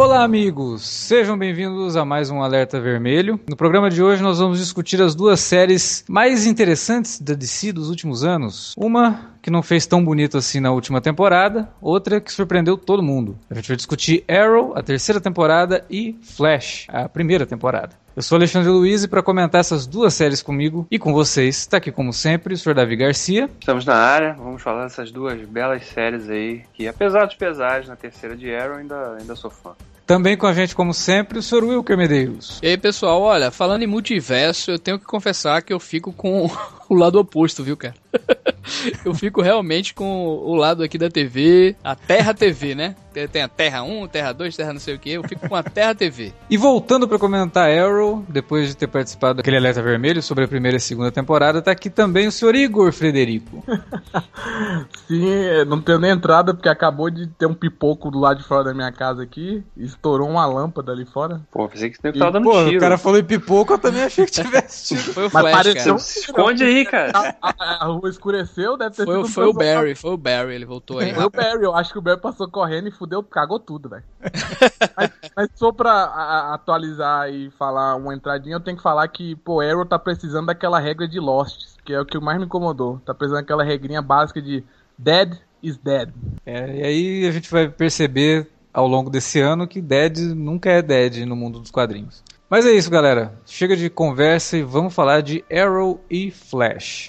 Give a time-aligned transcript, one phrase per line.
[0.00, 0.80] Olá, amigos!
[0.80, 3.38] Sejam bem-vindos a mais um Alerta Vermelho.
[3.46, 7.90] No programa de hoje, nós vamos discutir as duas séries mais interessantes da DC dos
[7.90, 8.74] últimos anos.
[8.78, 13.38] Uma que não fez tão bonito assim na última temporada, outra que surpreendeu todo mundo.
[13.50, 17.90] A gente vai discutir Arrow, a terceira temporada, e Flash, a primeira temporada.
[18.16, 21.76] Eu sou Alexandre Luiz e para comentar essas duas séries comigo e com vocês, está
[21.76, 22.74] aqui como sempre o Sr.
[22.74, 23.48] Davi Garcia.
[23.60, 27.96] Estamos na área, vamos falar dessas duas belas séries aí, que apesar dos pesares na
[27.96, 29.72] terceira de Arrow, ainda, ainda sou fã.
[30.10, 31.62] Também com a gente, como sempre, o Sr.
[31.62, 32.58] Wilker Medeiros.
[32.60, 36.50] E aí, pessoal, olha, falando em multiverso, eu tenho que confessar que eu fico com
[36.90, 37.94] o lado oposto, viu, cara?
[39.04, 42.94] eu fico realmente com o lado aqui da TV, a Terra TV, né?
[43.32, 45.64] Tem a Terra 1, Terra 2, Terra não sei o que, eu fico com a
[45.64, 46.32] Terra TV.
[46.48, 50.76] E voltando para comentar Arrow, depois de ter participado daquele alerta vermelho sobre a primeira
[50.76, 53.64] e segunda temporada, tá aqui também o senhor Igor Frederico.
[55.08, 58.62] Sim, não tenho nem entrada porque acabou de ter um pipoco do lado de fora
[58.64, 61.40] da minha casa aqui, estourou uma lâmpada ali fora.
[61.50, 62.76] Pô, pensei que você tava dando Pô, tiro.
[62.76, 65.12] o cara falou em pipoco, eu também achei que tivesse tiro.
[65.12, 67.10] Foi o Mas Flash, um Esconde aí, cara.
[67.12, 69.52] A, a- a rua escureceu, deve ter Foi, sido foi o.
[69.52, 71.14] Barry, foi o Barry, ele voltou aí.
[71.14, 74.02] Foi o Barry, eu acho que o Barry passou correndo e fudeu, cagou tudo, velho.
[74.96, 79.36] mas, mas só pra a- atualizar e falar uma entradinha, eu tenho que falar que,
[79.36, 83.00] pô, Arrow tá precisando daquela regra de Lost, que é o que mais me incomodou.
[83.04, 84.64] Tá precisando daquela regrinha básica de
[84.98, 86.10] Dead is Dead.
[86.44, 90.80] É, e aí a gente vai perceber ao longo desse ano que Dead nunca é
[90.80, 92.22] Dead no mundo dos quadrinhos.
[92.48, 93.32] Mas é isso, galera.
[93.46, 97.08] Chega de conversa e vamos falar de Arrow e Flash.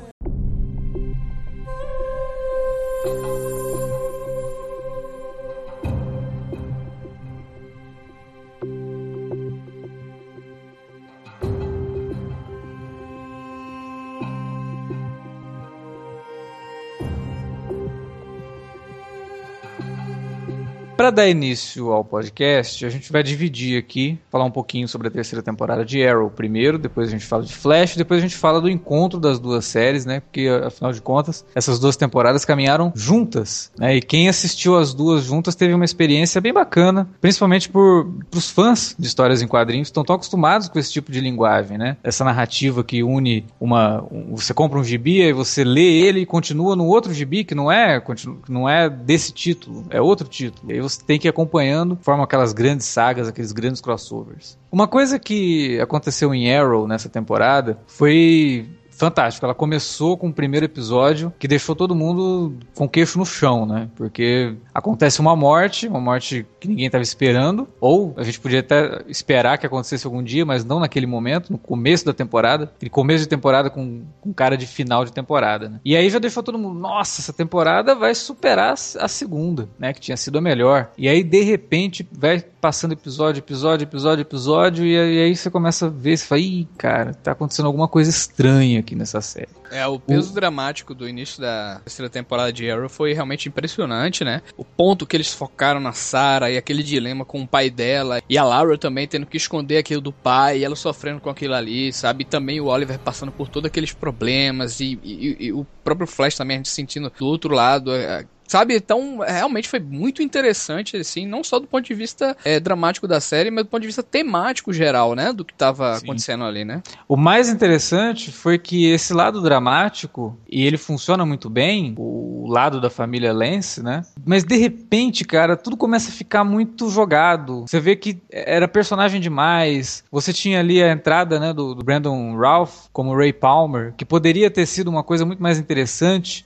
[21.11, 25.11] Para dar início ao podcast, a gente vai dividir aqui, falar um pouquinho sobre a
[25.11, 28.61] terceira temporada de Arrow primeiro, depois a gente fala de Flash, depois a gente fala
[28.61, 30.21] do encontro das duas séries, né?
[30.21, 33.97] Porque afinal de contas, essas duas temporadas caminharam juntas, né?
[33.97, 38.95] E quem assistiu as duas juntas teve uma experiência bem bacana, principalmente por os fãs
[38.97, 41.97] de histórias em quadrinhos estão tão acostumados com esse tipo de linguagem, né?
[42.01, 46.25] Essa narrativa que une uma, um- você compra um gibi e você lê ele e
[46.25, 50.25] continua no outro gibi que não é, continu- que não é desse título, é outro
[50.29, 50.71] título.
[50.71, 54.57] E aí você tem que ir acompanhando, formam aquelas grandes sagas, aqueles grandes crossovers.
[54.71, 58.69] Uma coisa que aconteceu em Arrow nessa temporada foi
[59.01, 59.45] fantástico.
[59.45, 63.89] Ela começou com o primeiro episódio que deixou todo mundo com queixo no chão, né?
[63.95, 69.03] Porque acontece uma morte, uma morte que ninguém estava esperando, ou a gente podia até
[69.07, 73.23] esperar que acontecesse algum dia, mas não naquele momento, no começo da temporada, aquele começo
[73.23, 75.79] de temporada com, com cara de final de temporada, né?
[75.83, 79.93] E aí já deixou todo mundo, nossa, essa temporada vai superar a segunda, né?
[79.93, 80.91] Que tinha sido a melhor.
[80.97, 85.87] E aí, de repente, vai passando episódio, episódio, episódio, episódio, e e aí você começa
[85.87, 89.49] a ver, você fala, ih, cara, tá acontecendo alguma coisa estranha aqui nessa série.
[89.71, 94.41] É, o peso dramático do início da terceira temporada de Arrow foi realmente impressionante, né?
[94.57, 98.37] O ponto que eles focaram na Sarah e aquele dilema com o pai dela e
[98.37, 101.93] a Laura também tendo que esconder aquilo do pai e ela sofrendo com aquilo ali,
[101.93, 102.23] sabe?
[102.23, 106.35] E também o Oliver passando por todos aqueles problemas e, e- e o próprio Flash
[106.35, 107.93] também a gente sentindo do outro lado.
[107.93, 112.59] é, Sabe, então realmente foi muito interessante, assim, não só do ponto de vista é,
[112.59, 115.31] dramático da série, mas do ponto de vista temático geral, né?
[115.31, 116.03] Do que tava Sim.
[116.03, 116.83] acontecendo ali, né?
[117.07, 122.81] O mais interessante foi que esse lado dramático, e ele funciona muito bem, o lado
[122.81, 124.01] da família Lance, né?
[124.25, 127.61] Mas de repente, cara, tudo começa a ficar muito jogado.
[127.61, 130.03] Você vê que era personagem demais.
[130.11, 134.51] Você tinha ali a entrada, né, do, do Brandon Ralph como Ray Palmer, que poderia
[134.51, 135.70] ter sido uma coisa muito mais interessante,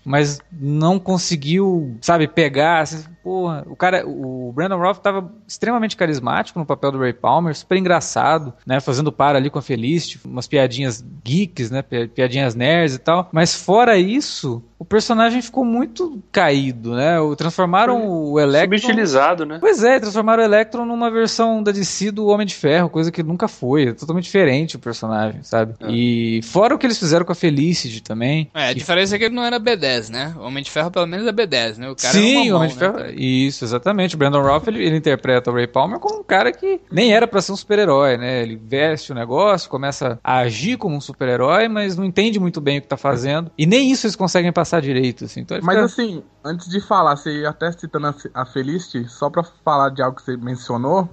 [0.04, 2.88] mas não conseguiu, sabe, pegar.
[3.26, 7.76] Porra, o cara, o Brandon Roth tava extremamente carismático no papel do Ray Palmer, super
[7.76, 13.00] engraçado, né, fazendo par ali com a Felicity, umas piadinhas geeks, né, piadinhas nerds e
[13.00, 17.16] tal, mas fora isso, o personagem ficou muito caído, né?
[17.38, 18.78] Transformaram Foi o Electron.
[18.78, 19.58] Subutilizado, né?
[19.60, 23.24] Pois é, transformaram o Electron numa versão da DC do Homem de Ferro, coisa que
[23.24, 23.88] nunca foi.
[23.88, 25.76] É totalmente diferente o personagem, sabe?
[25.80, 25.90] É.
[25.90, 28.52] E fora o que eles fizeram com a Felicity também.
[28.54, 30.36] É, a diferença é que ele não era B10, né?
[30.38, 31.90] O Homem de Ferro, pelo menos, é B10, né?
[31.90, 33.15] O cara Sim, o Homem de né?
[33.16, 34.16] Isso, exatamente.
[34.16, 37.28] O Brandon Roth ele, ele, interpreta o Ray Palmer como um cara que nem era
[37.28, 38.42] para ser um super-herói, né?
[38.42, 42.80] Ele veste o negócio, começa a agir como um super-herói, mas não entende muito bem
[42.80, 43.52] o que tá fazendo.
[43.58, 45.42] E nem isso eles conseguem passar direito, assim.
[45.42, 45.86] Então Mas fica...
[45.86, 50.24] assim, antes de falar, você até citando a Felicity, só pra falar de algo que
[50.24, 51.10] você mencionou,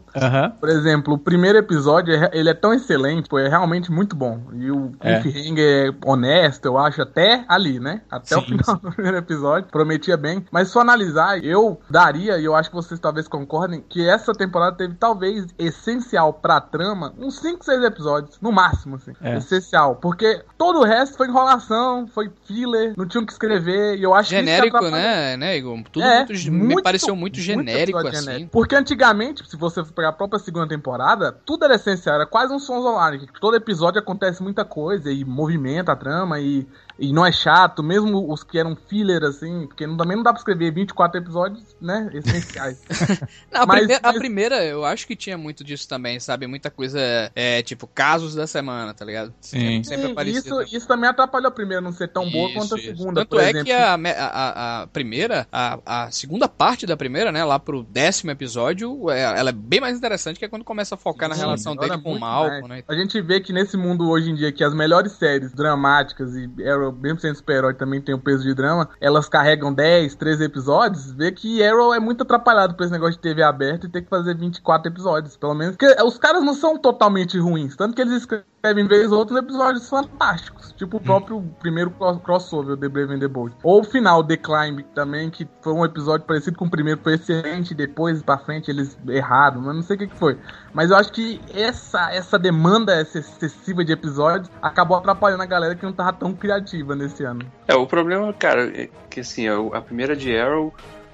[0.61, 4.41] por exemplo, o primeiro episódio, é ele é tão excelente, pô, é realmente muito bom.
[4.55, 5.21] E o é.
[5.21, 8.03] cliffhanger é honesto, eu acho, até ali, né?
[8.11, 8.41] Até Sim.
[8.41, 10.45] o final do primeiro episódio, prometia bem.
[10.51, 14.33] Mas se for analisar, eu daria, e eu acho que vocês talvez concordem, que essa
[14.33, 19.13] temporada teve talvez essencial pra trama, uns 5, 6 episódios, no máximo, assim.
[19.21, 19.37] É.
[19.37, 19.97] Essencial.
[19.97, 24.31] Porque todo o resto foi enrolação, foi filler, não tinham que escrever, e eu acho
[24.31, 25.83] genérico, que né, né, Igor?
[25.93, 28.25] Tudo é, muito, muito, me pareceu muito genérico, muito assim.
[28.25, 28.51] Genérico.
[28.51, 32.59] Porque antigamente, se você pegar a própria segunda temporada, tudo era essencial, era quase um
[32.59, 33.29] sons online.
[33.41, 36.67] Todo episódio acontece muita coisa, e movimenta a trama, e
[37.03, 40.33] e não é chato, mesmo os que eram filler, assim, porque não, também não dá
[40.33, 42.81] pra escrever 24 episódios, né, essenciais.
[43.51, 44.17] não, a, mas, primeira, mas...
[44.17, 46.47] a, primeira, eu acho que tinha muito disso também, sabe?
[46.47, 47.01] Muita coisa,
[47.35, 49.35] é, tipo, casos da semana, tá ligado?
[49.41, 49.83] Sim.
[49.83, 50.39] Sempre aparecia.
[50.39, 50.67] Isso, também.
[50.73, 53.51] isso também atrapalhou a primeira não ser tão isso, boa quanto a segunda, Tanto é
[53.51, 53.65] exemplo.
[53.65, 58.31] que a, a, a primeira, a, a segunda parte da primeira, né, lá pro décimo
[58.31, 61.45] episódio, é, ela é bem mais interessante que é quando começa a focar Sim, na
[61.47, 62.85] relação dele com o Malcolm, né?
[62.87, 66.49] A gente vê que nesse mundo hoje em dia que as melhores séries dramáticas e
[66.65, 71.13] Arrow, mesmo sendo super-herói, também tem o peso de drama, elas carregam 10, 13 episódios,
[71.13, 74.09] vê que Arrow é muito atrapalhado por esse negócio de TV aberta e ter que
[74.09, 75.77] fazer 24 episódios, pelo menos.
[75.77, 78.52] Porque os caras não são totalmente ruins, tanto que eles escrevem
[78.87, 81.03] vez outros episódios fantásticos, tipo o hum.
[81.03, 81.51] próprio hum.
[81.59, 81.91] primeiro
[82.23, 83.57] crossover, The Brave and the Bold.
[83.63, 87.15] Ou o final, The Climb, também, que foi um episódio parecido com o primeiro, foi
[87.15, 90.39] excelente, depois pra frente eles erraram, mas não sei o que, que foi.
[90.73, 95.85] Mas eu acho que essa, essa demanda excessiva de episódios acabou atrapalhando a galera que
[95.85, 97.45] não tava tão criativa nesse ano.
[97.67, 100.73] É, o problema, cara, é que assim, a primeira de Arrow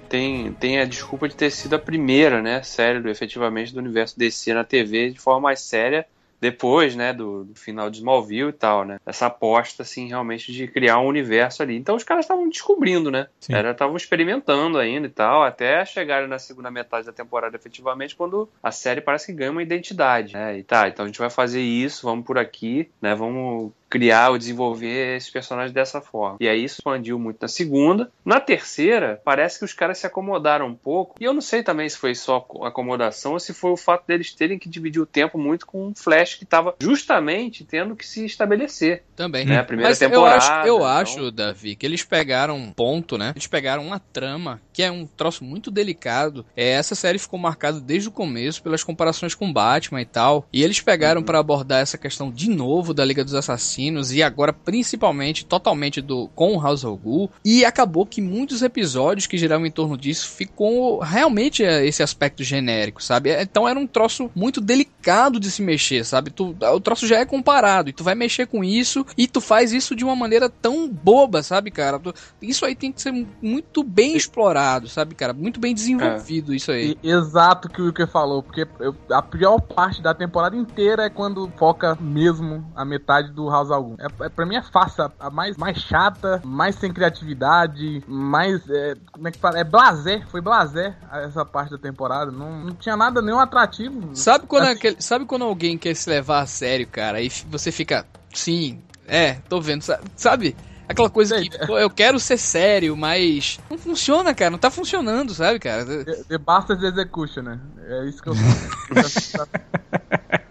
[0.08, 4.18] tem, tem a desculpa de ter sido a primeira, né, série do, efetivamente do universo
[4.18, 6.06] DC na TV de forma mais séria
[6.40, 8.98] depois, né, do, do, final de Smallville e tal, né?
[9.04, 11.76] Essa aposta, assim, realmente de criar um universo ali.
[11.76, 13.28] Então os caras estavam descobrindo, né?
[13.40, 18.70] Estavam experimentando ainda e tal, até chegarem na segunda metade da temporada efetivamente, quando a
[18.70, 20.58] série parece que ganha uma identidade, né?
[20.58, 23.14] E tá, então a gente vai fazer isso, vamos por aqui, né?
[23.14, 26.36] Vamos criar ou desenvolver esse personagem dessa forma.
[26.40, 28.10] E aí isso expandiu muito na segunda.
[28.24, 31.14] Na terceira, parece que os caras se acomodaram um pouco.
[31.20, 34.34] E eu não sei também se foi só acomodação ou se foi o fato deles
[34.34, 38.24] terem que dividir o tempo muito com um Flash que estava justamente tendo que se
[38.24, 39.04] estabelecer.
[39.16, 39.46] Também.
[39.46, 39.58] Né?
[39.58, 40.28] A primeira Mas temporada.
[40.28, 40.86] Eu acho, eu então...
[40.86, 43.32] acho, Davi, que eles pegaram um ponto, né?
[43.34, 46.44] Eles pegaram uma trama que é um troço muito delicado.
[46.56, 50.46] É, essa série ficou marcada desde o começo pelas comparações com Batman e tal.
[50.52, 51.26] E eles pegaram uhum.
[51.26, 56.00] para abordar essa questão de novo da Liga dos Assassinos assassinos e agora principalmente totalmente
[56.00, 59.96] do com o House of Ghoul e acabou que muitos episódios que giravam em torno
[59.96, 63.30] disso ficou realmente é, esse aspecto genérico, sabe?
[63.40, 66.30] Então era um troço muito delicado de se mexer, sabe?
[66.30, 69.72] Tu, o troço já é comparado e tu vai mexer com isso e tu faz
[69.72, 71.98] isso de uma maneira tão boba, sabe, cara?
[71.98, 75.32] Tu, isso aí tem que ser muito bem explorado, sabe, cara?
[75.32, 76.56] Muito bem desenvolvido é.
[76.56, 76.98] isso aí.
[77.02, 81.50] Exato que o que falou, porque eu, a pior parte da temporada inteira é quando
[81.56, 83.94] foca mesmo a metade do House algum.
[83.98, 88.68] É, é, pra mim é fácil, a, a mais, mais chata, mais sem criatividade, mais.
[88.68, 89.58] É, como é que fala?
[89.58, 92.30] É blazer, foi blazer essa parte da temporada.
[92.30, 94.14] Não, não tinha nada nenhum atrativo.
[94.14, 97.72] Sabe quando, assim, aquele, sabe quando alguém quer se levar a sério, cara, e você
[97.72, 98.06] fica.
[98.32, 99.84] Sim, é, tô vendo,
[100.16, 100.54] sabe?
[100.88, 104.50] Aquela coisa que, pô, eu quero ser sério, mas não funciona, cara.
[104.50, 105.84] Não tá funcionando, sabe, cara?
[105.84, 107.60] The, the Bastard Execution, né?
[107.86, 108.34] É isso que eu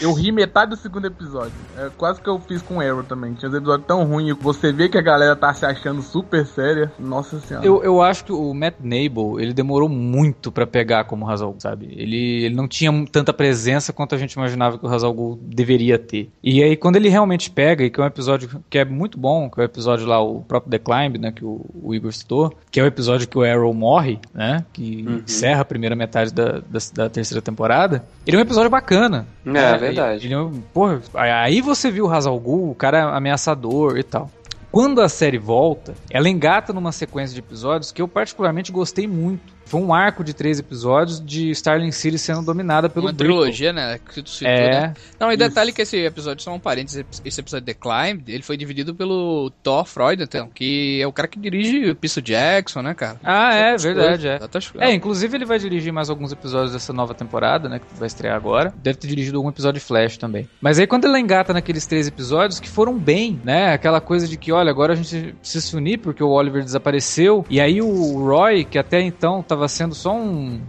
[0.00, 1.52] Eu ri metade do segundo episódio.
[1.76, 3.34] É quase que eu fiz com Arrow também.
[3.34, 4.32] Tinha um episódio tão ruim.
[4.34, 6.92] Você vê que a galera tá se achando super séria.
[6.98, 7.66] Nossa senhora.
[7.66, 11.86] Eu, eu acho que o Matt Nable, ele demorou muito para pegar como Hazal, sabe?
[11.90, 16.30] Ele, ele não tinha tanta presença quanto a gente imaginava que o Hazal deveria ter.
[16.42, 19.50] E aí, quando ele realmente pega, e que é um episódio que é muito bom,
[19.50, 21.32] que é o episódio lá, o próprio The Climb, né?
[21.32, 24.64] Que o, o Igor citou, que é o episódio que o Arrow morre, né?
[24.72, 25.22] Que uhum.
[25.26, 28.04] encerra a primeira metade da, da, da terceira temporada.
[28.26, 29.23] Ele é um episódio bacana.
[29.46, 30.26] É, é verdade.
[30.26, 34.30] Ele, ele, porra, aí você viu o Hazal o cara ameaçador e tal.
[34.70, 39.54] Quando a série volta, ela engata numa sequência de episódios que eu particularmente gostei muito.
[39.66, 43.36] Foi um arco de três episódios de Starling City sendo dominada pelo Uma Brickle.
[43.36, 43.98] trilogia, né?
[44.12, 44.70] Que tu citou, É.
[44.70, 44.94] né?
[45.18, 48.56] Não, e detalhe que esse episódio, só um parênteses, esse episódio The Climb, ele foi
[48.56, 53.18] dividido pelo Thor Freudenthal, que é o cara que dirige o Piso Jackson, né, cara?
[53.24, 54.38] Ah, é, Outras verdade, é.
[54.40, 54.94] outras É, coisas.
[54.94, 57.78] inclusive ele vai dirigir mais alguns episódios dessa nova temporada, né?
[57.78, 58.72] Que vai estrear agora.
[58.82, 60.48] Deve ter dirigido algum episódio de Flash também.
[60.60, 63.72] Mas aí quando ele engata naqueles três episódios que foram bem, né?
[63.72, 67.44] Aquela coisa de que, olha, agora a gente precisa se unir porque o Oliver desapareceu.
[67.48, 70.60] E aí o Roy, que até então tava sendo só um.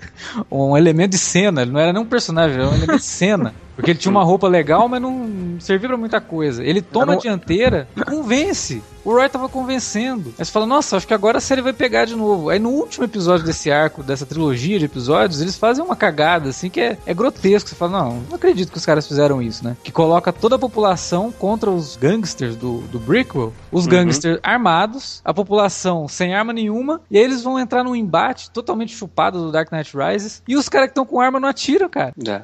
[0.50, 3.54] um elemento de cena, ele não era nem um personagem, era um elemento de cena.
[3.76, 6.62] Porque ele tinha uma roupa legal, mas não servia pra muita coisa.
[6.62, 8.82] Ele toma Era a dianteira e convence.
[9.04, 10.32] O Roy tava convencendo.
[10.38, 12.48] Aí você fala, nossa, acho que agora a série vai pegar de novo.
[12.48, 16.70] Aí no último episódio desse arco, dessa trilogia de episódios, eles fazem uma cagada, assim,
[16.70, 17.68] que é, é grotesco.
[17.68, 19.76] Você fala, não, não acredito que os caras fizeram isso, né?
[19.84, 23.90] Que coloca toda a população contra os gangsters do, do Brickell, os Uhum.
[23.90, 28.96] gangsters armados, a população sem arma nenhuma, e aí eles vão entrar num embate totalmente
[28.96, 32.14] chupado do Dark Knight Rises, e os caras que estão com arma não atiram, cara.
[32.26, 32.42] É.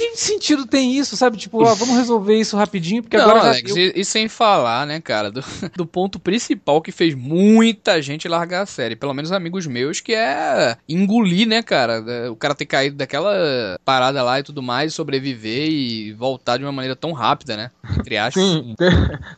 [0.00, 1.36] Que sentido tem isso, sabe?
[1.36, 3.92] Tipo, ó, vamos resolver isso rapidinho, porque Não, agora já Alex, deu.
[3.94, 5.42] e, e sem falar, né, cara, do,
[5.76, 10.14] do ponto principal que fez muita gente largar a série, pelo menos amigos meus, que
[10.14, 12.02] é engolir, né, cara?
[12.32, 16.72] O cara ter caído daquela parada lá e tudo mais, sobreviver e voltar de uma
[16.72, 17.70] maneira tão rápida, né?
[17.98, 18.42] Entre aspas.
[18.42, 18.88] Sim, tem,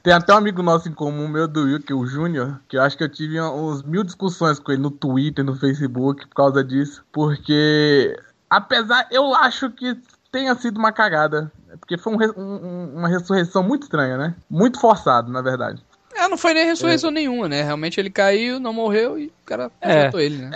[0.00, 2.76] tem até um amigo nosso em comum, meu do Will, que é o Júnior, que
[2.76, 6.34] eu acho que eu tive uns mil discussões com ele no Twitter, no Facebook, por
[6.36, 7.04] causa disso.
[7.12, 8.16] Porque,
[8.48, 9.96] apesar, eu acho que
[10.32, 11.52] tenha sido uma cagada.
[11.78, 14.34] Porque foi um um- um- uma ressurreição muito estranha, né?
[14.50, 15.82] Muito forçado, na verdade.
[16.14, 17.62] É, não foi nem ressurreição nenhuma, né?
[17.62, 19.92] Realmente ele caiu, não morreu e o cara É.
[19.94, 20.50] resgatou ele, né?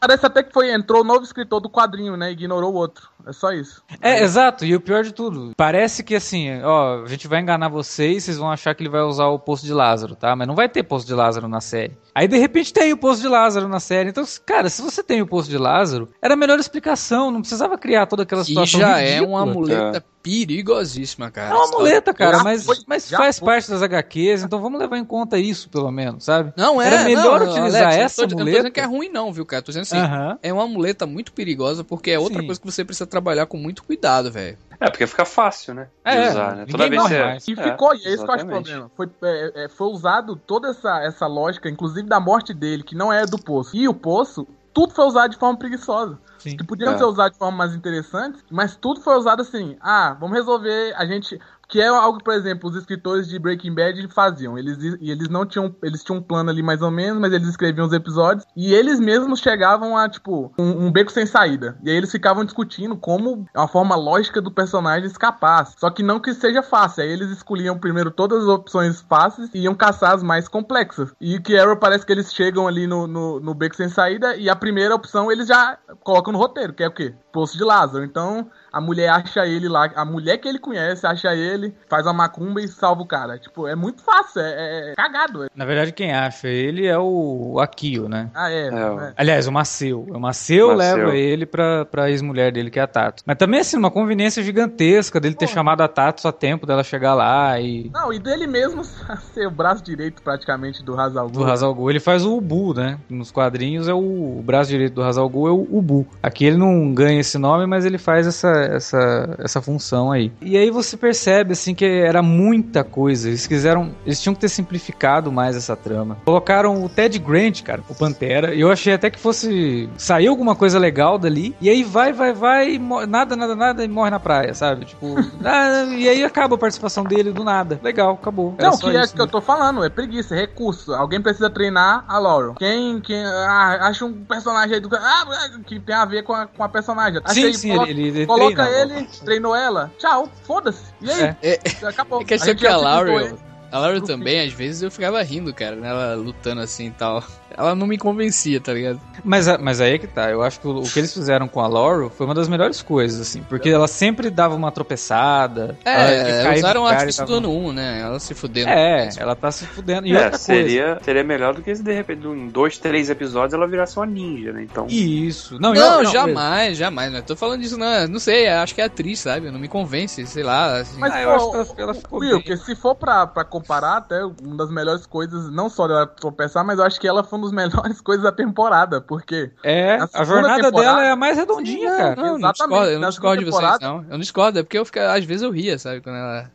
[0.00, 2.30] Parece até que foi, entrou o novo escritor do quadrinho, né?
[2.30, 3.08] Ignorou o outro.
[3.26, 3.82] É só isso.
[4.00, 7.68] É, exato, e o pior de tudo, parece que assim, ó, a gente vai enganar
[7.68, 10.36] vocês, vocês vão achar que ele vai usar o poço de Lázaro, tá?
[10.36, 11.96] Mas não vai ter poço de Lázaro na série.
[12.18, 14.10] Aí de repente tem o poço de Lázaro na série.
[14.10, 17.78] Então, cara, se você tem o poço de Lázaro, era a melhor explicação, não precisava
[17.78, 19.28] criar toda aquela E situação já é ridícula.
[19.44, 21.54] uma muleta perigosíssima, cara.
[21.54, 23.46] É uma muleta, cara, Já mas, foi, mas faz foi.
[23.46, 26.52] parte das HQs, então vamos levar em conta isso, pelo menos, sabe?
[26.56, 26.86] Não, é.
[26.88, 28.58] Era melhor não, utilizar Alex, eu essa não tô, Eu não tô muleta.
[28.58, 29.62] dizendo que é ruim, não, viu, cara?
[29.62, 29.98] Tô dizendo assim.
[29.98, 30.38] Aham.
[30.42, 32.46] É uma muleta muito perigosa porque é outra Sim.
[32.46, 34.58] coisa que você precisa trabalhar com muito cuidado, velho.
[34.80, 35.88] É, porque fica fácil, né?
[36.06, 36.66] De É, usar, né?
[36.70, 37.48] Toda vez mais.
[37.48, 38.64] E é, ficou, e é isso que eu acho o exatamente.
[38.64, 38.90] problema.
[38.96, 43.12] Foi, é, é, foi usado toda essa, essa lógica, inclusive da morte dele, que não
[43.12, 43.76] é do poço.
[43.76, 46.18] E o poço, tudo foi usado de forma preguiçosa.
[46.38, 46.56] Sim.
[46.56, 46.98] Que podiam É.
[46.98, 49.76] ser usados de forma mais interessante, mas tudo foi usado assim.
[49.80, 51.40] Ah, vamos resolver a gente.
[51.68, 54.58] Que é algo, por exemplo, os escritores de Breaking Bad faziam.
[54.58, 55.74] Eles, eles não tinham.
[55.82, 58.46] Eles tinham um plano ali mais ou menos, mas eles escreviam os episódios.
[58.56, 61.78] E eles mesmos chegavam a, tipo, um, um beco sem saída.
[61.84, 65.66] E aí eles ficavam discutindo como uma forma lógica do personagem escapar.
[65.76, 67.02] Só que não que seja fácil.
[67.02, 71.12] Aí eles escolhiam primeiro todas as opções fáceis e iam caçar as mais complexas.
[71.20, 74.48] E que Arrow parece que eles chegam ali no, no, no beco sem saída e
[74.48, 77.14] a primeira opção eles já colocam no roteiro, que é o quê?
[77.30, 78.04] Poço de Lázaro.
[78.04, 82.12] Então a mulher acha ele lá, a mulher que ele conhece acha ele, faz a
[82.12, 83.36] macumba e salva o cara.
[83.36, 85.44] Tipo, é muito fácil, é, é cagado.
[85.44, 85.48] é.
[85.54, 88.30] Na verdade, quem acha ele é o, Akio, né?
[88.32, 88.68] Ah, é.
[88.68, 89.12] É, é.
[89.16, 90.06] Aliás, o Maceu.
[90.08, 90.96] O Maceu Maceu.
[90.96, 93.24] leva ele pra, pra ex-mulher dele, que é a Tato.
[93.26, 95.54] Mas também, assim, uma conveniência gigantesca dele ter Porra.
[95.54, 97.90] chamado a Tato a tempo dela chegar lá e.
[97.92, 98.84] Não, e dele mesmo
[99.34, 101.90] ser o braço direito praticamente do Hazal Do Hazal Ghul.
[101.90, 102.96] Ele faz o Ubu, né?
[103.10, 106.06] Nos quadrinhos é o, o braço direito do Hazal Ghul é o Ubu.
[106.22, 110.32] Aqui ele não ganha esse nome, mas ele faz essa, essa, essa função aí.
[110.40, 113.28] E aí você percebe, assim, que era muita coisa.
[113.28, 113.94] Eles quiseram...
[114.04, 116.18] Eles tinham que ter simplificado mais essa trama.
[116.24, 118.54] Colocaram o Ted Grant, cara, o Pantera.
[118.54, 119.88] E eu achei até que fosse...
[119.96, 121.54] Sair alguma coisa legal dali.
[121.60, 124.84] E aí vai, vai, vai, e nada, nada, nada, e morre na praia, sabe?
[124.84, 125.16] Tipo...
[125.44, 127.80] ah, e aí acaba a participação dele do nada.
[127.82, 128.54] Legal, acabou.
[128.58, 129.32] Era Não, que é isso, que eu né?
[129.32, 130.94] tô falando, é preguiça, é recurso.
[130.94, 132.54] Alguém precisa treinar a Laurel.
[132.54, 135.26] Quem, quem ah, acha um personagem aí do ah,
[135.66, 137.20] que tem a ver com a, com a personagem.
[137.26, 138.98] Sim, Achei, sim, coloca, ele, ele coloca treina.
[138.98, 140.84] ele, treinou ela, tchau, foda-se.
[141.00, 141.36] E aí?
[141.42, 141.60] É.
[141.86, 142.22] Acabou.
[142.22, 143.38] É que que a Laurel,
[143.70, 147.22] a Laurel pro também, às vezes eu ficava rindo, cara, nela lutando assim e tal.
[147.56, 149.00] Ela não me convencia, tá ligado?
[149.24, 150.30] Mas, mas aí é que tá.
[150.30, 152.82] Eu acho que o, o que eles fizeram com a Laurel foi uma das melhores
[152.82, 153.42] coisas, assim.
[153.42, 155.76] Porque ela sempre dava uma tropeçada.
[155.84, 158.00] ela É, no usaram o artifício do ano 1, né?
[158.00, 158.68] Ela se fudendo.
[158.70, 160.06] É, ela tá se fudendo.
[160.06, 160.44] E É, outra coisa.
[160.44, 164.06] seria, seria melhor do que se de repente em dois, três episódios ela virasse uma
[164.06, 164.62] ninja, né?
[164.62, 164.86] Então.
[164.88, 165.58] Isso.
[165.60, 167.12] Não, Não, eu- jamais, jamais.
[167.12, 168.06] Não tô falando disso, não.
[168.08, 169.50] Não sei, acho que é atriz, sabe?
[169.50, 170.78] Não me convence, sei lá.
[170.80, 170.98] Assim.
[171.00, 172.56] Mas, Ah, eu acho que ela- ela ficou Will, bem.
[172.56, 176.78] se for pra, pra comparar, até uma das melhores coisas, não só dela tropeçar, mas
[176.78, 180.70] eu acho que ela foi uma das melhores coisas da temporada, porque É, a jornada
[180.70, 182.16] dela é a mais redondinha, Não, cara.
[182.16, 183.96] não, não Exatamente, discordo, eu não discordo de vocês, não.
[183.98, 186.00] Eu não discordo, é porque eu fica, às vezes eu ria, sabe?
[186.00, 186.50] Quando ela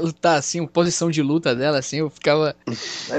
[0.00, 2.54] lutar assim, a posição de luta dela, assim, eu ficava.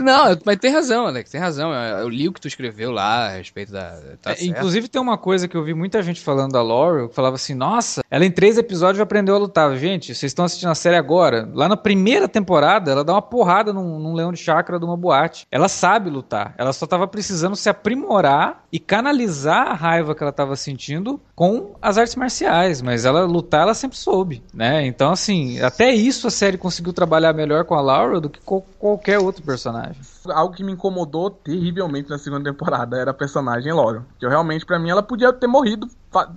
[0.03, 1.73] Não, mas tem razão, Alex, tem razão.
[1.73, 3.99] Eu li o que tu escreveu lá a respeito da.
[4.21, 7.15] Tá é, inclusive, tem uma coisa que eu vi muita gente falando da Laurel, que
[7.15, 9.75] falava assim: nossa, ela em três episódios aprendeu a lutar.
[9.77, 11.49] Gente, vocês estão assistindo a série agora.
[11.53, 14.97] Lá na primeira temporada, ela dá uma porrada num, num leão de chakra de uma
[14.97, 15.47] boate.
[15.51, 16.53] Ela sabe lutar.
[16.57, 21.75] Ela só tava precisando se aprimorar e canalizar a raiva que ela tava sentindo com
[21.81, 22.81] as artes marciais.
[22.81, 24.85] Mas ela lutar, ela sempre soube, né?
[24.85, 28.61] Então, assim, até isso a série conseguiu trabalhar melhor com a Laura do que com
[28.79, 30.01] qualquer outro personagem.
[30.33, 34.05] Algo que me incomodou terrivelmente na segunda temporada era a personagem Laura.
[34.19, 35.87] Que eu realmente, para mim, ela podia ter morrido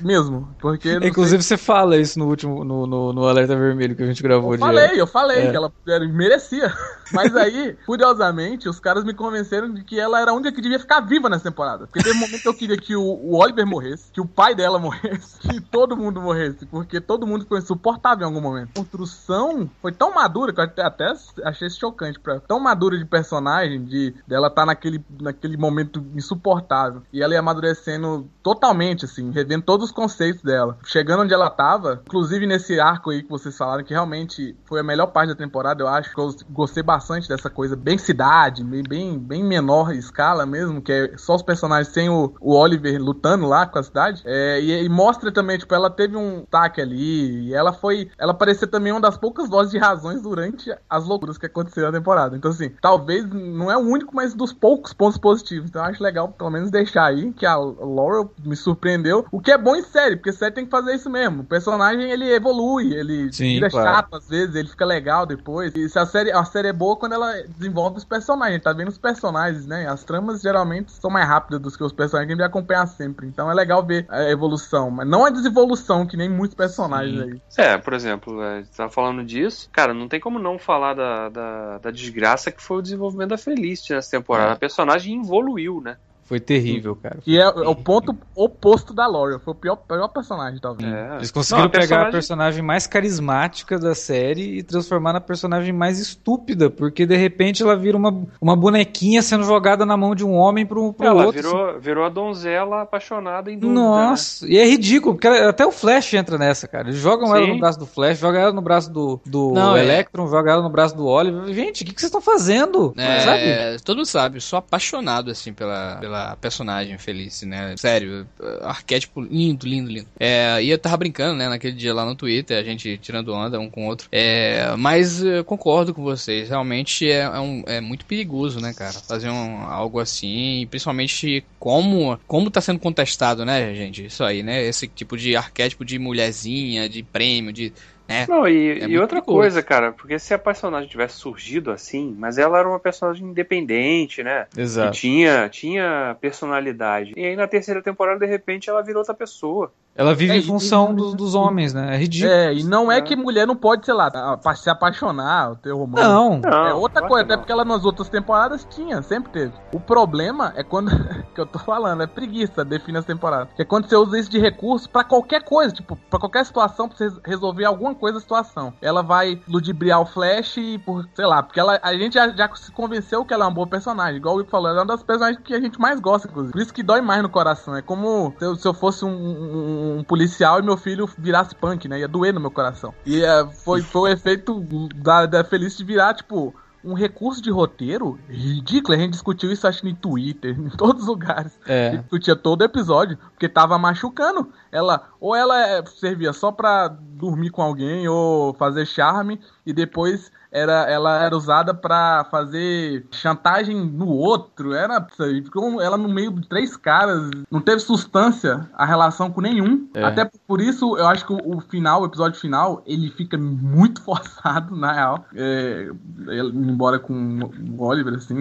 [0.03, 0.49] mesmo.
[0.61, 0.97] Porque.
[1.03, 1.57] Inclusive, sei...
[1.57, 4.55] você fala isso no último, no, no, no, Alerta Vermelho que a gente gravou.
[4.55, 5.51] Eu falei, eu falei é.
[5.51, 5.73] que ela
[6.13, 6.73] merecia.
[7.13, 10.79] Mas aí, curiosamente, os caras me convenceram de que ela era a única que devia
[10.79, 11.87] ficar viva nessa temporada.
[11.87, 14.55] Porque teve um momento que eu queria que o, o Oliver morresse, que o pai
[14.55, 16.67] dela morresse, que todo mundo morresse.
[16.67, 18.71] Porque todo mundo ficou insuportável em algum momento.
[18.71, 21.13] A construção foi tão madura que eu até, até
[21.45, 22.21] achei chocante.
[22.21, 27.03] Pra, tão madura de personagem, de dela estar tá naquele, naquele momento insuportável.
[27.13, 30.79] E ela ia amadurecendo totalmente, assim, revendo todos os conceitos dela.
[30.85, 34.85] Chegando onde ela tava, inclusive nesse arco aí que vocês falaram, que realmente foi a
[34.85, 38.83] melhor parte da temporada, eu acho que eu gostei bastante dessa coisa bem cidade, bem,
[38.83, 43.47] bem, bem menor escala mesmo, que é só os personagens sem o, o Oliver lutando
[43.47, 44.23] lá com a cidade.
[44.25, 48.11] É, e, e, mostra também, tipo, ela teve um taque ali, e ela foi.
[48.19, 51.99] Ela parecia também uma das poucas vozes de razões durante as loucuras que aconteceram na
[51.99, 52.37] temporada.
[52.37, 55.69] Então, assim, talvez não é o único, mas dos poucos pontos positivos.
[55.71, 59.27] Então, eu acho legal, pelo menos, deixar aí que a Laurel me surpreendeu.
[59.31, 61.43] O que é bom em série, porque série tem que fazer isso mesmo.
[61.43, 63.89] O personagem ele evolui, ele Sim, vira claro.
[63.89, 65.75] chato às vezes, ele fica legal depois.
[65.75, 68.89] E se a série, a série é boa quando ela desenvolve os personagens, tá vendo
[68.89, 69.87] os personagens, né?
[69.89, 72.87] As tramas geralmente são mais rápidas do que os personagens que a gente vai acompanhar
[72.87, 73.27] sempre.
[73.27, 77.31] Então é legal ver a evolução, mas não a desevolução, que nem muitos personagens Sim.
[77.31, 77.41] aí.
[77.57, 81.29] É, por exemplo, é, você tá falando disso, cara, não tem como não falar da,
[81.29, 84.51] da, da desgraça que foi o desenvolvimento da Felicity nessa temporada.
[84.51, 84.53] É.
[84.55, 85.97] A personagem evoluiu, né?
[86.31, 87.19] Foi terrível, cara.
[87.21, 89.41] Que é, é, o ponto oposto da Lore.
[89.41, 90.89] Foi o pior, pior personagem, talvez.
[90.89, 91.17] É.
[91.17, 92.09] Eles conseguiram Não, a pegar personagem...
[92.09, 97.65] a personagem mais carismática da série e transformar na personagem mais estúpida, porque de repente
[97.65, 101.27] ela vira uma, uma bonequinha sendo jogada na mão de um homem pro, pro ela
[101.27, 101.41] outro.
[101.41, 103.81] Ela virou, virou a donzela apaixonada em dúvida.
[103.81, 104.53] Nossa, né?
[104.53, 106.91] e é ridículo, porque ela, até o Flash entra nessa, cara.
[106.91, 107.39] Eles jogam Sim.
[107.39, 109.83] ela no braço do Flash, jogam ela no braço do, do Não, é.
[109.83, 110.31] Electron, é...
[110.31, 111.53] jogam ela no braço do Oliver.
[111.53, 112.95] Gente, o que, que vocês estão fazendo?
[112.97, 113.83] É, sabe?
[113.83, 117.75] Todo mundo sabe, eu sou apaixonado, assim, pela, pela personagem Felice, né?
[117.77, 118.27] Sério,
[118.63, 120.09] arquétipo lindo, lindo, lindo.
[120.19, 123.59] É, e eu tava brincando, né, naquele dia lá no Twitter, a gente tirando onda
[123.59, 124.09] um com o outro.
[124.13, 128.93] É, mas concordo com vocês, realmente é, é, um, é muito perigoso, né, cara?
[128.93, 134.07] Fazer um, algo assim, principalmente como, como tá sendo contestado, né, gente?
[134.07, 134.63] Isso aí, né?
[134.63, 137.73] Esse tipo de arquétipo de mulherzinha, de prêmio, de
[138.11, 139.39] é, Não, e, é e outra perigoso.
[139.39, 144.23] coisa, cara, porque se a personagem tivesse surgido assim, mas ela era uma personagem independente,
[144.23, 144.47] né?
[144.57, 144.97] Exato.
[144.97, 147.13] E tinha, tinha personalidade.
[147.17, 149.73] E aí na terceira temporada, de repente, ela virou outra pessoa.
[149.95, 151.95] Ela vive é, em função e, dos, dos, homens, né?
[151.95, 152.33] É ridículo.
[152.33, 154.11] É, e não é, é, que mulher não pode, sei lá,
[154.55, 156.09] se apaixonar, ter romance.
[156.09, 156.39] Não.
[156.39, 159.53] não é outra coisa, até porque ela nas outras temporadas tinha, sempre teve.
[159.75, 160.91] O problema é quando,
[161.35, 163.53] que eu tô falando, é preguiça, define as temporadas.
[163.55, 166.89] Que é quando você usa isso de recurso para qualquer coisa, tipo, para qualquer situação,
[166.89, 168.73] pra você resolver alguma coisa da situação.
[168.81, 172.49] Ela vai ludibriar o Flash e, por, sei lá, porque ela, a gente já, já
[172.55, 174.17] se convenceu que ela é uma boa personagem.
[174.17, 176.53] Igual o Will falou, ela é uma das personagens que a gente mais gosta, inclusive.
[176.53, 177.77] Por isso que dói mais no coração.
[177.77, 181.55] É como se eu, se eu fosse um, um, um, policial e meu filho virasse
[181.55, 182.01] punk, né?
[182.01, 182.95] Ia doer no meu coração.
[183.05, 184.61] E uh, foi, foi o efeito
[184.95, 188.95] da, da Feliz de virar, tipo um recurso de roteiro ridículo.
[188.95, 191.59] A gente discutiu isso, acho, no Twitter, em todos os lugares.
[191.67, 191.97] É.
[191.97, 194.51] Discutia todo episódio, porque tava machucando.
[194.73, 200.33] Ela, ou ela é, servia só pra dormir com alguém, ou fazer charme, e depois
[200.51, 204.73] era, ela era usada para fazer chantagem no outro.
[204.73, 205.07] Era,
[205.45, 207.31] ficou ela no meio de três caras.
[207.51, 209.89] Não teve substância a relação com nenhum.
[209.95, 210.05] É.
[210.05, 214.77] Até por isso, eu acho que o, final, o episódio final, ele fica muito forçado,
[214.77, 215.25] na real.
[215.35, 215.91] É,
[216.29, 218.35] ele, embora com o Oliver, assim,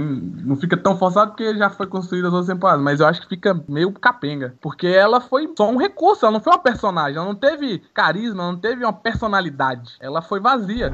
[0.43, 2.84] não fica tão forçado porque já foi construído as outras temporadas.
[2.84, 4.56] Mas eu acho que fica meio capenga.
[4.62, 7.17] Porque ela foi só um recurso, ela não foi uma personagem.
[7.17, 9.95] Ela não teve carisma, ela não teve uma personalidade.
[10.00, 10.93] Ela foi vazia.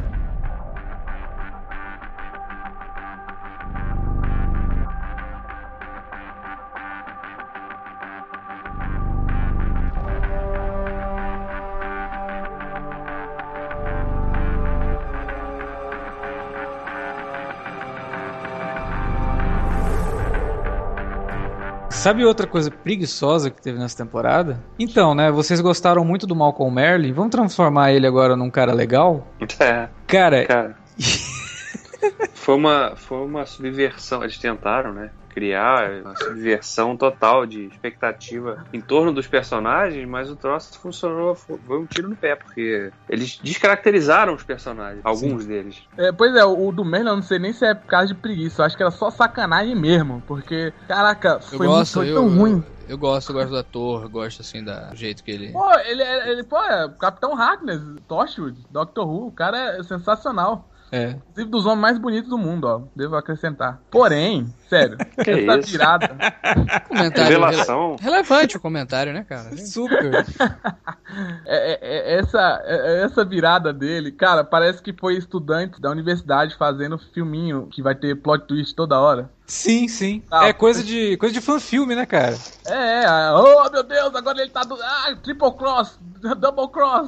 [22.06, 24.64] Sabe outra coisa preguiçosa que teve nessa temporada?
[24.78, 29.28] Então, né, vocês gostaram muito do Malcolm Merlin, vamos transformar ele agora num cara legal?
[29.60, 30.78] É, Cara, cara.
[32.36, 34.22] foi, uma, foi uma subversão.
[34.22, 35.10] Eles tentaram, né?
[35.36, 41.60] Criar uma subversão total de expectativa em torno dos personagens, mas o troço funcionou, foi
[41.78, 45.84] um tiro no pé, porque eles descaracterizaram os personagens, alguns deles.
[45.98, 48.16] É, pois é, o do Merlin eu não sei nem se é por causa de
[48.16, 52.10] preguiça, eu acho que era só sacanagem mesmo, porque, caraca, Eu foi, gosto, muito, foi
[52.10, 52.64] eu, tão ruim.
[52.88, 55.52] Eu, eu gosto, eu gosto do ator, gosto assim da- do jeito que ele.
[55.52, 60.70] Pô, ele, é- ele pô, é Capitão Harkness, Torchwood, Doctor Who, o cara é sensacional.
[60.92, 61.18] é.
[61.30, 62.84] Inclusive dos homens mais bonitos do mundo, ó.
[62.96, 63.82] Devo acrescentar.
[63.92, 65.72] Porém, sério, Que essa isso?
[65.72, 66.08] virada.
[66.88, 67.96] Comentário Revelação.
[67.96, 69.56] rele- relevante o comentário, né, cara?
[69.58, 70.26] Super.
[71.46, 76.56] é- é- é- essa, é- essa virada dele, cara, parece que foi estudante da universidade
[76.58, 79.30] fazendo filminho que vai ter plot twist toda hora.
[79.48, 80.24] Sim, sim.
[80.32, 82.36] Ah, é coisa de, coisa de fanfilme, né, cara?
[82.66, 84.74] É, é, oh meu Deus, agora ele tá do.
[84.82, 86.00] Ah, triple cross,
[86.40, 87.08] double cross.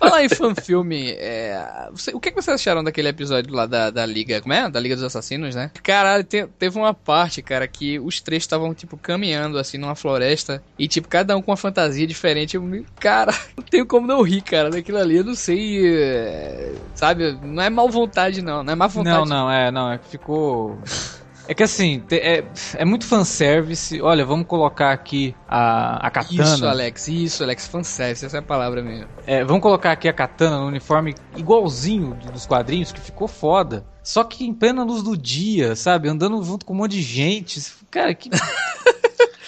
[0.00, 4.04] Falar em fanfilme, é, você- o que, que vocês acharam daquele episódio lá da, da
[4.04, 4.68] Liga, como é?
[4.68, 5.70] Da Liga dos Assassinos, né?
[5.84, 10.62] Caralho, te- teve uma parte, cara, que os três estavam, tipo, caminhando, assim, numa floresta,
[10.78, 12.56] e, tipo, cada um com uma fantasia diferente.
[12.56, 15.16] Eu, me- cara, não tenho como não rir, cara, daquilo ali.
[15.16, 17.32] Eu não sei, é, sabe?
[17.42, 18.62] Não é mal vontade, não.
[18.62, 19.16] Não é má vontade.
[19.16, 20.78] Não, não, é, não, é que ficou.
[21.48, 24.00] É que assim, é, é muito fanservice.
[24.02, 26.42] Olha, vamos colocar aqui a, a katana.
[26.42, 29.06] Isso, Alex, isso, Alex, fanservice, essa é a palavra mesmo.
[29.26, 33.86] É, vamos colocar aqui a katana no uniforme igualzinho do- dos quadrinhos, que ficou foda.
[34.02, 36.08] Só que em plena luz do dia, sabe?
[36.08, 37.62] Andando junto com um monte de gente.
[37.90, 38.28] Cara, que.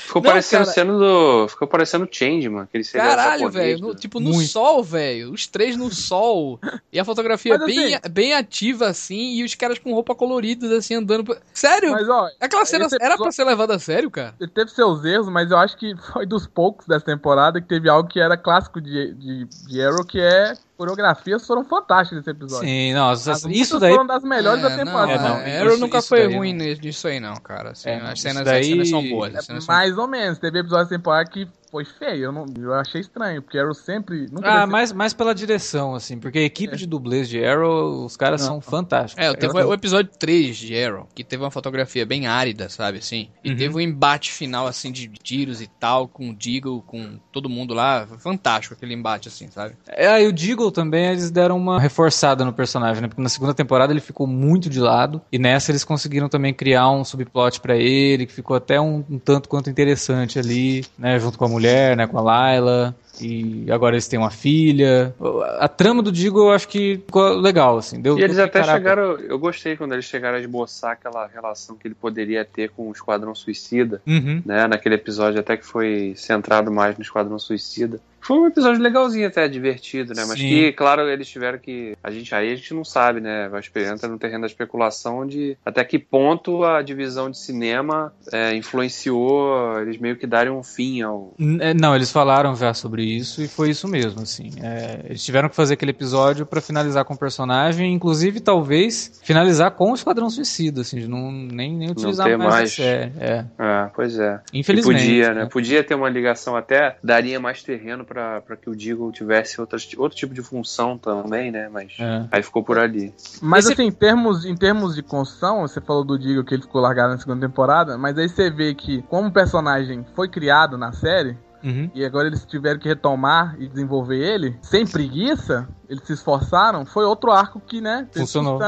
[0.08, 0.74] Ficou Não, parecendo cara.
[0.74, 1.48] sendo do.
[1.48, 3.78] Ficou parecendo Changeman, aquele seriado Caralho, velho.
[3.78, 3.94] no-?
[3.94, 4.48] Tipo, no Muito.
[4.48, 5.30] sol, velho.
[5.32, 6.58] Os três no sol.
[6.90, 9.34] E a fotografia bem, assim- bem ativa, assim.
[9.34, 11.36] E os caras com roupa coloridas, assim, andando.
[11.52, 11.92] Sério?
[11.92, 14.34] Mas ó, Aquela cena era pra ser levada a sério, cara?
[14.40, 17.86] ele teve seus erros, mas eu acho que foi dos poucos dessa temporada que teve
[17.90, 22.66] algo que era clássico de, de, de Arrow, que é coreografias foram fantásticas nesse episódio.
[22.68, 23.90] Sim, não, As isso daí.
[23.92, 25.12] foram das melhores da É, temporada.
[25.12, 26.64] É, não, é, Arrow isso- nunca isso foi daí ruim não.
[26.64, 27.72] nisso aí, não, cara.
[27.72, 29.34] Assim, É, não, as, cenas, daí- as cenas são boas.
[29.34, 30.38] As cenas são Mais ou menos.
[30.38, 32.24] Teve episódios da temporada que foi feio.
[32.24, 34.26] Eu, não, eu achei estranho, porque Arrow sempre.
[34.30, 38.16] Nunca Ah, mais, mais pela direção, assim, porque a equipe de dublês de Arrow, os
[38.16, 39.24] caras são fantásticos.
[39.24, 43.28] É, teve o episódio 3 de Arrow, que teve uma fotografia bem árida, sabe, assim.
[43.44, 43.56] E Uhum.
[43.56, 47.74] teve um embate final, assim, de tiros e tal, com o Deagle, com todo mundo
[47.74, 48.06] lá.
[48.06, 49.74] Foi fantástico aquele embate, assim, sabe?
[49.88, 53.08] É, e o Deagle também, eles deram uma reforçada no personagem, né?
[53.08, 56.90] Porque na segunda temporada ele ficou muito de lado, e nessa eles conseguiram também criar
[56.90, 61.18] um subplot pra ele, que ficou até um, um tanto quanto interessante ali, né?
[61.18, 62.06] Junto com a mulher, né?
[62.06, 62.94] Com a Layla.
[63.20, 65.14] E agora eles têm uma filha.
[65.58, 68.00] A trama do Deagle eu acho que ficou legal, assim.
[68.00, 68.78] Deu, E eles até caraca.
[68.78, 69.02] chegaram.
[69.20, 72.92] Eu gostei quando eles chegaram a esboçar aquela relação que ele poderia ter com o
[72.92, 74.42] Esquadrão Suicida, Uhum.
[74.44, 74.66] né?
[74.66, 78.00] Naquele episódio até que foi centrado mais no Esquadrão Suicida.
[78.20, 80.24] Foi um episódio legalzinho até, divertido, né?
[80.26, 80.48] Mas Sim.
[80.48, 81.96] que, claro, eles tiveram que.
[82.02, 83.48] A gente aí a gente não sabe, né?
[83.48, 88.54] Vai entra no terreno da especulação de até que ponto a divisão de cinema é,
[88.54, 91.34] influenciou eles meio que darem um fim ao.
[91.60, 94.50] É, Não, eles falaram já sobre isso e foi isso mesmo, assim.
[94.62, 99.70] É, eles tiveram que fazer aquele episódio pra finalizar com o personagem, inclusive talvez finalizar
[99.72, 102.72] com o Esquadrão Suicida, assim, de não nem, nem utilizar ter mais, a mais.
[102.74, 103.12] série.
[103.18, 104.40] É, É, pois é.
[104.52, 104.98] E infelizmente.
[105.00, 105.46] podia, né?
[105.46, 109.88] Podia ter uma ligação até, daria mais terreno pra pra que o Deagle tivesse outras,
[109.96, 111.68] outro tipo de função também, né?
[111.72, 112.24] Mas É.
[112.30, 113.12] aí ficou por ali.
[113.42, 116.62] Mas Esse- assim, em termos, em termos de construção, você falou do Digo que ele
[116.62, 120.76] ficou largado na segunda temporada, mas aí você vê que como o personagem foi criado
[120.76, 121.90] na série, Uhum.
[121.94, 127.04] e agora eles tiveram que retomar e desenvolver ele, sem preguiça, eles se esforçaram, foi
[127.04, 128.58] outro arco que, né, Funcionou.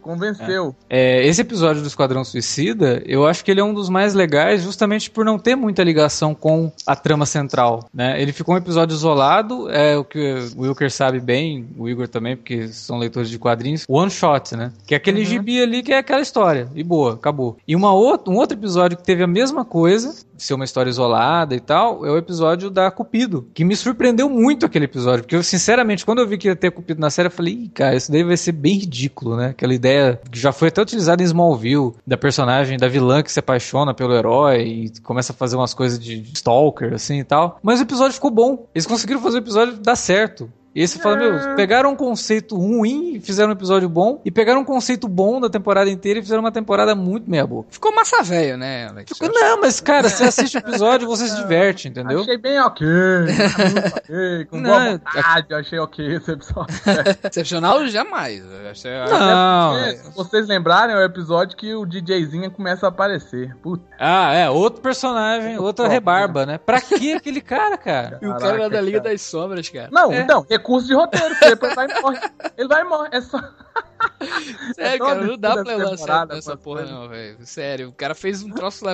[0.00, 0.74] convenceu.
[0.88, 4.62] É, esse episódio do Esquadrão Suicida, eu acho que ele é um dos mais legais,
[4.62, 8.20] justamente por não ter muita ligação com a trama central, né?
[8.20, 12.36] Ele ficou um episódio isolado, é o que o Wilker sabe bem, o Igor também,
[12.36, 14.72] porque são leitores de quadrinhos, one shot, né?
[14.86, 15.24] Que é aquele Uhum.
[15.26, 17.56] gibi ali que é aquela história, e boa, acabou.
[17.66, 21.54] E uma outra, um outro episódio que teve a mesma coisa, ser uma história isolada
[21.54, 25.42] e tal, é o episódio da Cupido, que me surpreendeu muito aquele episódio, porque eu,
[25.42, 28.10] sinceramente, quando eu vi que ia ter Cupido na série, eu falei, Ih, cara, isso
[28.10, 29.48] daí vai ser bem ridículo, né?
[29.48, 33.40] Aquela ideia que já foi até utilizada em Smallville, da personagem, da vilã que se
[33.40, 37.58] apaixona pelo herói e começa a fazer umas coisas de stalker, assim e tal.
[37.62, 38.66] Mas o episódio ficou bom.
[38.74, 40.50] Eles conseguiram fazer o episódio dar certo.
[40.76, 44.30] E aí você fala, meu, pegaram um conceito ruim e fizeram um episódio bom, e
[44.30, 47.68] pegaram um conceito bom da temporada inteira e fizeram uma temporada muito meia boca.
[47.70, 49.10] Ficou massa velho, né, Alex?
[49.16, 52.20] Ficou, não, mas cara, você assiste o episódio você se diverte, entendeu?
[52.20, 52.86] Achei bem ok.
[52.86, 56.76] muito ok, com Não, boa vontade, eu achei ok esse episódio.
[57.24, 58.42] Excepcional jamais.
[58.70, 63.56] Achei- Não, É, se vocês lembrarem, é o episódio que o DJzinho começa a aparecer.
[63.62, 66.58] Puta, Ah, é, outro personagem, outra rebarba, né?
[66.58, 68.18] Pra que aquele cara, cara?
[68.20, 69.10] E o cara Caraca, era da Liga cara.
[69.12, 69.88] das Sombras, cara.
[69.90, 70.20] Não, É.
[70.20, 72.18] então, recurso de roteiro, porque depois vai e morre.
[72.58, 73.08] Ele vai e morre.
[73.12, 73.38] É só.
[74.74, 77.36] Sério, tão cara, não dá pra levar essa sério porra, não, velho.
[77.46, 78.84] Sério, o cara fez um troço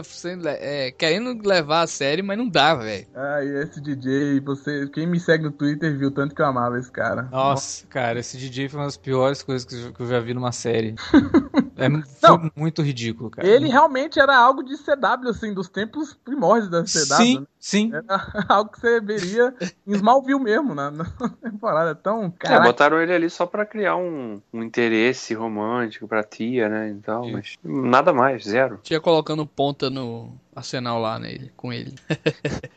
[0.46, 3.06] é, querendo levar a sério, mas não dá, velho.
[3.14, 4.88] Ai, esse DJ, você.
[4.88, 7.22] Quem me segue no Twitter viu tanto que eu amava esse cara.
[7.30, 10.34] Nossa, cara, esse DJ foi uma das piores coisas que eu- que eu já vi
[10.34, 10.94] numa série.
[11.74, 12.50] É, foi Não.
[12.54, 13.48] muito ridículo, cara.
[13.48, 17.16] Ele realmente era algo de CW, assim, dos tempos primórdios da CW.
[17.16, 17.46] Sim, né?
[17.62, 17.92] Sim.
[17.94, 18.04] Era
[18.48, 19.54] algo que você veria
[19.86, 21.04] em Smallville mesmo, na, na
[21.40, 21.94] temporada.
[21.94, 22.24] Tão.
[22.24, 26.90] É, Caraca, botaram ele ali só pra criar um, um interesse romântico pra tia, né?
[26.90, 27.32] Então, Sim.
[27.32, 28.80] mas nada mais, zero.
[28.82, 31.94] Tinha colocando ponta no arsenal lá nele, com ele.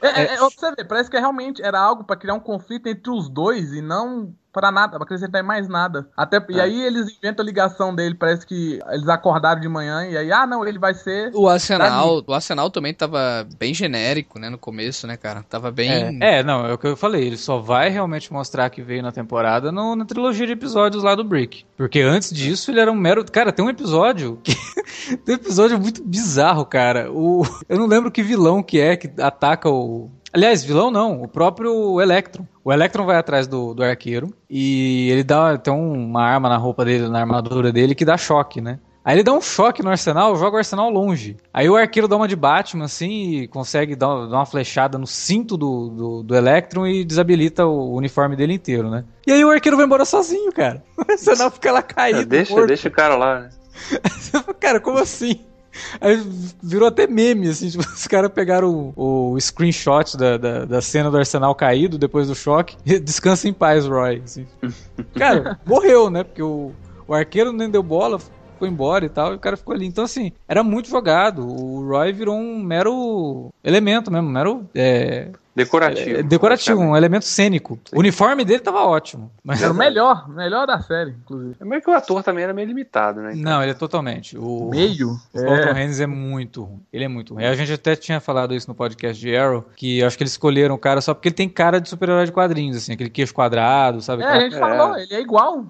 [0.01, 2.87] É, é, é, pra você ver, parece que realmente era algo pra criar um conflito
[2.87, 6.07] entre os dois e não pra nada, pra acrescentar em mais nada.
[6.15, 6.63] Até, E É.
[6.63, 10.47] aí eles inventam a ligação dele, parece que eles acordaram de manhã e aí, ah,
[10.47, 11.31] não, ele vai ser.
[11.33, 15.43] O Arsenal, o Arsenal também tava bem genérico, né, no começo, né, cara?
[15.43, 16.19] Tava bem...
[16.21, 17.25] É, é, não, é o que eu falei.
[17.25, 21.13] Ele só vai realmente mostrar que veio na temporada no- na trilogia de episódios lá
[21.15, 21.65] do Brick.
[21.75, 23.23] Porque antes disso ele era um mero.
[23.29, 24.55] Cara, tem um episódio que.
[25.25, 27.11] tem um episódio muito bizarro, cara.
[27.11, 27.43] O...
[27.67, 30.09] Eu não lembro que vilão que é que ataca o.
[30.35, 32.45] Aliás, vilão não, o próprio Electron.
[32.61, 36.83] O Electron vai atrás do, do arqueiro e ele dá tem uma arma na roupa
[36.83, 38.77] dele, na armadura dele, que dá choque, né?
[39.01, 41.37] Aí ele dá um choque no arsenal, joga o arsenal longe.
[41.53, 45.55] Aí o arqueiro dá uma de Batman, assim, e consegue dar, uma flechada no cinto
[45.55, 49.05] do, do, do Electron e desabilita o uniforme dele inteiro, né?
[49.25, 50.83] E aí o arqueiro vai embora sozinho, cara.
[50.97, 52.19] O arsenal fica lá caído.
[52.19, 52.67] É, deixa, morto.
[52.67, 53.49] deixa o cara lá, né?
[54.59, 55.45] Cara, como assim?
[55.99, 56.21] Aí
[56.61, 61.09] virou até meme, assim, tipo, os caras pegaram o, o screenshot da, da, da cena
[61.11, 62.77] do Arsenal caído depois do choque.
[62.99, 64.21] Descansa em paz, Roy.
[64.23, 64.45] assim.
[65.15, 66.23] Cara, morreu, né?
[66.23, 66.71] Porque o,
[67.07, 68.19] o arqueiro nem deu bola,
[68.57, 69.85] foi embora e tal, e o cara ficou ali.
[69.85, 71.45] Então, assim, era muito jogado.
[71.45, 76.17] O Roy virou um mero elemento mesmo, um mero é, Decorativo.
[76.19, 77.79] é, decorativo, um elemento cênico.
[77.93, 79.31] O uniforme dele tava ótimo.
[79.43, 81.55] Mas Era o melhor, melhor da série, inclusive.
[81.59, 83.31] É meio que o ator também era meio limitado, né?
[83.33, 84.37] Então, Não, ele é totalmente.
[84.37, 85.11] O, Meio?
[85.33, 85.71] O Dalton É.
[85.71, 86.81] Haynes é muito ruim.
[86.91, 87.45] Ele é muito ruim.
[87.45, 90.33] A gente até tinha falado isso no podcast de Arrow, que eu acho que eles
[90.33, 93.33] escolheram o cara só porque ele tem cara de super-herói de quadrinhos, assim, aquele queixo
[93.33, 94.23] quadrado, sabe?
[94.23, 95.65] É, a gente falou, ele é igual.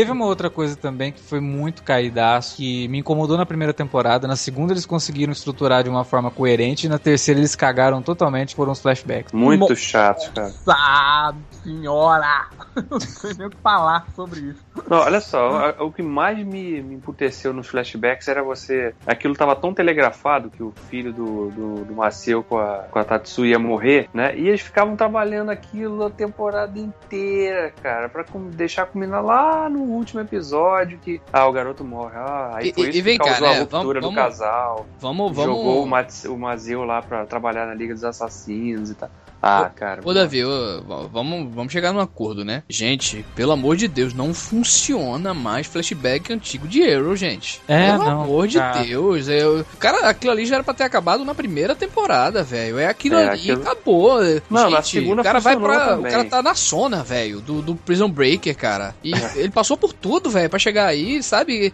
[0.00, 4.26] Teve uma outra coisa também que foi muito caidaço, que me incomodou na primeira temporada.
[4.26, 8.54] Na segunda eles conseguiram estruturar de uma forma coerente, e na terceira eles cagaram totalmente,
[8.54, 9.30] foram os flashbacks.
[9.34, 10.54] Muito Mo- chatos, cara.
[10.66, 12.46] Nossa senhora!
[12.90, 14.64] Não sei nem o que falar sobre isso.
[14.88, 18.94] Não, olha só, o que mais me, me emputeceu nos flashbacks era você.
[19.06, 23.04] Aquilo tava tão telegrafado que o filho do, do, do Maceu com a, com a
[23.04, 24.34] Tatsu ia morrer, né?
[24.34, 29.89] E eles ficavam trabalhando aquilo a temporada inteira, cara, pra com- deixar combinar lá no
[29.90, 31.20] último episódio que.
[31.32, 32.16] Ah, o garoto morre.
[32.16, 33.56] Ah, aí foi e- isso e vem que cá, causou né?
[33.56, 34.86] a ruptura Vamos- do casal.
[34.98, 35.56] Vamos, vamos...
[35.56, 39.10] Jogou o, Mats, o Mazeu lá pra trabalhar na Liga dos Assassinos e tal.
[39.42, 40.00] Ah, cara.
[40.04, 42.62] Ô, Davi, ô, vamos, vamos chegar num acordo, né?
[42.68, 47.60] Gente, pelo amor de Deus, não funciona mais flashback antigo de Arrow, gente.
[47.66, 48.58] É, pelo não, amor de.
[48.86, 49.28] Deus.
[49.28, 52.78] Eu, cara, aquilo ali já era pra ter acabado na primeira temporada, velho.
[52.78, 54.18] É aquilo É, ali aquilo- acabou.
[54.50, 55.86] Não, gente, na segunda o cara vai pra.
[55.88, 56.06] também.
[56.06, 58.94] O cara tá na zona, velho, do, do Prison Breaker, cara.
[59.02, 61.72] E ele passou por tudo, velho, pra chegar aí, sabe?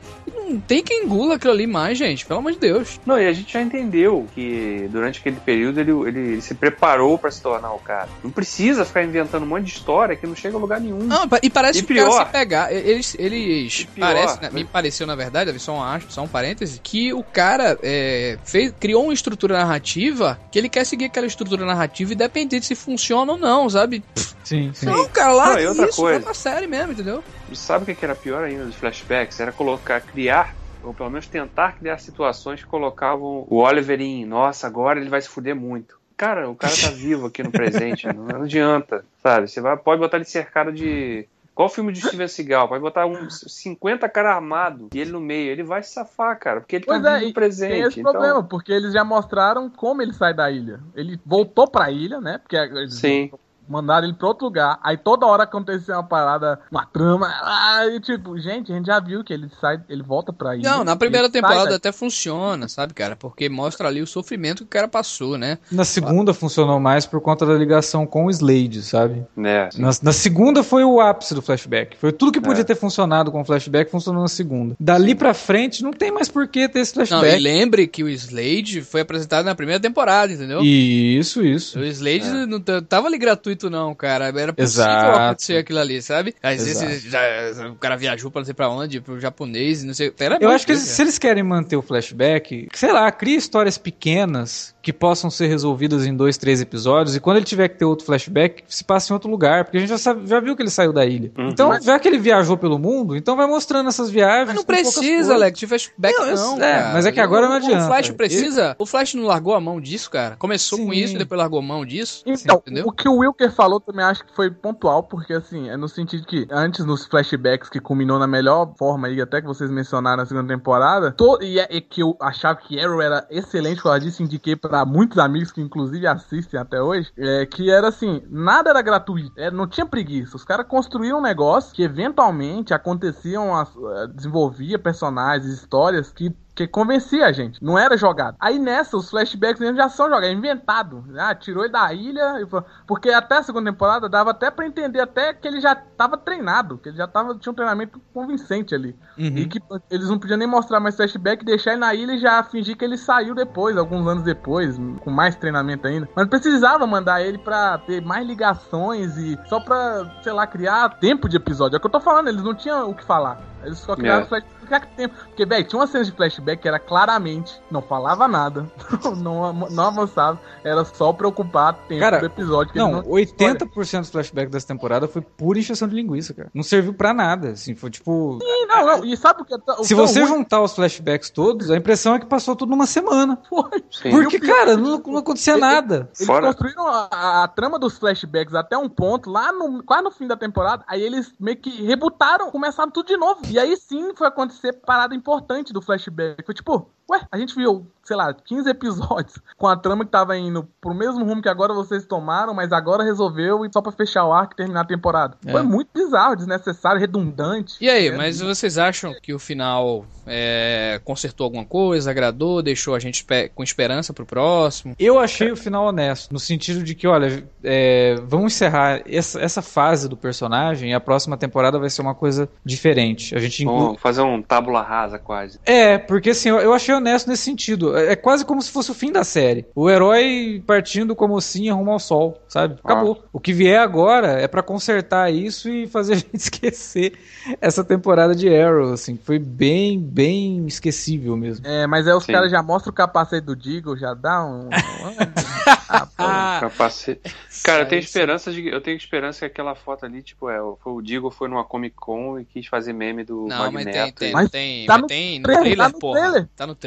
[0.49, 2.25] Não tem quem engula aquilo ali mais, gente.
[2.25, 3.01] Pelo amor de Deus.
[3.05, 7.19] Não, e a gente já entendeu que durante aquele período ele, ele, ele se preparou
[7.19, 8.09] pra se tornar o cara.
[8.23, 10.99] Não precisa ficar inventando um monte de história que não chega a lugar nenhum.
[10.99, 12.27] Não, e parece E que o cara pior.
[12.27, 12.73] se pegar.
[12.73, 13.17] Eles.
[13.19, 16.29] eles E pior, parece, né, mas- me pareceu, na verdade, só um, acho, só um
[16.29, 21.27] parêntese, que o cara é, fez, criou uma estrutura narrativa que ele quer seguir aquela
[21.27, 24.05] estrutura narrativa independente se funciona ou não, sabe?
[24.45, 24.87] Sim, sim.
[24.87, 26.19] Não, cara, lá Não, e outra isso, coisa.
[26.19, 27.23] vai pra série mesmo, entendeu?
[27.51, 29.41] E sabe o que que era pior ainda dos flashbacks?
[29.41, 34.67] Era colocar, criar, ou pelo menos tentar criar situações que colocavam o Oliver em, nossa,
[34.67, 35.96] agora ele vai se fuder muito.
[36.17, 39.49] Cara, o cara tá vivo aqui no presente, não, não adianta, sabe?
[39.49, 42.69] Você vai, pode botar ele cercado de Qual o filme de Steven Seagal?
[42.69, 45.51] Vai botar uns 50 caras armados e ele no meio.
[45.51, 47.73] Ele vai se safar, cara, porque ele Pois tá é, vivo e presente.
[47.73, 48.13] tem esse então...
[48.13, 50.81] problema, porque eles já mostraram como ele sai da ilha.
[50.95, 52.39] Ele voltou pra ilha, né?
[52.39, 53.31] Porque eles Sim.
[53.69, 54.79] Mandaram ele pra outro lugar.
[54.83, 57.29] Aí toda hora acontecia uma parada, uma trama.
[57.43, 60.69] Aí, tipo, gente, a gente já viu que ele sai, ele volta pra ilha.
[60.71, 63.17] Não, na primeira temporada da- até funciona, sabe, cara?
[63.17, 65.59] Porque mostra ali o sofrimento que o cara passou, né?
[65.71, 69.25] Na segunda funcionou mais por conta da ligação com o Slade, sabe?
[69.37, 69.69] Né?
[69.77, 71.97] Na, na segunda foi o ápice do flashback.
[71.97, 72.65] Foi tudo que podia É.
[72.65, 74.75] ter funcionado com o flashback funcionou na segunda.
[74.79, 77.43] Dali pra frente não tem mais por que ter esse Não, e flashback.
[77.43, 80.61] lembre que o Slade foi apresentado na primeira temporada, entendeu?
[80.63, 81.79] Isso, isso.
[81.79, 82.47] O Slade É.
[82.47, 84.27] não tava ali gratuito, não, cara.
[84.27, 85.19] Era possível Exato.
[85.19, 86.35] acontecer aquilo ali, sabe?
[86.43, 90.13] Às vezes já- o cara viajou pra não sei pra onde, pro japonês, não sei.
[90.19, 93.37] Era Eu muito acho que doido, se eles querem manter o flashback, sei lá, cria
[93.37, 97.77] histórias pequenas que possam ser resolvidas em dois, três episódios, e quando ele tiver que
[97.79, 100.55] ter outro flashback, se passa em outro lugar, porque a gente já, sabe- já viu
[100.55, 101.33] que ele saiu da ilha.
[101.37, 101.49] Uhum.
[101.49, 104.47] Então, já que ele viajou pelo mundo, então vai mostrando essas viagens.
[104.47, 105.35] Mas não com precisa.
[105.35, 106.93] Alex, de flashback Não, não, é, cara.
[106.93, 107.85] mas é que agora não adianta.
[107.85, 108.77] O Flash precisa...
[108.79, 110.37] O Flash não largou a mão disso, cara.
[110.37, 110.99] Começou com Sim.
[110.99, 112.23] isso e depois largou a mão disso.
[112.25, 112.87] Então, entendeu?
[112.87, 116.27] o que o Wilker falou também acho que foi pontual, porque assim, é no sentido
[116.27, 120.27] que antes nos flashbacks que culminou na melhor forma aí, até que vocês mencionaram na
[120.27, 124.01] segunda temporada, to- e, é, e que eu achava que Arrow era excelente, por causa
[124.01, 128.71] disso, indiquei pra muitos amigos que inclusive assistem até hoje, é, que era assim, nada
[128.71, 133.69] era gratuito, é, não tinha preguiça, os caras construíram um negócio que eventualmente aconteciam, as-
[133.77, 138.35] eh, desenvolvia personagens, histórias que que convencia a gente, não era jogado.
[138.41, 141.05] Aí nessa, os flashbacks mesmo já são jogados, é inventado.
[141.19, 142.47] Ah, tirou ele da ilha, e
[142.87, 146.79] porque até a segunda temporada dava até pra entender até que ele já tava treinado,
[146.79, 148.97] que ele já tava, tinha um treinamento convincente ali.
[149.19, 149.37] Uhum.
[149.37, 152.43] E que eles não podiam nem mostrar mais flashback, deixar ele na ilha e já
[152.43, 156.09] fingir que ele saiu depois, alguns anos depois, com mais treinamento ainda.
[156.17, 161.29] Mas precisava mandar ele pra ter mais ligações e só pra, sei lá, criar tempo
[161.29, 161.77] de episódio.
[161.77, 163.39] É o que eu tô falando, eles não tinham o que falar.
[163.67, 164.27] Eles só criaram É.
[164.27, 165.15] flashback tempo.
[165.27, 168.67] Porque, velho, tinha uma cena de flashback que era claramente, não falava nada,
[169.17, 172.73] não, não avançava, era só preocupar tempo Cara, do episódio.
[172.73, 176.51] Que Não, não 80% dos flashbacks dessa temporada foi pura encheção de linguiça, cara.
[176.55, 178.39] Não serviu pra nada, assim, foi tipo...
[178.41, 181.31] Sim, não, não, e sabe o que é o Se você ruim juntar os flashbacks
[181.31, 183.39] todos, a impressão é que passou tudo numa semana.
[183.49, 183.85] foi?
[183.91, 184.11] Sim.
[184.11, 186.09] Porque, cara, não, não acontecia Ele- nada.
[186.17, 190.03] Eles Fora- construíram a, a- a trama dos flashbacks até um ponto, lá no, quase
[190.05, 193.41] no fim da temporada, aí eles meio que rebutaram, começaram tudo de novo.
[193.49, 196.45] E aí sim foi acontecer parada importante do flashback.
[196.45, 200.37] Foi tipo, ué, a gente viu, sei lá, 15 episódios com a trama que tava
[200.37, 204.25] indo pro mesmo rumo que agora vocês tomaram, mas agora resolveu e só pra fechar
[204.25, 205.37] o arco e terminar a temporada.
[205.45, 205.53] É.
[205.53, 207.77] Foi muito bizarro, desnecessário, redundante.
[207.81, 212.95] E aí, É, mas vocês acham que o final é, consertou alguma coisa, agradou, deixou
[212.95, 214.95] a gente com esperança pro próximo?
[214.99, 219.63] Eu achei o final honesto, no sentido de que, olha, é, vamos encerrar essa, essa
[219.63, 223.35] fase do personagem e a próxima temporada vai ser uma coisa diferente.
[223.35, 223.79] A gente inclui.
[223.79, 225.61] Vamos fazer um tábula rasa quase.
[225.65, 227.97] É, porque assim, eu, eu achei honesto nesse sentido.
[227.97, 229.67] É, é quase como se fosse o fim da série.
[229.75, 232.77] O herói partindo como mocinha rumo ao sol, sabe?
[232.83, 233.23] Acabou.
[233.33, 237.13] O que vier agora é pra consertar isso e fazer a gente esquecer
[237.61, 239.19] essa temporada de Arrow, assim.
[239.23, 241.67] Foi bem, bem esquecível mesmo.
[241.67, 244.69] É, mas aí os caras já mostram o capacete do Digo, já dá um.
[245.89, 246.09] ah.
[246.19, 247.21] Ah, Capacete.
[247.63, 248.67] Cara, eu tenho esperança de.
[248.69, 251.95] Eu tenho esperança que aquela foto ali, tipo, é, foi o Digo foi numa Comic
[251.97, 254.19] Con e quis fazer meme do Não, mas tem, Magneto.
[254.19, 256.21] tem, e- Mas tem, tá mas no tem no trailer, trailer, tá no porra.
[256.21, 256.49] trailer.
[256.57, 256.86] Tá no trailer.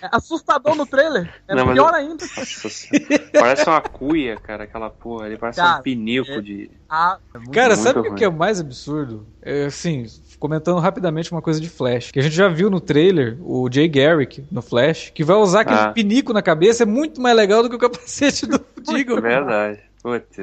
[0.00, 1.32] É assustador no trailer.
[1.46, 2.24] É Não, pior eu- ainda.
[2.36, 2.88] Nossa
[3.32, 5.38] parece uma cuia, cara, aquela porra ali.
[5.38, 6.70] Parece Cara, um pinico é- de.
[6.90, 9.24] Ah, é muito Cara, muito sabe o que é o mais absurdo?
[9.40, 10.04] É, assim,
[10.40, 12.10] comentando rapidamente uma coisa de Flash.
[12.10, 15.60] Que a gente já viu no trailer o Jay Garrick no Flash, que vai usar
[15.60, 15.92] aquele Ah.
[15.92, 19.16] pinico na cabeça, é muito mais legal do que o capacete do Digo.
[19.18, 19.80] É verdade.
[20.02, 20.36] Putz.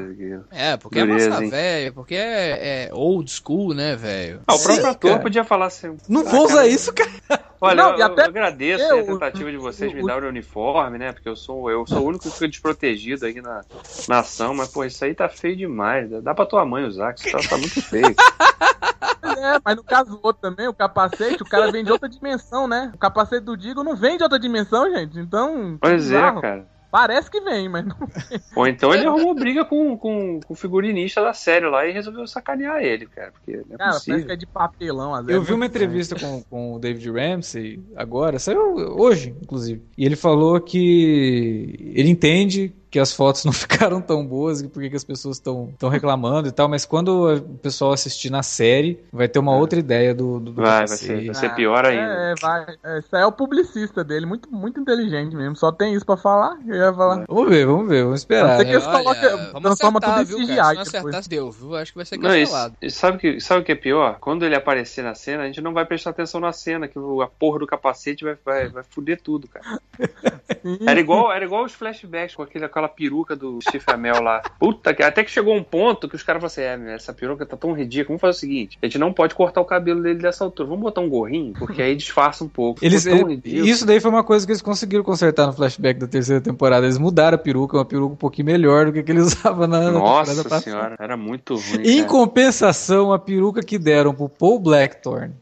[0.52, 1.50] É, porque Dureza, é massa hein?
[1.50, 4.42] velho, porque é, é old school, né, velho?
[4.48, 5.22] Ah, o próprio Sim, ator cara.
[5.22, 5.98] podia falar assim.
[6.08, 7.10] Não ah, vou usar cara, isso, cara.
[7.62, 10.30] Olha, Não, eu, até eu agradeço eu- a tentativa de vocês me o- darem o
[10.30, 11.12] uniforme, né?
[11.12, 13.66] Porque eu sou, eu sou o único que fica desprotegido aqui na,
[14.08, 16.10] na ação, mas, pô, isso aí tá feio demais.
[16.24, 18.16] Dá pra tua mãe usar, que isso tá, tá muito feio.
[19.22, 22.68] É, mas no caso do outro também, o capacete, o cara vem de outra dimensão,
[22.68, 22.92] né?
[22.94, 25.18] O capacete do Digo não vem de outra dimensão, gente.
[25.20, 25.78] Então.
[25.80, 26.68] Pois é, cara.
[26.92, 27.96] Parece que vem, mas não.
[28.56, 32.26] Ou então ele arrumou briga com, com, com o figurinista da série lá e resolveu
[32.26, 33.32] sacanear ele, cara.
[33.32, 34.26] Porque não é Cara, parece possível.
[34.26, 35.40] que é de papelão, às vezes.
[35.40, 38.60] Eu vi uma entrevista com, com o David Ramsey agora, saiu
[39.00, 39.84] hoje, inclusive.
[39.98, 44.82] E ele falou que ele entende que as fotos não ficaram tão boas e por
[44.82, 49.28] que as pessoas estão reclamando e tal, mas quando o pessoal assistir na série, vai
[49.28, 49.58] ter uma é.
[49.58, 52.04] outra ideia do, do, do vai, vai ser, vai ser pior ainda.
[52.04, 52.66] É, vai.
[52.84, 55.56] É, isso aí é o publicista dele, muito, muito inteligente mesmo.
[55.56, 56.58] Só tem isso pra falar.
[56.68, 57.26] Eu ia falar.
[57.28, 58.58] Vamos ver, vamos ver, vamos esperar.
[58.58, 60.46] Você que eles colocam, transforma tudo em CGI.
[60.46, 61.76] Se não acertar, deu, viu?
[61.76, 62.76] Acho que vai ser cancelado.
[62.82, 64.18] Não, isso, sabe o que, sabe que é pior?
[64.20, 67.28] Quando ele aparecer na cena, a gente não vai prestar atenção na cena, que a
[67.28, 69.80] porra do capacete vai, vai, vai fuder tudo, cara.
[70.86, 74.42] era, igual, era igual os flashbacks com aquele, aquela peruca do Steve Amell lá.
[74.60, 75.04] Puta que.
[75.04, 77.74] Até que chegou um ponto que os caras falaram assim: é, essa peruca tá tão
[77.74, 78.18] ridícula.
[78.18, 80.70] Vamos fazer o seguinte: a gente não pode cortar o cabelo dele dessa altura.
[80.70, 82.84] Vamos botar um gorrinho, porque aí disfarça um pouco.
[82.84, 86.42] Eles, ele, isso daí foi uma coisa que eles conseguiram consertar no flashback da terceira
[86.42, 86.86] temporada.
[86.86, 89.92] Eles mudaram a peruca, uma peruca um pouquinho melhor do que, que ele usava na,
[89.92, 91.82] Nossa na senhora, era muito ruim.
[91.84, 92.10] Em cara.
[92.10, 95.34] compensação, a peruca que deram pro Paul Blackthorne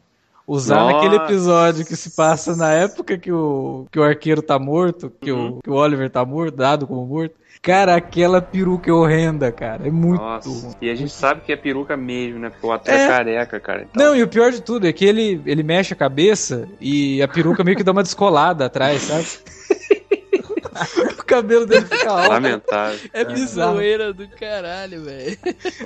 [0.48, 0.94] usar Nossa.
[0.94, 5.30] naquele episódio que se passa na época que o, que o arqueiro tá morto, que,
[5.30, 5.58] uhum.
[5.58, 7.34] o, que o Oliver tá morto, dado como morto.
[7.60, 9.86] Cara, aquela peruca é horrenda, cara.
[9.86, 10.22] É muito.
[10.22, 10.76] Nossa.
[10.80, 12.50] E a gente sabe que é peruca mesmo, né?
[12.50, 13.82] Porque o ator é, é careca, cara.
[13.90, 14.06] Então...
[14.06, 17.28] Não, e o pior de tudo é que ele, ele mexe a cabeça e a
[17.28, 19.26] peruca meio que dá uma descolada atrás, sabe?
[21.18, 22.28] o cabelo dele fica alto.
[22.30, 23.10] Lamentável.
[23.12, 23.78] É bizarro.
[24.14, 25.38] do caralho, velho.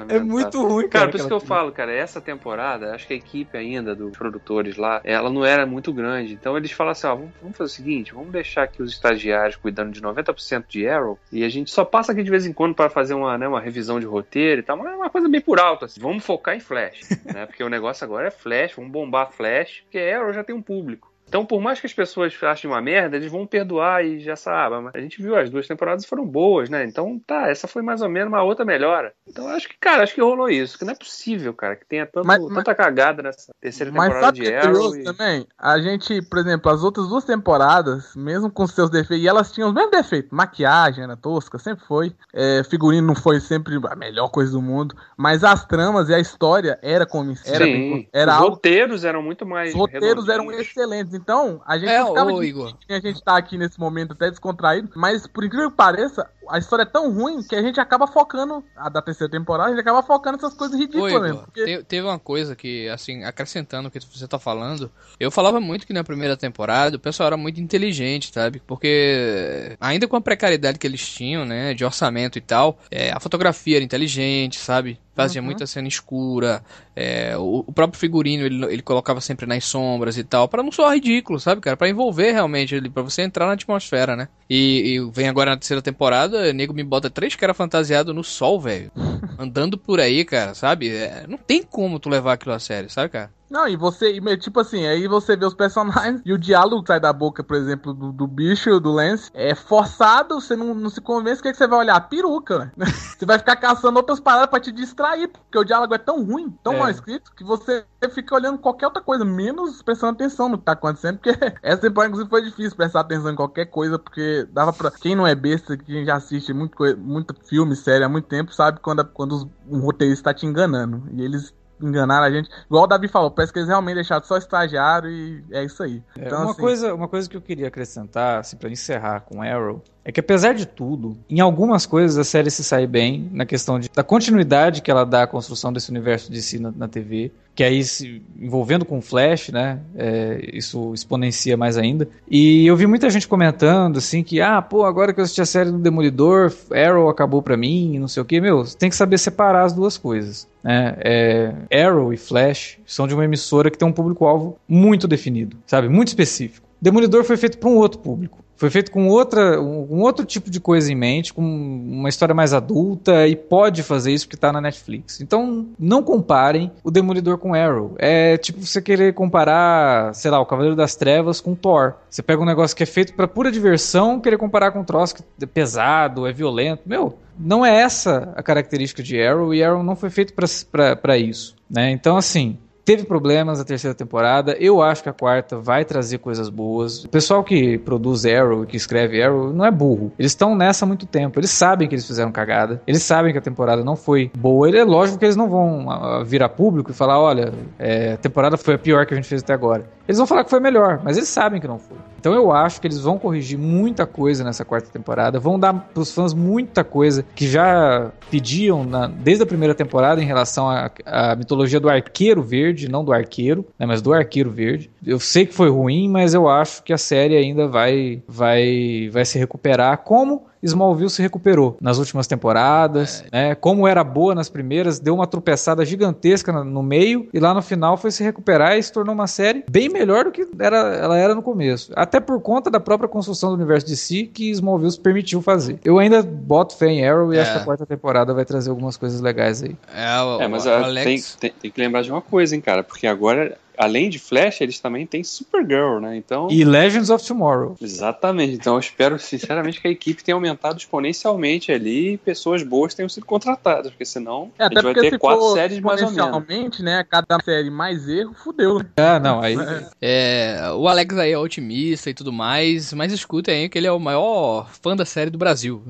[0.09, 1.03] É muito ruim, cara.
[1.03, 4.17] Cara, por isso que eu falo, cara, essa temporada, acho que a equipe ainda dos
[4.17, 6.35] produtores lá, ela não era muito grande.
[6.35, 9.93] Então eles falam assim, ó, vamos fazer o seguinte, vamos deixar aqui os estagiários cuidando
[9.93, 12.91] de 90% de Arrow e a gente só passa aqui de vez em quando para
[12.91, 15.59] fazer uma, né, uma revisão de roteiro e tal, mas é uma coisa bem por
[15.59, 16.01] alto, assim.
[16.01, 17.47] Vamos focar em Flash, né?
[17.47, 21.12] Porque o negócio agora é Flash, vamos bombar Flash, porque Arrow já tem um público.
[21.33, 24.83] Então, por mais que as pessoas achem uma merda, eles vão perdoar e já sabem.
[24.83, 26.85] Mas a gente viu as duas temporadas foram boas, né?
[26.85, 29.15] Então, tá, essa foi mais ou menos uma outra melhora.
[29.27, 30.79] Então, acho que, cara, acho que rolou isso.
[30.79, 34.35] Que não é possível, cara, que tenha tanto, mas, tanta cagada nessa terceira temporada mas
[34.35, 34.95] de Arrow.
[34.95, 35.05] E...
[35.05, 39.51] também, a gente, por exemplo, as outras duas temporadas, mesmo com seus defeitos, e elas
[39.51, 40.31] tinham os mesmos defeitos.
[40.31, 42.13] Maquiagem era tosca, sempre foi.
[42.35, 44.95] É, figurino não foi sempre a melhor coisa do mundo.
[45.17, 48.51] Mas as tramas e a história era como era, Sim, bem, era os algo...
[48.51, 49.71] roteiros eram muito mais.
[49.71, 51.22] Os roteiros eram excelentes.
[51.23, 52.75] Então, a gente é, ficava ô, Igor.
[52.89, 56.83] a gente tá aqui nesse momento até descontraído, mas por incrível que pareça, a história
[56.83, 60.03] é tão ruim que a gente acaba focando, a da terceira temporada, a gente acaba
[60.03, 61.43] focando essas coisas ridículas Ô, mesmo.
[61.43, 61.65] Porque...
[61.65, 65.87] Te, teve uma coisa que, assim, acrescentando o que você tá falando, eu falava muito
[65.87, 68.61] que na primeira temporada o pessoal era muito inteligente, sabe?
[68.67, 73.21] Porque ainda com a precariedade que eles tinham, né, de orçamento e tal, é, a
[73.21, 74.99] fotografia era inteligente, sabe?
[75.15, 75.47] Fazia uhum.
[75.47, 76.65] muita cena escura.
[76.97, 80.73] É, o, o, próprio figurino ele, ele colocava sempre nas sombras e tal, para não
[80.73, 81.77] soar ridículo, sabe, cara?
[81.77, 84.29] Para envolver realmente, para você entrar na atmosfera, né?
[84.49, 88.61] E, e, vem agora na terceira temporada, nego me bota três caras fantasiados no sol,
[88.61, 88.91] velho.
[89.39, 90.89] Andando por aí, cara, sabe?
[90.91, 93.31] É, não tem como tu levar aquilo a sério, sabe, cara?
[93.53, 96.99] Não, e você, tipo assim, aí você vê os personagens e o diálogo que sai
[96.99, 101.03] da boca, por exemplo, do, do bicho, do Lance, é forçado, você não, não se
[101.03, 101.97] convence, o que, é que você vai olhar?
[101.97, 102.87] A peruca, né?
[103.23, 106.51] Você vai ficar caçando outras paradas pra te distrair, porque o diálogo é tão ruim,
[106.65, 106.79] tão é.
[106.79, 110.73] mal escrito, que você fica olhando qualquer outra coisa, menos prestando atenção no que tá
[110.73, 111.31] acontecendo, porque
[111.63, 114.91] essa temporada, inclusive, foi difícil prestar atenção em qualquer coisa, porque dava pra.
[114.91, 118.81] Quem não é besta, quem já assiste muito, muito filme, série há muito tempo, sabe
[118.81, 121.05] quando, quando um roteirista tá te enganando.
[121.13, 122.49] E eles enganaram a gente.
[122.67, 126.03] Igual o Davi falou, parece que eles realmente deixaram só estagiário e é isso aí.
[126.19, 126.61] É, então, uma, assim...
[126.61, 130.53] coisa, uma coisa que eu queria acrescentar, assim, pra encerrar com Arrow, é que apesar
[130.53, 134.83] de tudo, em algumas coisas a série se sai bem, na questão de, da continuidade
[134.83, 138.23] que ela dá à construção desse universo de si na, na TV, que aí se
[138.41, 142.09] envolvendo com Flash, né, é, isso exponencia mais ainda.
[142.29, 145.47] E eu vi muita gente comentando assim que, ah, pô, agora que eu assisti a
[145.47, 148.97] série do Demolidor, Arrow acabou pra mim, não sei o que, meu, você tem que
[148.97, 150.49] saber separar as duas coisas.
[150.65, 150.97] Né?
[150.99, 155.89] É, Arrow e Flash são de uma emissora que tem um público-alvo muito definido, sabe,
[155.89, 156.67] muito específico.
[156.81, 158.42] Demolidor foi feito para um outro público.
[158.63, 162.55] Foi feito com outra, um, outro tipo de coisa em mente, com uma história mais
[162.55, 165.21] adulta e pode fazer isso porque está na Netflix.
[165.21, 167.97] Então, não comparem o Demolidor com Arrow.
[167.99, 171.95] É tipo você querer comparar, sei lá, o Cavaleiro das Trevas com Thor.
[172.09, 175.17] Você pega um negócio que é feito para pura diversão, querer comparar com um troço
[175.17, 176.83] que é pesado, é violento.
[176.87, 181.57] Meu, não é essa a característica de Arrow e Arrow não foi feito para isso.
[181.69, 181.91] Né?
[181.91, 184.57] Então, assim, Teve problemas a terceira temporada.
[184.59, 187.05] Eu acho que a quarta vai trazer coisas boas.
[187.05, 190.13] O pessoal que produz Arrow, que escreve Arrow, não é burro.
[190.19, 191.39] Eles estão nessa há muito tempo.
[191.39, 192.83] Eles sabem que eles fizeram cagada.
[192.87, 194.69] Eles sabem que a temporada não foi boa.
[194.77, 198.57] É lógico que eles não vão uh, virar público e falar: olha, é, a temporada
[198.57, 199.89] foi a pior que a gente fez até agora.
[200.07, 201.97] Eles vão falar que foi melhor, mas eles sabem que não foi.
[202.21, 205.41] Então eu acho que eles vão corrigir muita coisa nessa quarta temporada.
[205.41, 210.25] Vão dar pros fãs muita coisa que já pediam na, desde a primeira temporada em
[210.25, 210.69] relação
[211.05, 214.91] à mitologia do arqueiro verde não do Arqueiro, né, mas do Arqueiro Verde.
[215.05, 219.25] Eu sei que foi ruim, mas eu acho que a série ainda vai, vai, vai
[219.25, 223.49] se recuperar, como Smallville se recuperou nas últimas temporadas, é.
[223.49, 223.55] né?
[223.55, 227.97] Como era boa nas primeiras, deu uma tropeçada gigantesca no meio e lá no final
[227.97, 231.35] foi se recuperar e se tornou uma série bem melhor do que era, ela era
[231.35, 231.93] no começo.
[231.97, 235.79] Até por conta da própria construção do universo de si que Smallville permitiu fazer.
[235.85, 237.43] Eu ainda boto fé em Arrow e é.
[237.43, 239.77] acho que a quarta temporada vai trazer algumas coisas legais aí.
[239.95, 241.37] É, o, é mas o Alex...
[241.41, 244.61] tem, tem, tem que lembrar de uma coisa, hein, cara, porque agora além de Flash,
[244.61, 246.17] eles também têm Supergirl, né?
[246.17, 247.77] Então e Legends of Tomorrow.
[247.81, 248.55] Exatamente.
[248.55, 253.09] Então eu espero sinceramente que a equipe tenha aumentado exponencialmente ali e pessoas boas tenham
[253.09, 256.81] sido contratadas, porque senão é, a gente vai ter quatro séries mais ou menos.
[256.81, 257.05] né?
[257.09, 258.79] Cada série mais erro, fudeu.
[258.79, 258.87] Né?
[258.97, 259.57] Ah, não, aí
[260.01, 263.93] é, o Alex aí é otimista e tudo mais, mas escutem aí que ele é
[263.93, 265.83] o maior fã da série do Brasil.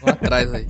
[0.00, 0.66] Vamos atrás aí.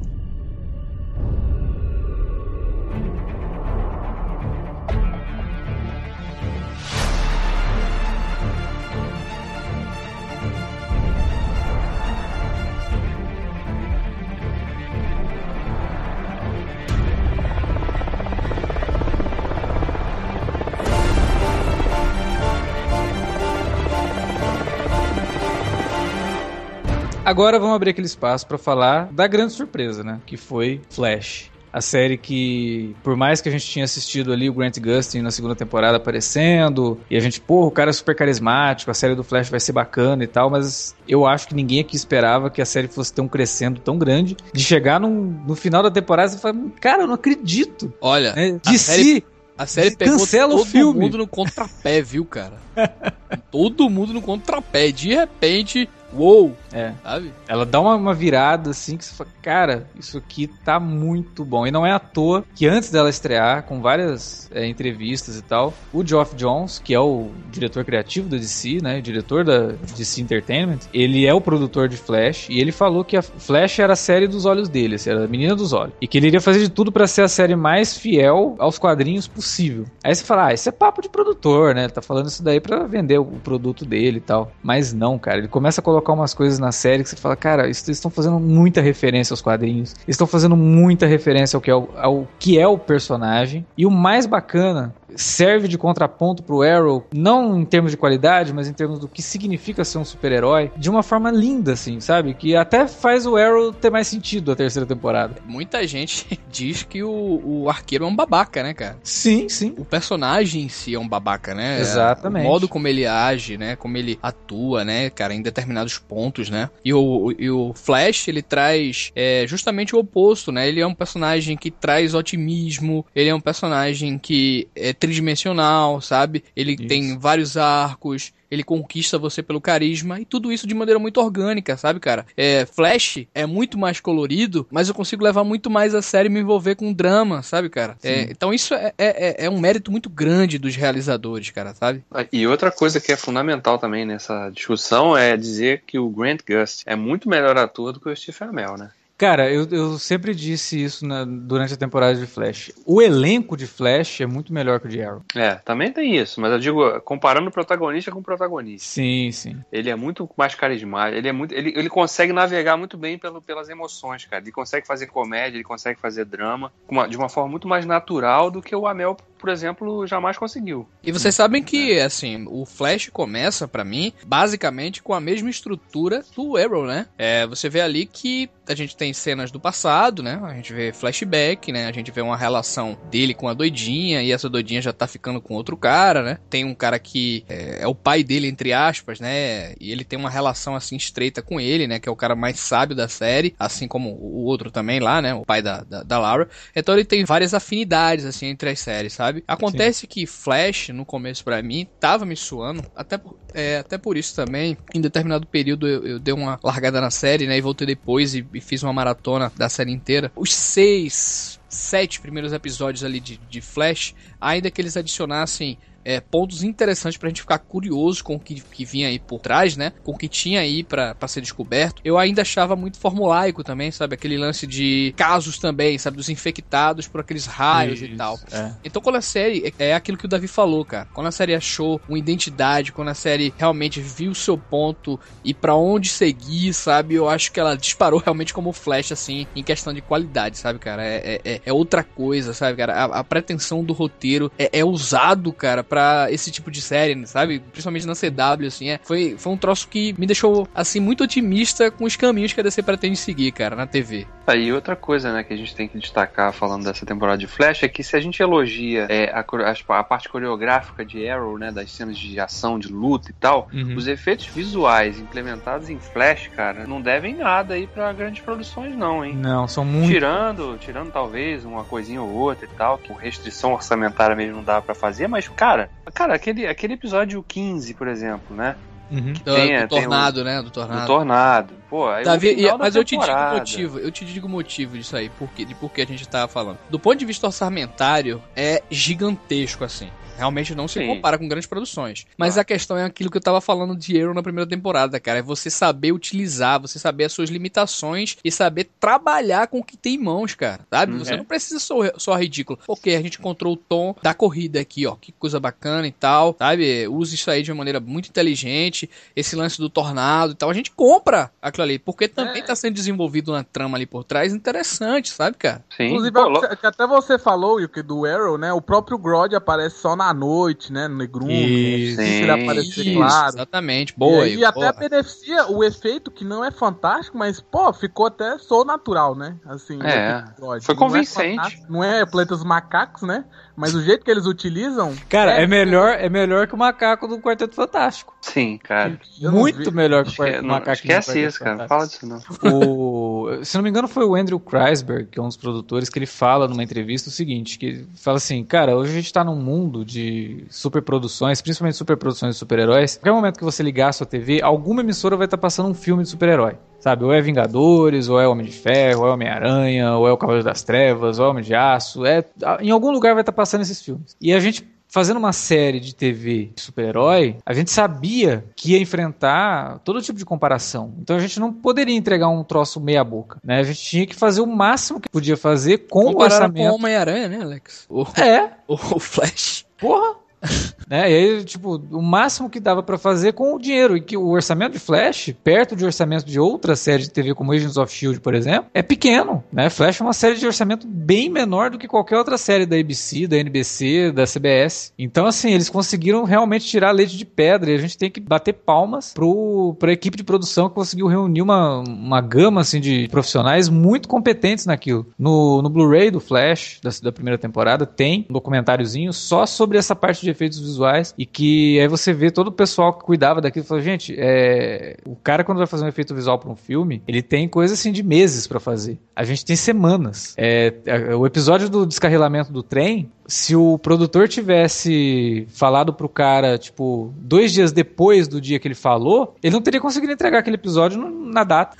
[27.26, 30.20] Agora vamos abrir aquele espaço para falar da grande surpresa, né?
[30.24, 31.50] Que foi Flash.
[31.72, 35.32] A série que, por mais que a gente tinha assistido ali o Grant Gustin na
[35.32, 39.24] segunda temporada aparecendo, e a gente, pô, o cara é super carismático, a série do
[39.24, 42.64] Flash vai ser bacana e tal, mas eu acho que ninguém aqui esperava que a
[42.64, 46.38] série fosse ter um crescendo tão grande, de chegar num, no final da temporada e
[46.38, 47.92] falar, cara, eu não acredito.
[48.00, 48.60] Olha, né?
[48.62, 49.24] de si.
[49.58, 51.00] A série pegou Cancela todo o filme.
[51.00, 52.58] mundo no contrapé, viu, cara?
[53.50, 54.92] todo mundo no contrapé.
[54.92, 56.92] De repente, uou, é.
[57.02, 57.32] sabe?
[57.46, 61.66] Ela dá uma, uma, virada assim que você fala, cara, isso aqui tá muito bom.
[61.66, 65.74] E não é à toa que antes dela estrear, com várias é, entrevistas e tal,
[65.92, 70.80] o Geoff Jones, que é o diretor criativo da DC, né, diretor da DC Entertainment,
[70.94, 74.26] ele é o produtor de Flash e ele falou que a Flash era a série
[74.26, 75.94] dos olhos dele, assim, era a menina dos olhos.
[76.00, 79.26] E que ele iria fazer de tudo para ser a série mais fiel aos quadrinhos
[79.26, 79.84] possível.
[80.02, 81.84] Aí você fala, ah, isso é papo de produtor, né?
[81.84, 84.52] Ele tá falando isso daí para vender o produto dele e tal.
[84.62, 87.36] Mas não, cara, ele começa a colocar colocar umas coisas na série que você fala,
[87.36, 91.70] cara, eles estão fazendo muita referência aos quadrinhos, eles estão fazendo muita referência ao que,
[91.70, 93.66] é o, ao que é o personagem.
[93.76, 98.68] E o mais bacana serve de contraponto pro Arrow, não em termos de qualidade, mas
[98.68, 102.34] em termos do que significa ser um super-herói, de uma forma linda, assim, sabe?
[102.34, 105.36] Que até faz o Arrow ter mais sentido a terceira temporada.
[105.46, 108.98] Muita gente diz que o, o arqueiro é um babaca, né, cara?
[109.02, 109.74] Sim, sim.
[109.76, 111.80] O personagem em si é um babaca, né?
[111.80, 112.44] Exatamente.
[112.44, 113.76] O modo como ele age, né?
[113.76, 116.70] Como ele atua, né, cara, em determinados pontos, né?
[116.84, 120.68] E o, e o Flash, ele traz é, justamente o oposto, né?
[120.68, 126.44] Ele é um personagem que traz otimismo, ele é um personagem que é tridimensional, sabe?
[126.54, 126.86] Ele isso.
[126.86, 131.76] tem vários arcos, ele conquista você pelo carisma e tudo isso de maneira muito orgânica,
[131.76, 132.26] sabe, cara?
[132.36, 136.32] É, Flash é muito mais colorido, mas eu consigo levar muito mais a sério e
[136.32, 137.96] me envolver com drama, sabe, cara?
[138.02, 142.04] É, então isso é, é, é, é, um mérito muito grande dos realizadores, cara, sabe?
[142.32, 146.82] E outra coisa que é fundamental também nessa discussão é dizer que o Grant Gust
[146.86, 148.90] é muito melhor ator do que o Stephen Amell, né?
[149.18, 152.70] Cara, eu, eu sempre disse isso na, durante a temporada de Flash.
[152.84, 155.22] O elenco de Flash é muito melhor que o de Arrow.
[155.34, 158.86] É, também tem isso, mas eu digo, comparando o protagonista com o protagonista.
[158.86, 159.56] Sim, sim.
[159.72, 161.54] Ele é muito mais carismático, ele é muito.
[161.54, 164.42] Ele, ele consegue navegar muito bem pelo, pelas emoções, cara.
[164.42, 168.50] Ele consegue fazer comédia, ele consegue fazer drama uma, de uma forma muito mais natural
[168.50, 170.86] do que o Amel, por exemplo, jamais conseguiu.
[171.02, 172.04] E vocês sabem que, é.
[172.04, 177.06] assim, o Flash começa, para mim, basicamente com a mesma estrutura do Arrow, né?
[177.16, 180.40] É, você vê ali que a gente tem cenas do passado, né?
[180.42, 181.86] A gente vê flashback, né?
[181.86, 185.40] A gente vê uma relação dele com a doidinha e essa doidinha já tá ficando
[185.40, 186.38] com outro cara, né?
[186.48, 189.74] Tem um cara que é, é o pai dele, entre aspas, né?
[189.80, 191.98] E ele tem uma relação assim estreita com ele, né?
[191.98, 195.34] Que é o cara mais sábio da série, assim como o outro também lá, né?
[195.34, 196.48] O pai da, da, da Laura.
[196.74, 199.44] Então ele tem várias afinidades, assim, entre as séries, sabe?
[199.46, 200.06] Acontece Sim.
[200.06, 204.34] que Flash, no começo para mim, tava me suando, até por, é, até por isso
[204.34, 207.56] também, em determinado período eu, eu dei uma largada na série, né?
[207.56, 210.32] E voltei depois e e fiz uma maratona da série inteira.
[210.34, 216.62] Os seis, sete primeiros episódios ali de, de Flash, ainda que eles adicionassem é, pontos
[216.62, 219.92] interessantes pra gente ficar curioso com o que, que vinha aí por trás, né?
[220.04, 222.00] Com o que tinha aí para ser descoberto.
[222.04, 224.14] Eu ainda achava muito formulaico também, sabe?
[224.14, 226.16] Aquele lance de casos também, sabe?
[226.16, 228.38] Dos infectados por aqueles raios Isso, e tal.
[228.52, 228.70] É.
[228.84, 229.74] Então, quando a série.
[229.80, 231.08] É, é aquilo que o Davi falou, cara.
[231.12, 235.52] Quando a série achou uma identidade, quando a série realmente viu o seu ponto e
[235.52, 237.16] para onde seguir, sabe?
[237.16, 241.04] Eu acho que ela disparou realmente como flash, assim, em questão de qualidade, sabe, cara?
[241.04, 242.94] É, é, é outra coisa, sabe, cara?
[242.94, 247.26] A, a pretensão do roteiro é, é usado, cara, pra pra esse tipo de série,
[247.26, 247.58] sabe?
[247.58, 249.00] Principalmente na CW, assim, é.
[249.02, 252.62] Foi, foi um troço que me deixou, assim, muito otimista com os caminhos que a
[252.62, 254.26] DC pretende seguir, cara, na TV.
[254.46, 257.82] Aí outra coisa, né, que a gente tem que destacar falando dessa temporada de Flash
[257.82, 261.72] é que se a gente elogia é, a, a, a, parte coreográfica de Arrow, né,
[261.72, 263.96] das cenas de ação, de luta e tal, uhum.
[263.96, 269.24] os efeitos visuais implementados em Flash, cara, não devem nada aí para grandes produções não,
[269.24, 269.34] hein?
[269.34, 274.36] Não, são muito tirando, tirando talvez uma coisinha ou outra e tal, que restrição orçamentária
[274.36, 278.76] mesmo não dá para fazer, mas cara, cara, aquele aquele episódio 15, por exemplo, né?
[279.10, 279.32] Uhum.
[279.32, 280.62] Do, tem, do tornado, o, né?
[280.62, 281.00] Do tornado.
[281.00, 281.74] Do tornado.
[281.88, 285.16] Pô, aí Davi, mas eu te digo o motivo, eu te digo o motivo disso
[285.16, 286.78] aí, porque, de por que a gente tava falando.
[286.90, 290.10] Do ponto de vista orçamentário, é gigantesco assim.
[290.36, 291.06] Realmente não se Sim.
[291.06, 292.26] compara com grandes produções.
[292.36, 292.60] Mas ah.
[292.60, 295.38] a questão é aquilo que eu tava falando de Arrow na primeira temporada, cara.
[295.38, 299.96] É você saber utilizar, você saber as suas limitações e saber trabalhar com o que
[299.96, 300.80] tem em mãos, cara.
[300.90, 301.12] Sabe?
[301.12, 301.36] Hum, você é.
[301.36, 302.78] não precisa só, só ridículo.
[302.86, 305.16] Ok, a gente encontrou o tom da corrida aqui, ó.
[305.16, 306.54] Que coisa bacana e tal.
[306.58, 307.08] Sabe?
[307.08, 309.08] Use isso aí de uma maneira muito inteligente.
[309.34, 310.70] Esse lance do tornado e tal.
[310.70, 311.98] A gente compra aquilo ali.
[311.98, 312.64] Porque também é.
[312.64, 315.84] tá sendo desenvolvido uma trama ali por trás interessante, sabe, cara?
[315.96, 316.08] Sim.
[316.08, 318.72] Inclusive, Pô, até você falou, Yuki, do Arrow, né?
[318.72, 321.08] O próprio Grodd aparece só na à noite, né?
[321.08, 322.14] No negrume.
[322.16, 322.28] Né?
[322.42, 323.56] ele aparecer isso, claro.
[323.56, 324.46] Exatamente, boa.
[324.46, 328.84] E, e até beneficia o efeito que não é fantástico, mas, pô, ficou até sou
[328.84, 329.56] natural, né?
[329.66, 330.44] Assim, é,
[330.82, 331.82] foi convincente.
[331.88, 333.44] Não é, não é Planetas Macacos, né?
[333.76, 335.14] Mas o jeito que eles utilizam.
[335.28, 338.34] Cara, é, é melhor, é melhor que o macaco do Quarteto Fantástico.
[338.40, 339.20] Sim, cara.
[339.40, 340.92] Muito melhor que o macaco.
[340.92, 341.76] Esquece isso, cara.
[341.76, 342.40] Não fala disso, não.
[342.72, 346.18] O, se não me engano, foi o Andrew Kreisberg, que é um dos produtores, que
[346.18, 349.44] ele fala numa entrevista o seguinte: que ele fala assim, cara, hoje a gente tá
[349.44, 353.16] num mundo de superproduções, principalmente superproduções de super-heróis.
[353.16, 355.94] Qualquer momento que você ligar a sua TV, alguma emissora vai estar tá passando um
[355.94, 356.76] filme de super-herói.
[357.06, 360.36] Sabe, ou é Vingadores, ou é Homem de Ferro, ou é Homem-Aranha, ou é o
[360.36, 362.26] Cavaleiro das Trevas, ou é Homem de Aço.
[362.26, 362.44] É,
[362.80, 364.36] em algum lugar vai estar tá passando esses filmes.
[364.40, 369.00] E a gente fazendo uma série de TV de super-herói, a gente sabia que ia
[369.00, 371.14] enfrentar todo tipo de comparação.
[371.20, 373.78] Então a gente não poderia entregar um troço meia boca, né?
[373.78, 376.88] A gente tinha que fazer o máximo que podia fazer com o orçamento.
[376.88, 378.04] com Homem-Aranha, né, Alex?
[378.08, 378.72] O, é.
[378.88, 379.86] O, o Flash.
[379.96, 380.34] Porra!
[381.08, 381.30] né?
[381.30, 384.16] E aí, tipo, o máximo que dava para fazer com o dinheiro.
[384.16, 387.72] E que o orçamento de Flash, perto de orçamento de outra série de TV como
[387.72, 389.62] Agents of Shield, por exemplo, é pequeno.
[389.72, 389.88] Né?
[389.90, 393.46] Flash é uma série de orçamento bem menor do que qualquer outra série da ABC,
[393.46, 395.12] da NBC, da CBS.
[395.18, 397.90] Então, assim, eles conseguiram realmente tirar leite de pedra.
[397.90, 401.62] E a gente tem que bater palmas pro, pra equipe de produção que conseguiu reunir
[401.62, 405.26] uma, uma gama assim, de profissionais muito competentes naquilo.
[405.38, 410.14] No, no Blu-ray do Flash, da, da primeira temporada, tem um documentáriozinho só sobre essa
[410.14, 413.84] parte de efeitos visuais e que aí você vê todo o pessoal que cuidava daquilo
[413.84, 415.16] falou, gente, é...
[415.24, 418.10] o cara quando vai fazer um efeito visual para um filme, ele tem coisa assim
[418.10, 419.18] de meses para fazer.
[419.34, 420.54] A gente tem semanas.
[420.56, 420.94] É
[421.36, 427.72] o episódio do descarrilamento do trem, se o produtor tivesse falado pro cara, tipo, dois
[427.72, 431.64] dias depois do dia que ele falou, ele não teria conseguido entregar aquele episódio na
[431.64, 431.96] data.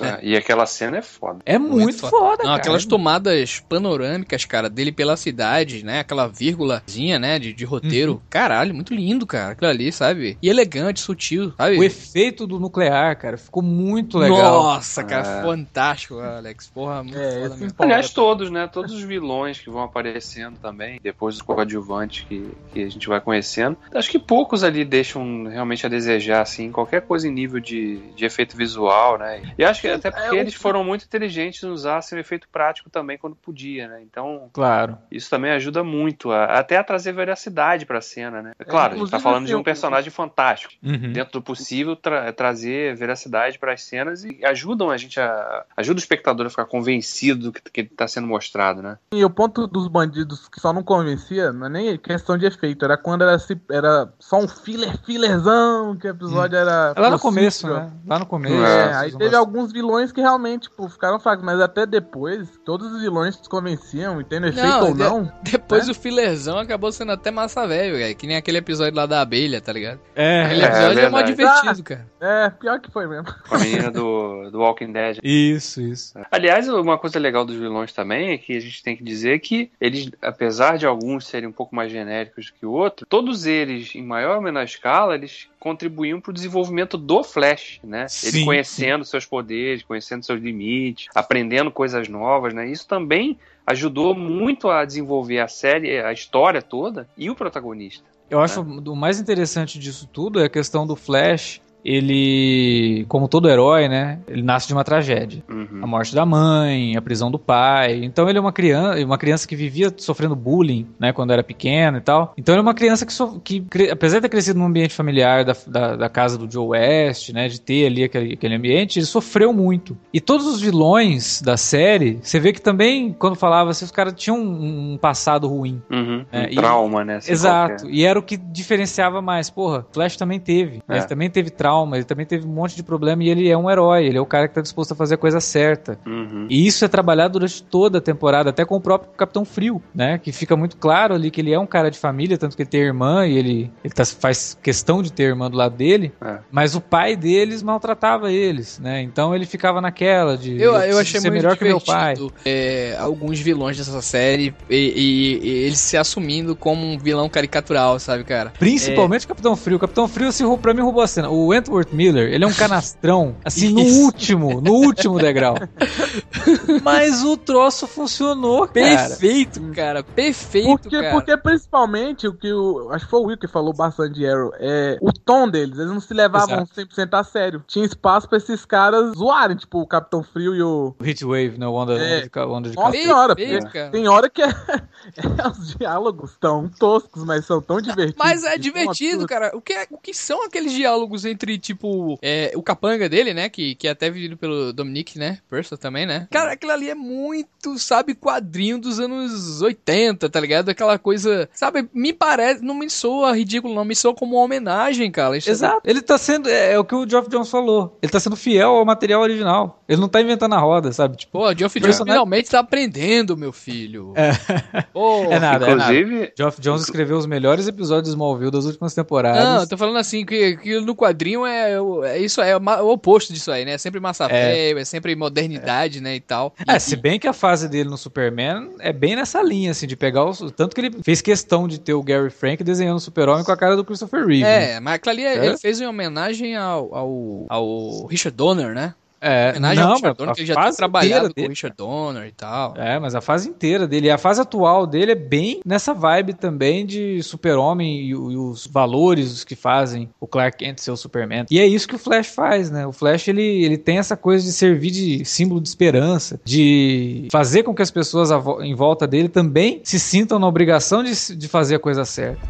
[0.00, 1.40] Ah, e aquela cena é foda.
[1.44, 6.00] É muito, muito foda, foda não, Aquelas tomadas panorâmicas, cara, dele pela cidade, né?
[6.00, 8.12] Aquela vírgulazinha, né, de, de roteiro.
[8.12, 8.20] Uhum.
[8.30, 9.52] Caralho, muito lindo, cara.
[9.52, 10.38] Aquilo ali, sabe?
[10.42, 11.78] E elegante, sutil, sabe?
[11.78, 14.62] O efeito do nuclear, cara, ficou muito legal.
[14.64, 15.42] Nossa, cara, é.
[15.42, 16.68] fantástico, Alex.
[16.68, 17.74] Porra, muito é, foda mesmo.
[17.78, 18.66] Aliás, todos, né?
[18.66, 23.08] Todos os vilões que vão aparecendo também também, depois dos coadjuvantes que, que a gente
[23.08, 23.76] vai conhecendo.
[23.92, 28.24] Acho que poucos ali deixam realmente a desejar, assim, qualquer coisa em nível de, de
[28.24, 29.42] efeito visual, né?
[29.58, 32.88] E acho que até porque é, eles foram muito inteligentes em usar seu efeito prático
[32.88, 34.02] também quando podia, né?
[34.02, 34.98] Então, claro.
[35.10, 38.52] isso também ajuda muito, a, até a trazer veracidade pra cena, né?
[38.58, 40.72] É claro, a gente tá falando de um personagem fantástico.
[40.82, 41.12] Uhum.
[41.12, 45.64] Dentro do possível, tra trazer veracidade para as cenas e ajudam a gente a.
[45.76, 48.98] ajuda o espectador a ficar convencido do que, que tá sendo mostrado, né?
[49.12, 52.84] E o ponto dos bandidos que só não convencia, não é nem questão de efeito,
[52.84, 53.36] era quando era,
[53.70, 56.62] era só um filler, fillerzão, que o episódio hum.
[56.62, 56.94] era.
[56.96, 57.90] Lá no começo, né?
[58.06, 58.54] Lá no começo.
[58.54, 63.00] É, aí teve alguns vilões que realmente tipo, ficaram fracos, mas até depois, todos os
[63.00, 65.32] vilões se convenciam, e tendo efeito não, ou de, não.
[65.42, 65.92] Depois né?
[65.92, 69.72] o fillerzão acabou sendo até massa velho, que nem aquele episódio lá da abelha, tá
[69.72, 70.00] ligado?
[70.14, 72.06] É, aquele episódio é, é, é divertido, cara.
[72.20, 73.26] É, pior que foi mesmo.
[73.48, 75.18] Com a menina do, do Walking Dead.
[75.22, 76.18] Isso, isso.
[76.30, 79.70] Aliás, uma coisa legal dos vilões também é que a gente tem que dizer que
[79.80, 83.94] eles, apesar apesar de alguns serem um pouco mais genéricos que o outro, todos eles,
[83.94, 88.08] em maior ou menor escala, eles contribuíam para o desenvolvimento do Flash, né?
[88.08, 92.68] Sim, Ele conhecendo seus poderes, conhecendo seus limites, aprendendo coisas novas, né?
[92.68, 98.04] Isso também ajudou muito a desenvolver a série, a história toda e o protagonista.
[98.28, 98.82] Eu acho né?
[98.86, 104.18] o mais interessante disso tudo é a questão do Flash ele, como todo herói, né,
[104.26, 105.40] ele nasce de uma tragédia.
[105.48, 105.80] Uhum.
[105.82, 108.00] A morte da mãe, a prisão do pai.
[108.02, 111.98] Então ele é uma criança, uma criança que vivia sofrendo bullying, né, quando era pequeno
[111.98, 112.34] e tal.
[112.36, 115.44] Então ele é uma criança que, so, que apesar de ter crescido num ambiente familiar
[115.44, 119.06] da, da, da casa do Joe West, né, de ter ali aquele, aquele ambiente, ele
[119.06, 119.96] sofreu muito.
[120.12, 124.12] E todos os vilões da série, você vê que também, quando falava assim, os caras
[124.16, 125.80] tinham um, um passado ruim.
[125.88, 126.24] Uhum.
[126.32, 127.16] É, um e- trauma, né?
[127.16, 127.82] assim, Exato.
[127.82, 127.94] qualquer.
[127.94, 129.48] E era o que diferenciava mais.
[129.50, 130.82] Porra, Flash também teve.
[130.88, 130.96] É.
[130.96, 133.70] Ele também teve trauma, ele também teve um monte de problema e ele é um
[133.70, 134.06] herói.
[134.06, 135.98] Ele é o cara que tá disposto a fazer a coisa certa.
[136.06, 136.46] Uhum.
[136.48, 140.18] E isso é trabalhado durante toda a temporada, até com o próprio Capitão Frio, né?
[140.18, 142.70] Que fica muito claro ali que ele é um cara de família, tanto que ele
[142.70, 146.12] tem irmã e ele, ele tá- faz questão de ter irmã do lado dele.
[146.24, 146.38] É.
[146.50, 149.02] Mas o pai deles maltratava eles, né?
[149.02, 152.14] Então ele ficava naquela de Eu, eu achei ser muito melhor que meu pai.
[152.44, 157.98] é, alguns vilões dessa série e, e- e eles se assumindo como um vilão caricatural,
[157.98, 158.52] sabe, cara?
[158.58, 159.76] Principalmente o Capitão Frio.
[159.76, 161.28] O Capitão Frio, assim, rou- pra mim, roubou a cena.
[161.28, 165.54] O Wentworth Miller, ele é um canastrão, assim, no último, no último degrau.
[166.82, 168.72] Mas o troço funcionou, cara.
[168.72, 170.02] Perfeito, cara.
[170.02, 171.10] Perfeito, Porque, cara.
[171.12, 172.90] porque principalmente o que o.
[172.90, 174.52] Acho que foi o Will que falou bastante de Arrow.
[174.58, 175.78] É o tom deles.
[175.78, 177.64] Eles não se levavam 100% a sério.
[177.66, 180.94] Tinha espaço pra esses caras zoarem, tipo o Capitão Frio e o.
[180.98, 181.66] O Heatwave, né?
[181.66, 182.28] O Onda, É.
[182.36, 183.02] onda onda de Nossa calor.
[183.02, 183.90] senhora, Perfeito, cara.
[183.90, 184.46] tem hora que é,
[185.16, 188.16] é os diálogos tão toscos, mas são tão divertidos.
[188.18, 189.50] Mas é divertido, cara.
[189.54, 193.48] O que, é- o que são aqueles diálogos entre, tipo, é, o capanga dele, né?
[193.48, 195.38] Que, que é até vivido pelo Dominic, né?
[195.48, 196.26] Purcell também, né?
[196.30, 200.68] Cara, aquilo ali é muito, sabe, quadrinho dos anos 80, tá ligado?
[200.68, 205.10] Aquela coisa, sabe, me parece, não me soa ridículo, não, me soa como uma homenagem,
[205.10, 205.36] cara.
[205.36, 205.80] Isso- Exato.
[205.84, 206.48] Ele tá sendo.
[206.48, 207.98] É, é o que o Geoff Jones falou.
[208.02, 209.82] Ele tá sendo fiel ao material original.
[209.88, 211.16] Ele não tá inventando a roda, sabe?
[211.16, 214.12] Tipo, Pô, Geoff Jones Personagem- finalmente tá aprendendo, meu filho.
[214.16, 214.82] É.
[214.92, 215.94] Pô, é nada, é nada.
[215.94, 219.44] Inclusive, Geoff Jones escreveu os melhores episódios de Smallville das últimas temporadas.
[219.44, 222.88] Não, eu tô falando assim, que, que no quadrinho é, o- é isso é o
[222.88, 223.72] oposto disso aí, né?
[223.72, 224.28] É sempre massa É.
[224.28, 226.54] velho, é sempre modernidade, né, e tal.
[226.68, 229.86] É, E- se bem que a fase dele no Superman é bem nessa linha, assim,
[229.86, 230.38] de pegar os.
[230.52, 233.56] Tanto que ele fez questão de ter o Gary Frank desenhando o Super-Homem com a
[233.56, 234.42] cara do Christopher Reeve.
[234.44, 234.72] né?
[234.74, 235.46] É, mas aquilo ali É?
[235.46, 238.94] ele fez em homenagem ao, ao, ao Richard Donner, né?
[239.20, 241.30] É, Homenagem ao não, Richard mas Donner, a que ele já fase trabalhado inteira com
[241.30, 242.74] o dele- Richard Donner e tal.
[242.76, 246.84] É, mas a fase inteira dele, a fase atual dele é bem nessa vibe também
[246.84, 251.46] de super-homem e, e os valores que fazem o Clark Kent ser o Superman.
[251.50, 252.86] E é isso que o Flash faz, né?
[252.86, 257.62] O Flash, ele, ele tem essa coisa de servir de símbolo de esperança, de fazer
[257.62, 258.30] com que as pessoas
[258.62, 262.40] em volta dele também se sintam na obrigação de, de fazer a coisa certa.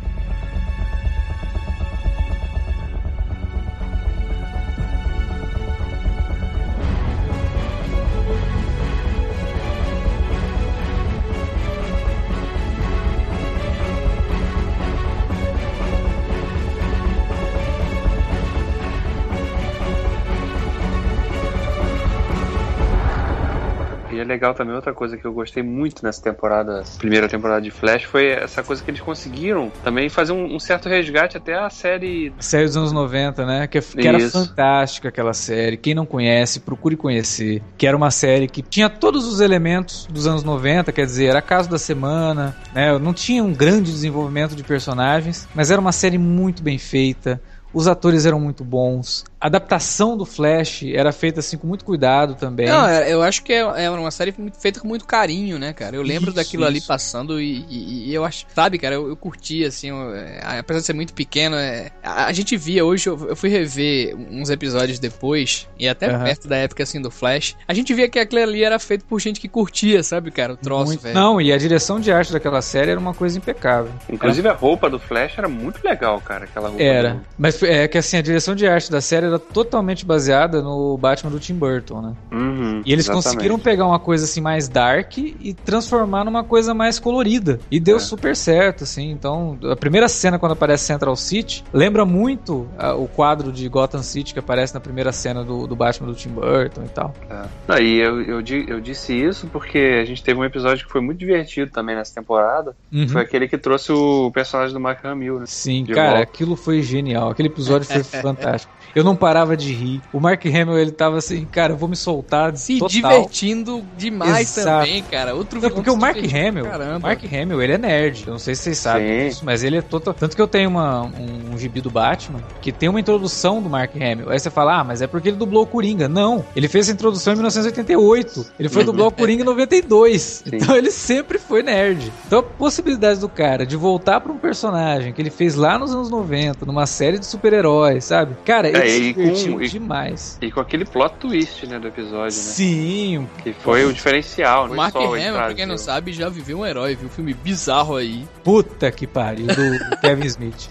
[24.36, 28.28] Legal também, outra coisa que eu gostei muito nessa temporada, primeira temporada de Flash, foi
[28.28, 32.32] essa coisa que eles conseguiram também fazer um, um certo resgate até a série.
[32.38, 33.66] Série dos anos 90, né?
[33.66, 35.76] Que, que era fantástica aquela série.
[35.76, 37.62] Quem não conhece, procure conhecer.
[37.76, 41.40] Que era uma série que tinha todos os elementos dos anos 90, quer dizer, era
[41.40, 42.96] caso da semana, né?
[42.98, 47.40] Não tinha um grande desenvolvimento de personagens, mas era uma série muito bem feita.
[47.76, 49.22] Os atores eram muito bons.
[49.38, 52.66] A adaptação do Flash era feita assim com muito cuidado também.
[52.66, 55.94] Não, é- eu acho que é, é uma série feita com muito carinho, né, cara?
[55.94, 56.86] Eu lembro Isso, daquilo ali isso.
[56.88, 60.80] passando e, e- e eu acho, sabe, cara, eu, eu curti, assim, eu- é, apesar
[60.80, 64.48] de ser muito pequeno, é, a, a gente via hoje, eu, eu fui rever uns
[64.48, 66.24] episódios depois, e até Aham.
[66.24, 69.20] perto da época, assim, do Flash, a gente via que aquilo ali era feito por
[69.20, 71.14] gente que curtia, sabe, cara, o troço, Muito- velho.
[71.14, 73.92] Não, e a direção de arte daquela série era uma coisa impecável.
[74.08, 76.44] Inclusive a roupa do Flash era muito legal, cara.
[76.44, 76.82] Aquela roupa.
[76.82, 77.10] Era.
[77.14, 80.96] do- Mas é que assim, a direção de arte da série era totalmente baseada no
[80.96, 82.12] Batman do Tim Burton, né?
[82.32, 83.24] Uhum, E eles exatamente.
[83.24, 87.58] conseguiram pegar uma coisa assim mais dark e transformar numa coisa mais colorida.
[87.70, 88.00] E deu É.
[88.00, 89.10] super certo, assim.
[89.10, 94.02] Então, a primeira cena quando aparece Central City lembra muito ah, o quadro de Gotham
[94.02, 97.14] City que aparece na primeira cena do, do Batman do Tim Burton e tal.
[97.30, 97.42] É.
[97.68, 101.00] Não, e eu, eu, eu disse isso porque a gente teve um episódio que foi
[101.00, 102.76] muito divertido também nessa temporada.
[102.92, 103.08] Uhum.
[103.08, 105.44] Foi aquele que trouxe o personagem do Mark Hamill, né?
[105.46, 106.22] Sim, De cara, volta.
[106.22, 107.30] aquilo foi genial.
[107.30, 108.74] Aquele episódio foi fantástico.
[108.96, 110.00] Eu não parava de rir.
[110.12, 112.88] O Mark Hamill, ele tava assim, cara, eu vou me soltar Se total.
[112.88, 114.86] divertindo demais Exato.
[114.86, 115.34] também, cara.
[115.34, 116.98] Outro Não, porque que o Mark Hamill, caramba.
[117.00, 118.24] Mark Hamill, ele é nerd.
[118.26, 119.28] Eu não sei se vocês sabem Sim.
[119.28, 120.14] disso, mas ele é total.
[120.14, 123.68] Tanto que eu tenho uma, um, um gibi do Batman que tem uma introdução do
[123.68, 124.30] Mark Hamill.
[124.30, 126.08] Aí você fala, ah, mas é porque ele dublou o Coringa.
[126.08, 128.46] Não, ele fez a introdução em 1988.
[128.58, 128.86] Ele foi Uhum.
[128.86, 130.22] dublar o Coringa em 92.
[130.22, 130.42] Sim.
[130.54, 132.10] Então ele sempre foi nerd.
[132.26, 135.92] Então a possibilidade do cara de voltar pra um personagem que ele fez lá nos
[135.92, 138.36] anos 90, numa série de super-herói, sabe?
[138.44, 140.38] Cara, ele É, se e com- divertiu e- demais.
[140.40, 142.30] E com aquele plot twist, né, do episódio, né?
[142.30, 146.58] Sim, Que foi o diferencial, O não Mark Hamill, pra quem não sabe, já viveu
[146.60, 147.06] um herói, viu?
[147.06, 148.26] Um filme bizarro aí.
[148.42, 149.54] puta que pariu, do
[150.00, 150.68] Kevin Smith.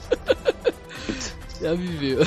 [1.62, 2.20] Já viveu.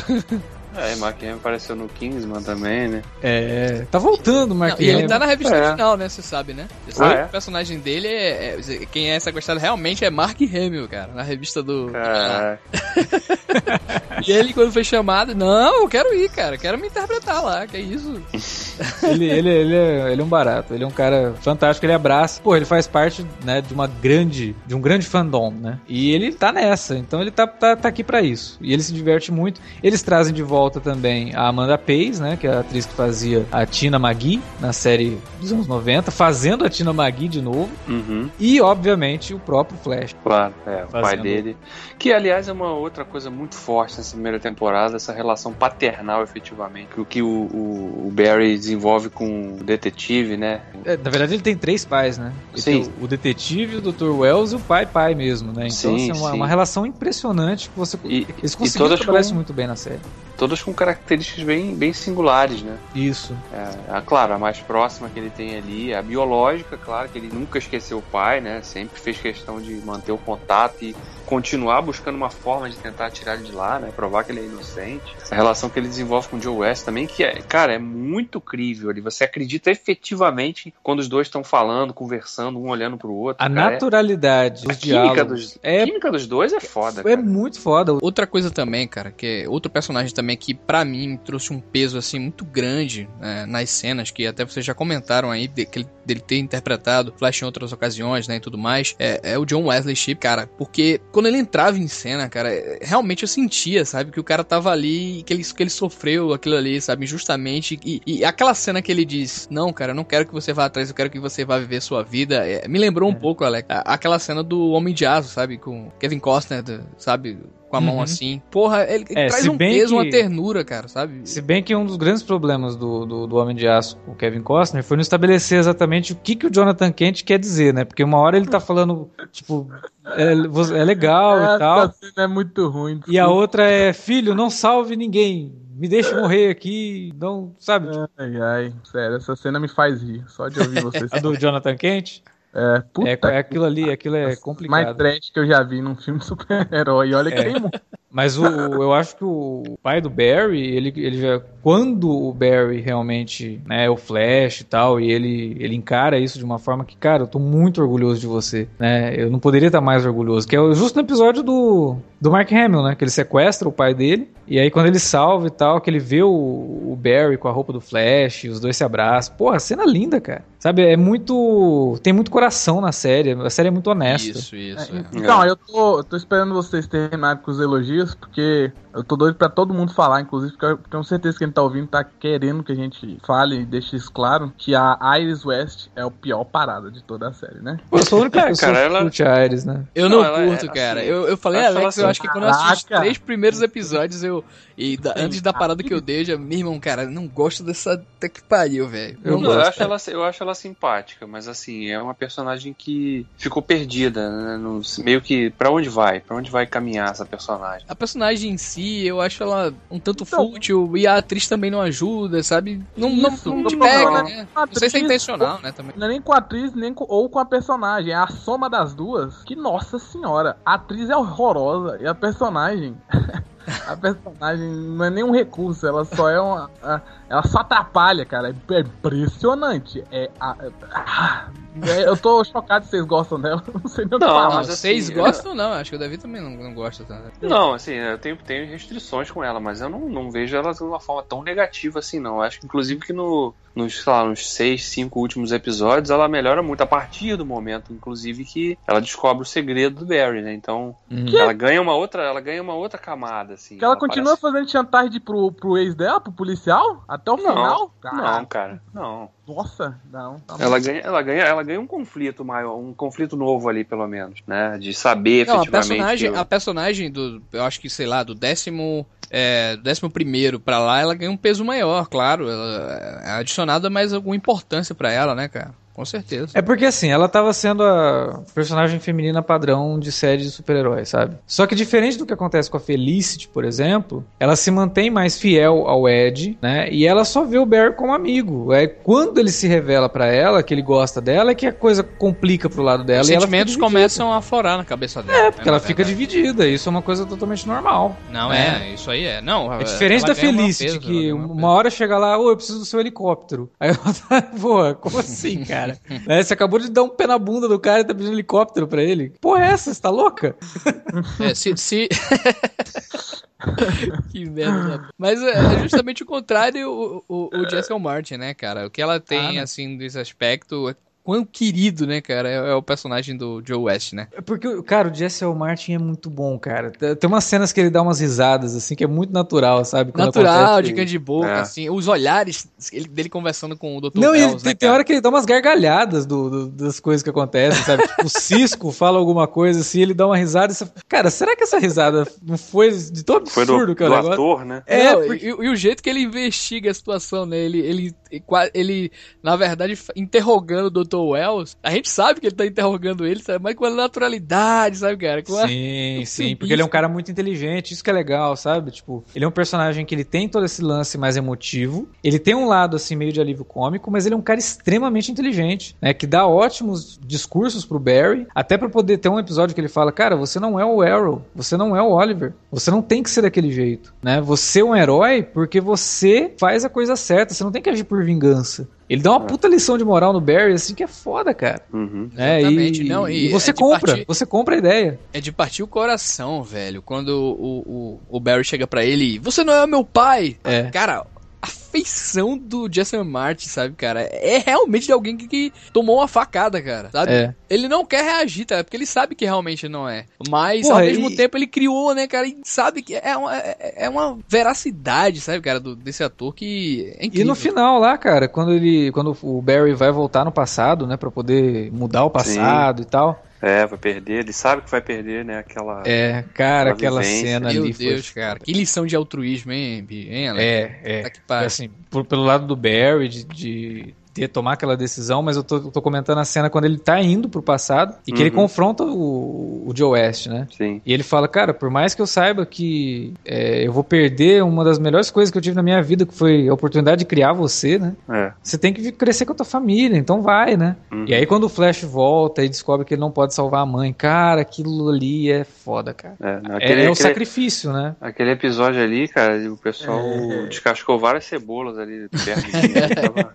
[0.76, 3.02] É, Mark Hamill apareceu no Kingsman também, né?
[3.22, 5.66] É, tá voltando o Mark Não, e ele tá na revista É.
[5.66, 6.08] original, né?
[6.08, 6.68] Você sabe, né?
[6.86, 7.16] Você Ah, sabe é?
[7.22, 11.10] que o personagem dele é, é- Quem é sequestrado realmente é Mark Hamill, cara.
[11.14, 11.90] Na revista do.
[11.90, 12.60] Caraca.
[14.28, 16.56] E ele, quando foi chamado, não, eu quero ir, cara.
[16.58, 17.66] Quero me interpretar lá.
[17.66, 18.20] Que isso?
[19.02, 22.40] Ele, ele, ele, é, ele é um barato, ele é um cara fantástico, ele abraça.
[22.42, 25.80] Pô, ele faz parte, né, de uma grande, de um grande fandom, né?
[25.88, 28.56] E ele tá nessa, então ele tá, tá, tá aqui pra isso.
[28.60, 29.60] E ele se diverte muito.
[29.82, 33.46] Eles trazem de volta também a Amanda Pays, né, que é a atriz que fazia
[33.50, 37.70] a Tina Magui na série dos anos 90, fazendo a Tina Magui de novo.
[37.88, 40.14] Uhum, E, obviamente, o próprio Flash.
[40.22, 41.56] claro, é, o pai dele.
[41.98, 46.88] Que, aliás, é uma outra coisa muito forte nessa primeira temporada, essa relação paternal, efetivamente.
[46.98, 50.60] O que o, o, o Barry desenvolve com o detetive, né?
[50.84, 52.32] É, na verdade, ele tem três pais, né?
[52.52, 52.82] Ele Sim.
[52.82, 54.10] tem o, detetive, o Dr.
[54.10, 55.68] Wells e o pai-pai mesmo, né?
[55.68, 57.96] Então, Sim, assim, é uma, uma relação impressionante que você.
[58.04, 60.00] E- Eles e conseguiram trabalhar isso muito bem na série.
[60.36, 62.76] Todas com características bem, bem singulares, né?
[62.94, 63.36] Isso.
[63.52, 67.18] É, a, claro, a mais próxima que ele tem ali, é a biológica, claro, que
[67.18, 68.62] ele nunca esqueceu o pai, né?
[68.62, 70.94] Sempre fez questão de manter o contato e
[71.26, 73.90] continuar buscando uma forma de tentar tirar ele de lá, né?
[73.98, 75.16] Provar que ele é inocente.
[75.28, 78.40] A relação que ele desenvolve com o Joe West também, que é, cara, é muito
[78.40, 79.00] crível ali.
[79.00, 83.44] Você acredita efetivamente quando os dois estão falando, conversando, um olhando pro outro.
[83.44, 86.60] A cara, é- naturalidade a dos química diálogos dos, é, a química dos dois é
[86.60, 87.16] foda, é cara.
[87.20, 87.98] muito foda.
[88.00, 91.58] Outra coisa também, cara, que é outro personagem também que pra mim me trouxe um
[91.60, 95.80] peso assim muito grande né, nas cenas que até vocês já comentaram aí de, que
[95.80, 98.94] ele- dele ter interpretado Flash em outras ocasiões, né, e tudo mais.
[98.96, 102.78] É, é o John Wesley Shipp, cara, porque quando ele entrava em cena, cara, é,
[102.82, 106.56] realmente eu sentia, sabe, que o cara tava ali, que ele, que ele sofreu aquilo
[106.56, 107.78] ali, sabe, injustamente.
[107.84, 110.66] E, e aquela cena que ele diz, não, cara, eu não quero que você vá
[110.66, 112.46] atrás, eu quero que você vá viver sua vida.
[112.48, 113.16] é, me lembrou um É.
[113.16, 116.62] pouco, Alex, aquela cena do Homem de Aço, sabe, com Kevin Costner,
[116.96, 117.38] sabe,
[117.68, 118.02] com a mão Uhum.
[118.02, 118.40] assim.
[118.50, 121.20] Porra, ele, É, traz um bem peso, que- uma ternura, cara, sabe?
[121.24, 124.14] Se bem que um dos grandes problemas do, do, do Homem de Aço com o
[124.14, 127.84] Kevin Costner foi não estabelecer exatamente o que, que o Jonathan Kent quer dizer, né?
[127.84, 129.70] Porque uma hora ele tá falando, tipo,
[130.16, 131.78] é, é legal e tal.
[131.84, 133.00] Essa cena é muito ruim.
[133.06, 135.52] E a outra é, filho, não salve ninguém.
[135.76, 137.12] Me deixe morrer aqui.
[137.20, 137.86] Não, sabe?
[138.18, 141.12] Ai, ai, sério, essa cena me faz rir, só de ouvir vocês.
[141.12, 142.22] A do Jonathan Kent.
[142.54, 144.96] É, puta É, é aquilo ali, aquilo é mais complicado.
[144.96, 147.12] trash que eu já vi num filme super-herói.
[147.14, 147.44] Olha que É.
[147.44, 147.80] tem muito.
[148.10, 151.40] Mas o, eu acho que o pai do Barry, ele, ele já.
[151.62, 156.38] Quando o Barry realmente né, é o Flash e tal, e ele, ele encara isso
[156.38, 158.66] de uma forma que, cara, eu tô muito orgulhoso de você.
[158.78, 159.14] Né?
[159.14, 160.48] Eu não poderia estar mais orgulhoso.
[160.48, 162.94] Que é justo no episódio do, do Mark Hamill, né?
[162.94, 164.30] Que ele sequestra o pai dele.
[164.46, 167.52] E aí, quando ele salva e tal, que ele vê o, o Barry com a
[167.52, 169.36] roupa do Flash, os dois se abraçam.
[169.36, 170.42] Porra, cena linda, cara.
[170.58, 171.98] Sabe, é muito.
[172.02, 173.32] Tem muito coração na série.
[173.32, 174.30] A série é muito honesta.
[174.30, 174.92] Isso, isso.
[174.92, 175.04] É, é.
[175.12, 179.36] Então, eu tô, eu tô esperando vocês terminarem com os elogios, porque eu tô doido
[179.36, 182.62] pra todo mundo falar, inclusive, porque eu tenho certeza que quem tá ouvindo tá querendo
[182.64, 186.44] que a gente fale e deixe isso claro, que a Iris West é o pior
[186.44, 187.78] parada de toda a série, né?
[187.92, 189.84] Eu sou a única É, cara, que ela- curte a Ares, né?
[189.94, 191.00] Eu Não, não, é, curto, cara.
[191.00, 193.62] assim, eu, eu falei, Alex, eu assim, acho que quando eu assisti os três primeiros
[193.62, 194.44] episódios, eu.
[194.76, 197.62] E da- antes da parada que eu dei, eu já, meu irmão, cara, não gosto
[197.62, 197.94] dessa.
[198.18, 199.18] Até que pariu, velho.
[199.24, 199.68] Eu Não eu, gosto.
[199.68, 204.56] acho ela, eu acho ela simpática, mas assim, é uma personagem que ficou perdida, né?
[204.56, 206.20] no- meio que pra onde vai?
[206.20, 207.84] Pra onde vai caminhar essa personagem?
[207.88, 211.70] A personagem em si, eu acho ela um tanto Então- fútil e a atriz também
[211.70, 212.82] não ajuda, sabe?
[212.96, 214.24] Não, não, Isso, não não te pega, falando.
[214.26, 214.48] né?
[214.54, 215.72] A Não sei se é atriz- intencional, né?
[215.72, 215.92] Também.
[215.96, 218.12] Não é nem com a atriz, nem com, ou com a personagem.
[218.12, 219.42] É a soma das duas.
[219.44, 220.56] Que nossa senhora.
[220.64, 222.96] A atriz é horrorosa e a personagem.
[223.86, 226.70] a personagem não é nenhum recurso, ela só é uma.
[226.82, 228.48] a- ela só atrapalha, cara.
[228.70, 230.04] É, é impressionante.
[230.10, 230.56] É, a-
[230.92, 231.48] ah,
[231.86, 233.62] é- eu tô chocado se vocês gostam dela.
[233.72, 234.54] Não sei nem o que Não, falar.
[234.56, 235.72] Mas vocês assim, gostam não?
[235.72, 237.32] Acho que o Davi também não, não gosta tanto.
[237.42, 240.82] Não, assim, eu tenho, tenho restrições com ela, mas eu não, não vejo ela de
[240.82, 242.36] uma forma tão negativa assim, não.
[242.36, 246.28] Eu acho que, inclusive, que no, nos, sei lá, nos seis, cinco últimos episódios, ela
[246.28, 250.52] melhora muito a partir do momento, inclusive, que ela descobre o segredo do Barry, né?
[250.54, 250.96] Então,
[251.38, 253.78] ela ganha uma outra, ela ganha uma outra camada, assim.
[253.78, 257.04] Que ela continua parece- fazendo chantagem pro, pro ex dela, pro policial?
[257.20, 257.94] Até o Não, final?
[258.04, 259.28] Não, cara, não.
[259.46, 260.38] Nossa, não.
[260.40, 264.06] Tá Ela ganha, ela ganha, ela ganha um conflito maior, um conflito novo ali, pelo
[264.06, 264.78] menos, né?
[264.78, 265.88] De saber Não, a efetivamente.
[265.88, 270.10] personagem, que- a personagem do, eu acho que, sei lá, do décimo, é, do décimo
[270.10, 272.48] primeiro pra lá, ela ganha um peso maior, claro.
[272.48, 275.74] Ela é adicionada mais alguma importância pra ela, né, cara?
[275.98, 276.50] Com certeza.
[276.54, 281.36] É porque assim, ela tava sendo a personagem feminina padrão de série de super-heróis, sabe?
[281.44, 285.40] Só que diferente do que acontece com a Felicity, por exemplo, ela se mantém mais
[285.40, 286.88] fiel ao Ed, né?
[286.92, 288.72] E ela só vê o Barry como amigo.
[288.72, 292.04] É quando ele se revela para ela que ele gosta dela é que a coisa
[292.04, 295.46] complica pro lado dela Os e ela sentimentos começam a florar na cabeça dela.
[295.46, 296.68] É, porque né, ela na fica dividida.
[296.68, 298.16] Isso é uma coisa totalmente normal.
[298.30, 298.88] Não, né?
[298.88, 299.40] é, isso aí é.
[299.40, 303.00] Não, É diferente da Felicity, que uma hora chega lá, ô, eu preciso do seu
[303.00, 303.68] helicóptero.
[303.80, 305.87] Aí ela tá, porra, como assim, cara?
[306.26, 308.86] Né, Você acabou de dar um pé na bunda do cara e tá pedindo helicóptero
[308.86, 309.32] pra ele.
[309.40, 309.92] Porra, é essa?
[309.94, 310.56] Você tá louca?
[311.40, 311.76] É, se.
[311.76, 312.08] se...
[314.30, 315.08] que merda.
[315.16, 318.86] Mas é justamente o contrário o, o, o Jessica Martin, né, cara?
[318.86, 319.60] O que ela tem, Ah, né?
[319.60, 320.94] assim, desse aspecto.
[321.28, 322.48] É quão querido, né, cara?
[322.48, 324.28] É, é o personagem do Joe West, né?
[324.32, 325.54] É Porque, cara, o Jesse L.
[325.54, 326.90] Martin é muito bom, cara.
[326.90, 330.10] Tem umas cenas que ele dá umas risadas, assim, que é muito natural, sabe?
[330.10, 331.60] Quando Natural, de canto de boca, É.
[331.60, 331.90] assim.
[331.90, 334.18] Os olhares ele- dele conversando com o Dr.
[334.18, 334.92] Não, e ele, né, tem cara?
[334.94, 338.06] hora que ele dá umas gargalhadas do, do- das coisas que acontecem, sabe?
[338.08, 340.86] tipo, o Cisco fala alguma coisa assim, ele dá uma risada e você...
[341.08, 344.08] Cara, será que essa risada não foi de tão Foi absurdo do, que é o
[344.08, 344.32] do negócio?
[344.32, 344.82] ator, né?
[344.86, 347.58] É, Não, porque- e, e o jeito que ele investiga a situação, né?
[347.58, 349.12] Ele, ele, ele, ele,
[349.42, 351.17] na verdade, interrogando o Dr.
[351.26, 353.62] Wells, a gente sabe que ele tá interrogando ele, sabe?
[353.62, 355.42] Mas com a naturalidade, sabe, cara?
[355.42, 358.56] Com a- Sim, sim, porque ele é um cara muito inteligente, isso que é legal,
[358.56, 358.90] sabe?
[358.90, 362.54] Tipo, ele é um personagem que ele tem todo esse lance mais emotivo, ele tem
[362.54, 366.12] um lado, assim, meio de alívio cômico, mas ele é um cara extremamente inteligente, né?
[366.14, 370.12] Que dá ótimos discursos pro Barry, até pra poder ter um episódio que ele fala,
[370.12, 373.30] cara, você não é o Arrow, você não é o Oliver, você não tem que
[373.30, 374.40] ser daquele jeito, né?
[374.40, 378.04] Você é um herói porque você faz a coisa certa, você não tem que agir
[378.04, 378.88] por vingança.
[379.08, 381.80] Ele dá uma puta lição de moral no Barry, assim, que é foda, cara.
[381.92, 382.30] Uhum.
[382.34, 382.60] né?
[382.60, 383.02] Exatamente.
[383.02, 385.18] E, Não, e e você é compra, partir- você compra a ideia.
[385.32, 387.00] É de partir o coração, velho.
[387.00, 390.56] Quando o, o, o Barry chega pra ele, você não é meu pai!
[390.62, 390.84] É.
[390.90, 391.26] Cara,
[391.62, 394.20] a feição do Jason Martin, sabe, cara?
[394.20, 397.32] É realmente de alguém que, que tomou uma facada, cara, sabe?
[397.32, 397.54] É.
[397.70, 398.82] Ele não quer reagir, tá?
[398.82, 400.24] Porque ele sabe que realmente não é.
[400.48, 402.46] Mas, Porra, ao mesmo e- tempo, ele criou, né, cara?
[402.46, 407.12] E sabe que é uma, é é uma veracidade, sabe, cara, do, desse ator que
[407.18, 407.46] é E incrível.
[407.48, 411.30] no final lá, cara, quando ele, quando o Barry vai voltar no passado, né, Pra
[411.30, 413.44] poder mudar o passado e tal.
[413.60, 415.58] É, vai perder, ele sabe que vai perder, né?
[415.58, 416.04] Aquela.
[416.06, 417.46] É, cara, Aquela vivência.
[417.48, 418.60] cena Meu ali Deus, foi cara.
[418.60, 420.64] Que lição de altruísmo, hein, hein Alex?
[420.64, 421.22] É, é.
[421.22, 421.40] Tá que.
[421.66, 425.80] Assim, por- pelo lado do Barry de, de ter tomar aquela decisão, mas eu tô,
[425.80, 428.56] tô comentando a cena quando ele tá indo pro passado e que ele Uhum.
[428.56, 430.66] confronta o, o Joe West, né?
[430.76, 431.00] Sim.
[431.04, 434.84] E ele fala, cara, por mais que eu saiba que é, eu vou perder uma
[434.84, 437.52] das melhores coisas que eu tive na minha vida, que foi a oportunidade de criar
[437.52, 438.14] você, né?
[438.30, 438.52] É.
[438.62, 440.96] Você tem que crescer com a tua família, então vai, né?
[441.12, 441.24] Uhum.
[441.26, 444.12] E aí quando o Flash volta e descobre que ele não pode salvar a mãe,
[444.12, 446.34] cara, aquilo ali é foda, cara.
[446.40, 448.14] É, não, É, aquele, é o aquele- sacrifício, né?
[448.20, 450.66] aquele episódio ali, cara, o pessoal É.
[450.66, 452.94] descascou várias cebolas ali perto de mim.
[453.14, 453.52] Tava-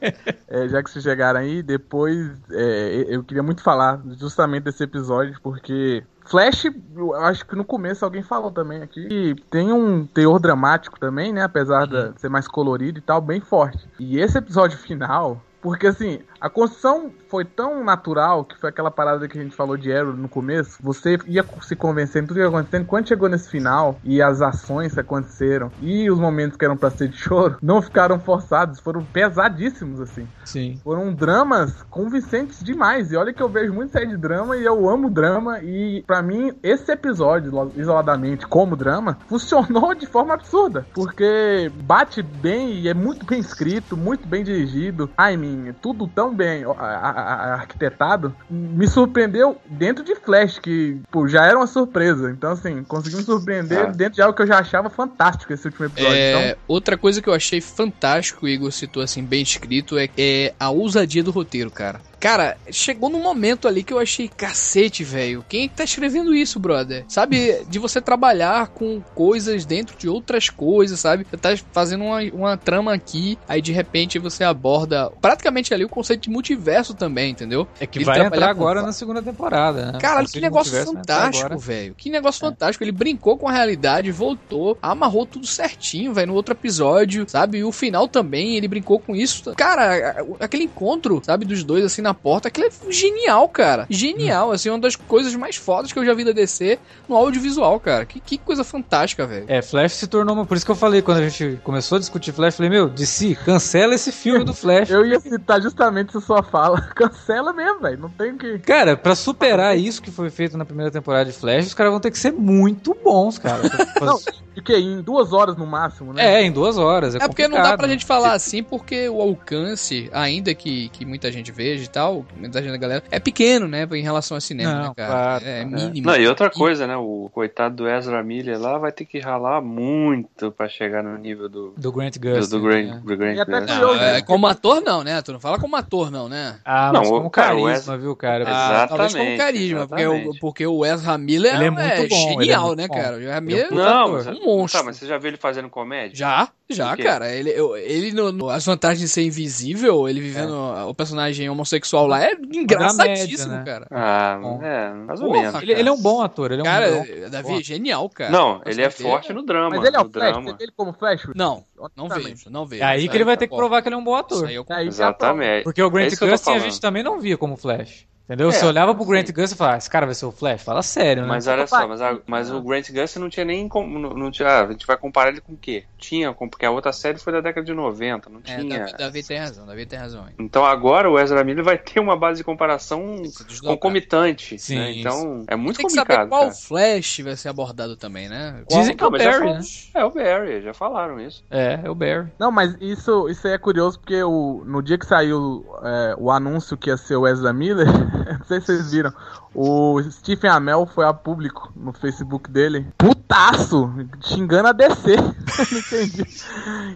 [0.49, 5.39] É, já que vocês chegaram aí, depois é, eu queria muito falar justamente desse episódio,
[5.43, 6.65] porque Flash,
[6.95, 11.31] eu acho que no começo alguém falou também aqui, que tem um teor dramático também,
[11.31, 11.43] né?
[11.43, 13.87] Apesar de ser mais colorido e tal, bem forte.
[13.99, 19.29] E esse episódio final, porque assim, a construção foi tão natural que foi aquela parada
[19.29, 20.77] que a gente falou de Arrow no começo.
[20.81, 22.85] Você ia se convencendo tudo que ia acontecendo.
[22.85, 26.89] Quando chegou nesse final e as ações que aconteceram e os momentos que eram pra
[26.89, 30.27] ser de choro, não ficaram forçados, foram pesadíssimos, assim.
[30.43, 30.81] Sim.
[30.83, 33.13] Foram dramas convincentes demais.
[33.13, 35.61] E olha que eu vejo muito série de drama e eu amo drama.
[35.61, 40.85] E pra mim, esse episódio, isoladamente, como drama, funcionou de forma absurda.
[40.93, 45.09] Porque bate bem e é muito bem escrito, muito bem dirigido.
[45.17, 48.35] Ai, minha, tudo tão bem arquitetado.
[48.49, 52.31] Me surpreendeu dentro de Flash, que pô, já era uma surpresa.
[52.31, 53.91] Então, assim, conseguiu me surpreender Ah.
[53.91, 56.15] dentro de algo que eu já achava fantástico esse último episódio.
[56.15, 60.09] É, Então, outra coisa que eu achei fantástico, o Igor citou assim, bem escrito, é,
[60.17, 61.99] é a ousadia do roteiro, cara.
[62.23, 65.43] Cara, chegou num momento ali que eu achei cacete, velho.
[65.49, 67.03] Quem é que tá escrevendo isso, brother?
[67.09, 71.27] Sabe, de você trabalhar com coisas dentro de outras coisas, sabe?
[71.29, 75.89] Você tá fazendo uma, uma trama aqui, aí de repente você aborda praticamente ali o
[75.89, 77.67] conceito de multiverso também, entendeu?
[77.77, 79.99] É que Ele vai trabalhar entrar com agora fa- na segunda temporada, né?
[79.99, 81.93] Caralho, O que negócio fantástico, velho.
[81.93, 82.85] Que negócio fantástico.
[82.85, 87.57] Ele brincou com a realidade, voltou, amarrou tudo certinho, velho, no outro episódio, sabe?
[87.57, 89.53] E o final também, ele brincou com isso.
[89.57, 93.85] Cara, aquele encontro, sabe, dos dois assim na porta, aquilo é genial, cara.
[93.89, 97.79] Genial, assim, uma das coisas mais fodas que eu já vi da DC no audiovisual,
[97.79, 98.05] cara.
[98.05, 99.45] Que, que coisa fantástica, velho.
[99.47, 100.45] É, Flash se tornou uma.
[100.45, 102.89] Por isso que eu falei, quando a gente começou a discutir Flash, eu falei, meu,
[102.89, 104.89] DC, cancela esse filme do Flash.
[104.89, 106.81] eu ia citar justamente essa sua fala.
[106.95, 107.99] Cancela mesmo, velho.
[107.99, 108.59] Não tem o que.
[108.59, 111.99] Cara, pra superar isso que foi feito na primeira temporada de Flash, os caras vão
[111.99, 113.61] ter que ser muito bons, cara.
[114.01, 114.19] Não,
[114.55, 114.75] de que?
[114.75, 116.41] Em duas horas no máximo, né?
[116.41, 117.15] É, em duas horas.
[117.15, 121.05] É, É porque não dá pra gente falar assim, porque o alcance, ainda que, que
[121.05, 124.41] muita gente veja e tal, tal, mensagem da galera, é pequeno, né, em relação ao
[124.41, 125.11] cinema, Não, né, cara?
[125.13, 125.65] claro, é é.
[125.65, 126.07] mínimo.
[126.07, 126.97] Não, e outra coisa, né?
[126.97, 131.47] O coitado do Ezra Miller lá vai ter que ralar muito pra chegar no nível
[131.47, 132.49] do, Do Grant do, Gus.
[132.49, 133.73] do Grant, do Grant E até Gustin.
[133.75, 135.21] curioso, Não, é, como ator não, né?
[135.21, 136.55] Tu não fala como ator não, né?
[136.65, 138.43] Ah, Não, mas como cara, o carisma, Ezra- viu, cara?
[138.47, 140.39] Ah, talvez como Exatamente, carisma, porque o, exatamente.
[140.39, 142.93] porque o Ezra Miller Ele é é, muito bom, ele é genial, muito né, bom.
[142.95, 143.15] cara?
[143.17, 144.25] O Ezra é Miller um Não, ator.
[144.25, 144.79] mas, um monstro.
[144.79, 146.15] Tá, mas você já viu ele fazendo comédia?
[146.15, 147.31] Já, já, cara.
[147.33, 150.53] Ele, eu- ele no, no- as vantagens de ser invisível, ele vivendo
[150.87, 153.63] o personagem homossexual lá é engraçadíssimo, média, né?
[153.65, 153.87] cara.
[153.91, 154.61] Ah, Bom.
[154.63, 155.61] é, mais ou menos.
[155.61, 157.29] Ele, ele é um bom ator, ele é um Cara, bom.
[157.29, 158.31] Davi, é genial, cara.
[158.31, 159.69] Não, ele é forte no drama.
[159.75, 160.51] Mas ele é o Flash, drama.
[160.51, 161.27] você vê ele como Flash?
[161.35, 161.65] Não,
[161.95, 162.83] não vejo, não vejo.
[162.83, 164.37] É aí que ele vai ter que provar que ele é um bom ator.
[164.37, 164.85] Isso aí eu É é.
[164.85, 165.63] Exatamente.
[165.63, 168.05] Porque o Grant É Gustin a gente também não via como Flash.
[168.25, 168.47] Entendeu?
[168.49, 169.33] É, Você olhava pro Grant sim.
[169.33, 170.63] Gustin e falava, esse cara vai ser o Flash?
[170.63, 171.27] Fala sério, né?
[171.27, 173.99] Mas olha só, mas, a- mas o Grant Gustin não tinha nem como.
[173.99, 175.83] Não, não tinha, ah, a gente vai comparar ele com o quê?
[175.97, 178.79] Tinha, com- porque a outra série foi da década de 90, não É, tinha.
[178.79, 180.25] Davi, Davi tem razão, Davi tem razão.
[180.25, 180.35] Hein?
[180.39, 183.21] Então agora o Ezra Miller vai ter uma base de comparação
[183.61, 184.57] concomitante.
[184.57, 184.91] Sim, né?
[184.93, 186.17] Então é muito Tem que complicado.
[186.17, 186.53] saber qual cara.
[186.53, 188.63] Flash vai ser abordado também, né?
[188.69, 189.59] Dizem que é o Barry, né?
[189.95, 191.43] É o Barry, já falaram isso.
[191.51, 192.31] É, é o Barry.
[192.39, 196.31] Não, mas isso, isso aí é curioso porque o, no dia que saiu é, o
[196.31, 197.87] anúncio que ia ser o Ezra Miller,
[198.39, 199.11] não sei se vocês viram,
[199.53, 203.91] o Stephen Amell foi a público no Facebook dele, putaço,
[204.21, 205.15] xingando a DC.
[205.17, 206.25] não entendi.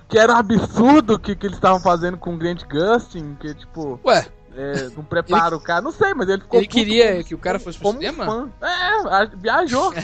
[0.07, 3.99] Que era um absurdo que, que eles estavam fazendo com o Grant Gustin, que tipo,
[4.05, 7.36] Ué, é, não prepara o cara, não sei, mas ele ficou ele queria como- que
[7.36, 8.26] o cara fosse pro como cinema?
[8.26, 8.49] fã.
[8.61, 9.93] É, viajou.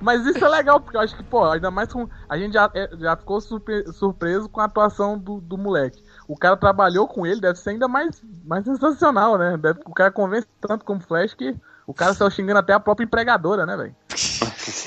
[0.00, 2.06] Mas isso é legal, porque eu acho que, pô, ainda mais com.
[2.28, 6.02] A gente já, é, já ficou surpre- surpreso com a atuação do, do moleque.
[6.26, 9.56] O cara trabalhou com ele, deve ser ainda mais, mais sensacional, né?
[9.56, 11.54] Deve, o cara convence tanto como Flash que
[11.86, 13.94] o cara saiu xingando até a própria empregadora, né, velho?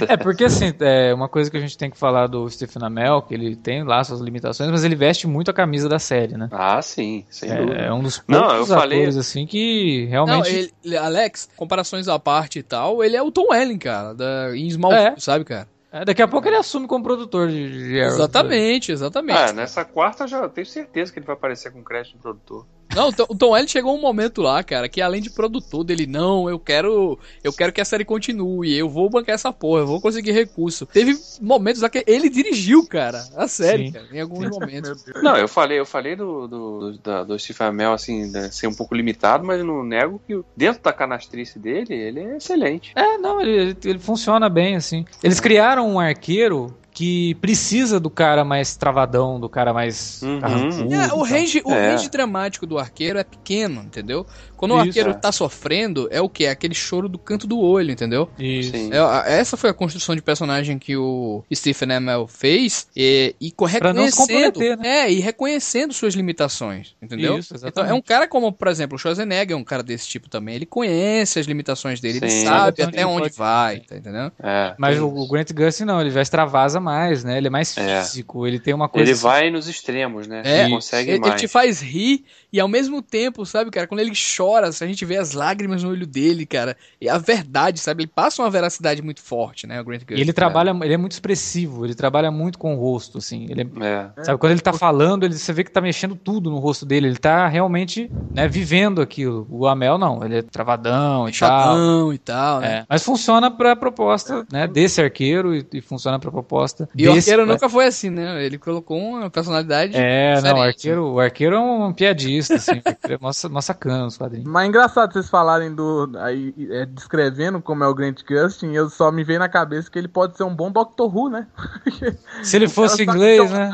[0.10, 3.22] É, porque assim, é uma coisa que a gente tem que falar do Stephen Amell,
[3.22, 6.50] que ele tem lá suas limitações, mas ele veste muito a camisa da série, né?
[6.52, 7.82] Ah, sim, sem É, dúvida.
[7.82, 10.50] é um dos Não, poucos eu falei- atores, assim, que Não, realmente...
[10.50, 14.56] ele, ele- Alex, comparações à parte e tal, ele é o Tom Welling, cara, da,
[14.58, 15.16] em Smallville, É.
[15.20, 15.68] sabe, cara?
[15.98, 18.14] É, daqui a pouco ele assume como produtor de, de Arrow.
[18.14, 19.40] Exatamente, exatamente.
[19.40, 22.68] Ah, nessa quarta eu já tenho certeza que ele vai aparecer com crédito de produtor.
[22.96, 26.50] Não, o Tom- Welling chegou um momento lá, cara, que além de produtor dele, não,
[26.50, 30.02] eu quero, eu quero que a série continue, eu vou bancar essa porra, eu vou
[30.02, 30.86] conseguir recurso.
[30.86, 33.92] Teve momentos lá que ele dirigiu, cara, a série, Sim.
[33.92, 35.06] cara, em alguns momentos.
[35.22, 38.68] Não, eu falei, eu falei do, do, do, da- do Stephen Amell, assim, né, ser
[38.68, 42.94] um pouco limitado, mas eu não nego que dentro da canastrice dele, ele é excelente.
[42.96, 45.06] É, não, ele, ele funciona bem, assim.
[45.24, 50.40] Eles criaram um arqueiro que precisa do cara mais travadão, do cara mais Uhum.
[50.40, 51.92] carrancudo É, o range, o É.
[51.92, 54.26] range dramático do arqueiro é pequeno, entendeu?
[54.56, 55.14] Quando o Isso, arqueiro é.
[55.14, 56.46] tá sofrendo, é o que?
[56.46, 58.28] É aquele choro do canto do olho, entendeu?
[58.40, 58.72] Isso.
[58.72, 58.90] Sim.
[58.92, 64.16] É, essa foi a construção de personagem que o Stephen Amell fez e, e reconhecendo,
[64.18, 64.88] comprometer, né?
[65.06, 67.38] é, e reconhecendo suas limitações, entendeu?
[67.38, 67.92] Isso, então exatamente.
[67.92, 70.56] é um cara como, por exemplo, o Schwarzenegger é um cara desse tipo também.
[70.56, 72.96] Ele conhece as limitações dele, ele Sim, sabe exatamente.
[72.96, 74.32] até onde Pode- vai, tá entendendo?
[74.42, 75.28] É, Mas o, o.
[75.28, 77.38] Grant Gustin não, ele já extravasa mais, né?
[77.38, 78.02] Ele é mais É.
[78.02, 79.04] físico, ele tem uma coisa...
[79.04, 80.42] Ele assim- vai nos extremos, né?
[80.46, 81.42] É, ele consegue Ele, ele mais.
[81.42, 85.04] te faz rir e ao mesmo tempo, sabe, cara, quando ele chora, se a gente
[85.06, 89.02] vê as lágrimas no olho dele, cara, e a verdade, sabe, ele passa uma veracidade
[89.02, 90.22] muito forte, né, o Grant E Gustin.
[90.22, 90.50] ele cara.
[90.52, 93.46] trabalha, ele é muito expressivo, ele trabalha muito com o rosto, assim.
[93.50, 93.86] Ele é-
[94.18, 94.24] É.
[94.24, 97.08] sabe, quando ele tá falando, ele, você vê que tá mexendo tudo no rosto dele,
[97.08, 99.46] ele tá realmente, né, vivendo aquilo.
[99.50, 101.50] O Amel não, ele é travadão e tal.
[101.50, 102.68] Chatão e tal, né?
[102.80, 107.14] É, mas funciona pra proposta, né, desse arqueiro e, e funciona pra proposta E o
[107.14, 107.30] desse...
[107.30, 108.44] arqueiro nunca foi assim, né?
[108.46, 109.94] Ele colocou uma personalidade.
[109.96, 114.04] É, não, o arqueiro, o arqueiro é um piadista, assim, o é mó, mó sacana
[114.04, 114.50] nos quadrinhos.
[114.50, 116.12] Mas é engraçado vocês falarem do.
[116.20, 119.98] Aí, é, descrevendo como é o Grant Gustin, eu só me veio na cabeça que
[119.98, 121.48] ele pode ser um bom Doctor Who, né?
[122.44, 123.72] Se ele O fosse inglês, né?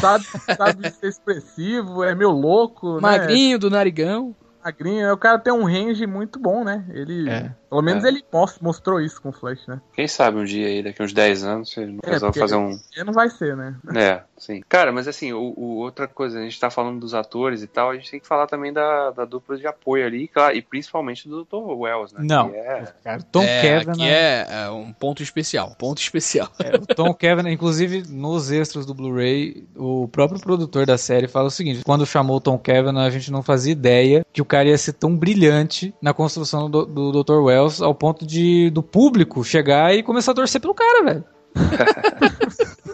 [0.00, 0.24] Sabe,
[0.56, 3.00] sabe ser expressivo, é meio louco, né?
[3.00, 4.34] Magrinho do narigão.
[4.64, 5.12] Magrinho.
[5.12, 6.84] O cara tem um range muito bom, né?
[6.90, 7.28] Ele.
[7.28, 7.52] É.
[7.72, 8.08] Pelo menos É.
[8.08, 9.80] ele mos- mostrou isso com o Flash, né?
[9.94, 12.78] Quem sabe um dia aí, daqui uns 10 anos, você não É, resolve fazer um.
[12.94, 13.74] Ele não vai ser, né?
[13.96, 14.60] É, sim.
[14.68, 17.90] Cara, mas assim, o, o- outra coisa, a gente tá falando dos atores e tal,
[17.90, 21.26] a gente tem que falar também da, da dupla de apoio ali, claro, e principalmente
[21.28, 21.56] do Dr.
[21.56, 22.20] Wells, né?
[22.22, 22.50] Não.
[22.50, 24.10] Que é- Cara, Tom é, Kevin, aqui né?
[24.10, 25.74] é, é um ponto especial.
[25.78, 26.48] Ponto especial.
[26.58, 31.46] É, o Tom Kevin, inclusive nos extras do Blu-ray, o próprio produtor da série fala
[31.48, 34.68] o seguinte: quando chamou o Tom Kevin, a gente não fazia ideia que o cara
[34.68, 37.34] ia ser tão brilhante na construção do, do Dr.
[37.42, 41.24] Wells, ao ponto de do público chegar e começar a torcer pelo cara, velho.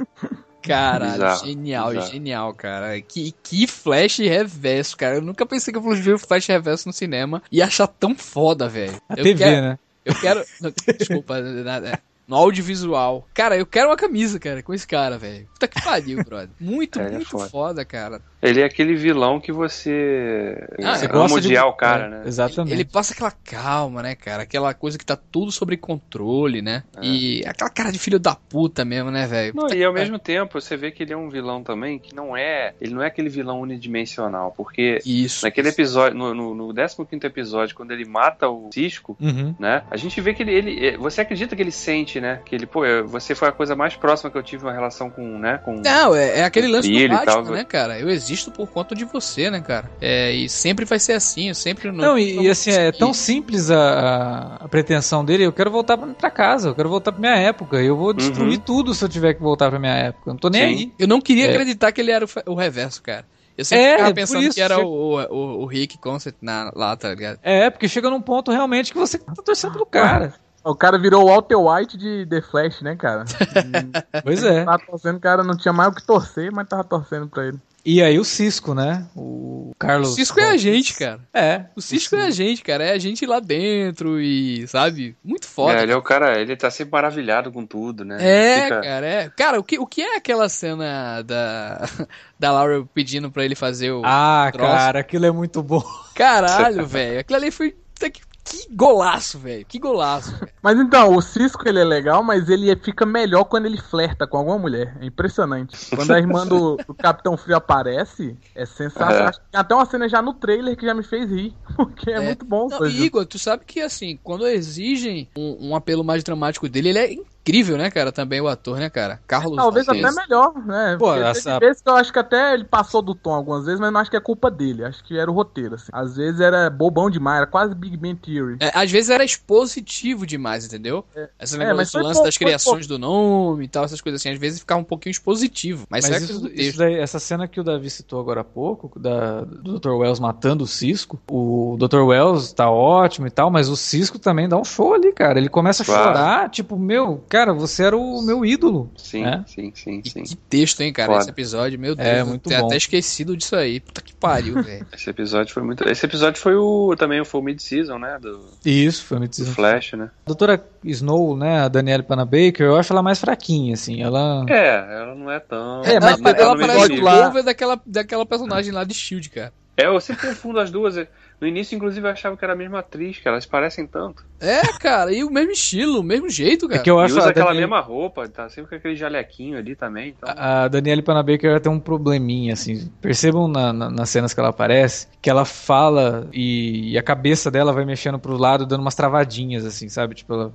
[0.62, 2.10] Caralho, Bizarro, genial, bizarro.
[2.10, 3.00] genial, cara.
[3.00, 5.14] Que, que flash reverso, cara.
[5.16, 8.14] Eu nunca pensei que eu fosse ver o flash reverso no cinema e achar tão
[8.14, 9.00] foda, velho.
[9.08, 9.78] A Eu TV, quero- né?
[10.04, 10.44] Eu quero.
[10.60, 11.98] não, Desculpa, nada.
[12.28, 13.26] No audiovisual.
[13.34, 15.46] Cara, eu quero uma camisa, cara, com esse cara, velho.
[15.54, 16.50] Puta que pariu, brother.
[16.60, 17.48] Muito, É, ele é muito foda.
[17.48, 17.84] foda.
[17.84, 18.20] cara.
[18.40, 20.56] Ele é aquele vilão que você.
[20.84, 21.08] Ah, você é.
[21.12, 22.22] ama odiar de- o cara, é, né?
[22.26, 22.72] Exatamente.
[22.72, 24.44] Ele passa aquela calma, né, cara?
[24.44, 26.84] Aquela coisa que tá tudo sob controle, né?
[26.96, 27.04] É.
[27.04, 29.54] E aquela cara de filho da puta mesmo, né, velho?
[29.72, 32.36] E que ao mesmo tempo você vê que ele é um vilão também que não
[32.36, 32.74] é.
[32.80, 34.52] Ele não é aquele vilão unidimensional.
[34.56, 35.44] Porque Isso.
[35.44, 39.54] naquele episódio, no, no, no 15 episódio, quando ele mata o Cisco, Uhum.
[39.58, 39.82] né?
[39.90, 40.86] A gente vê que ele, ele.
[40.86, 42.40] é, Você acredita que ele sente, né?
[42.44, 45.38] Que ele, pô, você foi a coisa mais próxima que eu tive uma relação com,
[45.38, 45.58] né?
[45.64, 45.80] Com.
[45.80, 47.98] Não, é, é aquele lance do e Batman, tal, né, cara?
[47.98, 49.90] Eu existo por conta de você, né, cara?
[50.00, 53.70] É, e sempre vai ser assim, eu sempre Não, e, e assim, é tão simples
[53.70, 55.44] a, a- pretensão dele.
[55.44, 57.76] Eu quero voltar pra, casa, eu quero voltar pra minha época.
[57.82, 60.30] Eu vou destruir tudo se eu tiver que voltar pra minha época.
[60.30, 60.68] Eu não tô nem Sim.
[60.84, 60.92] aí.
[60.98, 61.50] Eu não queria É.
[61.50, 63.24] acreditar que ele era o, o reverso, cara.
[63.56, 66.70] Eu sempre É, ficava pensando isso, que era chega- o, o, o Rick Concept na,
[66.76, 67.40] lá, tá ligado?
[67.42, 70.32] É, porque chega num ponto realmente que você tá torcendo pro cara.
[70.64, 73.24] O cara virou o Walter White de The Flash, né, cara?
[74.22, 74.64] Pois é.
[74.64, 77.58] Tava torcendo, o cara não tinha mais o que torcer, mas tava torcendo pra ele.
[77.84, 79.06] E aí o Cisco, né?
[79.16, 80.14] O O Carlos.
[80.14, 81.20] Cisco é a gente, cara.
[81.32, 81.64] É.
[81.74, 82.84] O Cisco é a gente, cara.
[82.84, 85.16] É a gente lá dentro e, sabe?
[85.24, 85.82] Muito É, foda.
[85.82, 88.18] ele é o cara, ele tá sempre maravilhado com tudo, né?
[88.20, 89.30] É, Fica- cara, é.
[89.30, 91.80] Cara, o que, o que é aquela cena da,
[92.38, 94.02] da Laura pedindo pra ele fazer o.
[94.04, 94.70] Ah, troço.
[94.70, 95.82] cara, aquilo é muito bom.
[96.14, 97.20] Caralho, velho.
[97.20, 97.70] Aquilo ali foi.
[97.70, 99.64] puta Que, que golaço, velho.
[99.66, 100.52] Que golaço, velho.
[100.62, 104.36] Mas então, o Cisco ele é legal, mas ele fica melhor quando ele flerta com
[104.38, 104.96] alguma mulher.
[105.00, 105.76] É impressionante.
[105.94, 109.28] Quando a irmã do, do Capitão Frio aparece, é sensacional.
[109.28, 109.32] É.
[109.50, 111.54] Tem até uma cena já no trailer que já me fez rir.
[111.76, 112.20] Porque é, É.
[112.20, 112.68] muito bom.
[112.68, 116.98] Não, Igor, tu sabe que assim, quando exigem um, um apelo mais dramático dele, ele
[116.98, 117.12] é
[117.48, 118.12] incrível, né, cara?
[118.12, 119.20] Também o ator, né, cara?
[119.26, 119.56] Carlos.
[119.56, 120.96] Talvez até melhor, né?
[120.98, 123.80] Pô, Porque essa- vezes que eu acho que até ele passou do tom algumas vezes,
[123.80, 124.84] mas não acho que é culpa dele.
[124.84, 125.88] Acho que era o roteiro, assim.
[125.92, 128.56] Às vezes era bobão demais, era quase Big Bang Theory.
[128.60, 131.04] É, às vezes era expositivo demais, entendeu?
[131.38, 134.30] Essa É, mas lance pouco, das foi criações do nome e tal, essas coisas assim.
[134.30, 135.86] Às vezes ficava um pouquinho expositivo.
[135.90, 138.44] Mas, Mas é isso, do isso daí- essa cena que o Davi citou agora há
[138.44, 139.90] pouco, da, do Dr.
[139.90, 142.00] Wells matando o Cisco, o Dr.
[142.02, 145.38] Wells tá ótimo e tal, mas o Cisco também dá um show ali, cara.
[145.38, 146.04] Ele começa a Claro.
[146.08, 148.90] chorar, tipo, meu, cara, você era o meu ídolo.
[148.96, 149.42] Sim, É?
[149.46, 150.22] sim, sim, E sim.
[150.22, 151.20] que texto, hein, cara, Foda.
[151.22, 151.78] esse episódio.
[151.78, 152.66] Meu Deus, É, eu muito bom.
[152.66, 153.80] até esquecido disso aí.
[153.80, 154.86] Puta que pariu, velho.
[154.92, 155.88] Esse episódio foi muito.
[155.88, 158.18] Esse episódio foi o também foi o mid-season, né?
[158.20, 159.54] Do, Isso, foi do decisão.
[159.54, 160.10] Flash, né?
[160.24, 164.02] A doutora Snow, né, a Danielle Panabaker, eu acho ela mais fraquinha, assim.
[164.02, 164.44] Ela.
[164.48, 165.82] É, ela não é tão.
[165.84, 168.94] É, ela, mas tá ela no mesmo parece o cover daquela, daquela personagem lá de
[168.94, 169.52] Shield, cara.
[169.76, 170.96] É, eu sempre confundo as duas.
[171.40, 174.24] No início, inclusive, eu achava que era a mesma atriz, que elas parecem tanto.
[174.40, 176.82] É, cara, e o mesmo estilo, o mesmo jeito, É cara.
[176.82, 179.74] que eu E acho usa a aquela mesma roupa, tá sempre com aquele jalequinho ali
[179.76, 180.14] também.
[180.16, 180.32] Então...
[180.36, 182.90] a Danielle Panabaker ela tem um probleminha, assim.
[183.00, 187.50] Percebam na- na- nas cenas que ela aparece que ela fala e, e a cabeça
[187.50, 190.14] dela vai mexendo pro lado, dando umas travadinhas, assim, sabe?
[190.14, 190.52] Tipo, ela...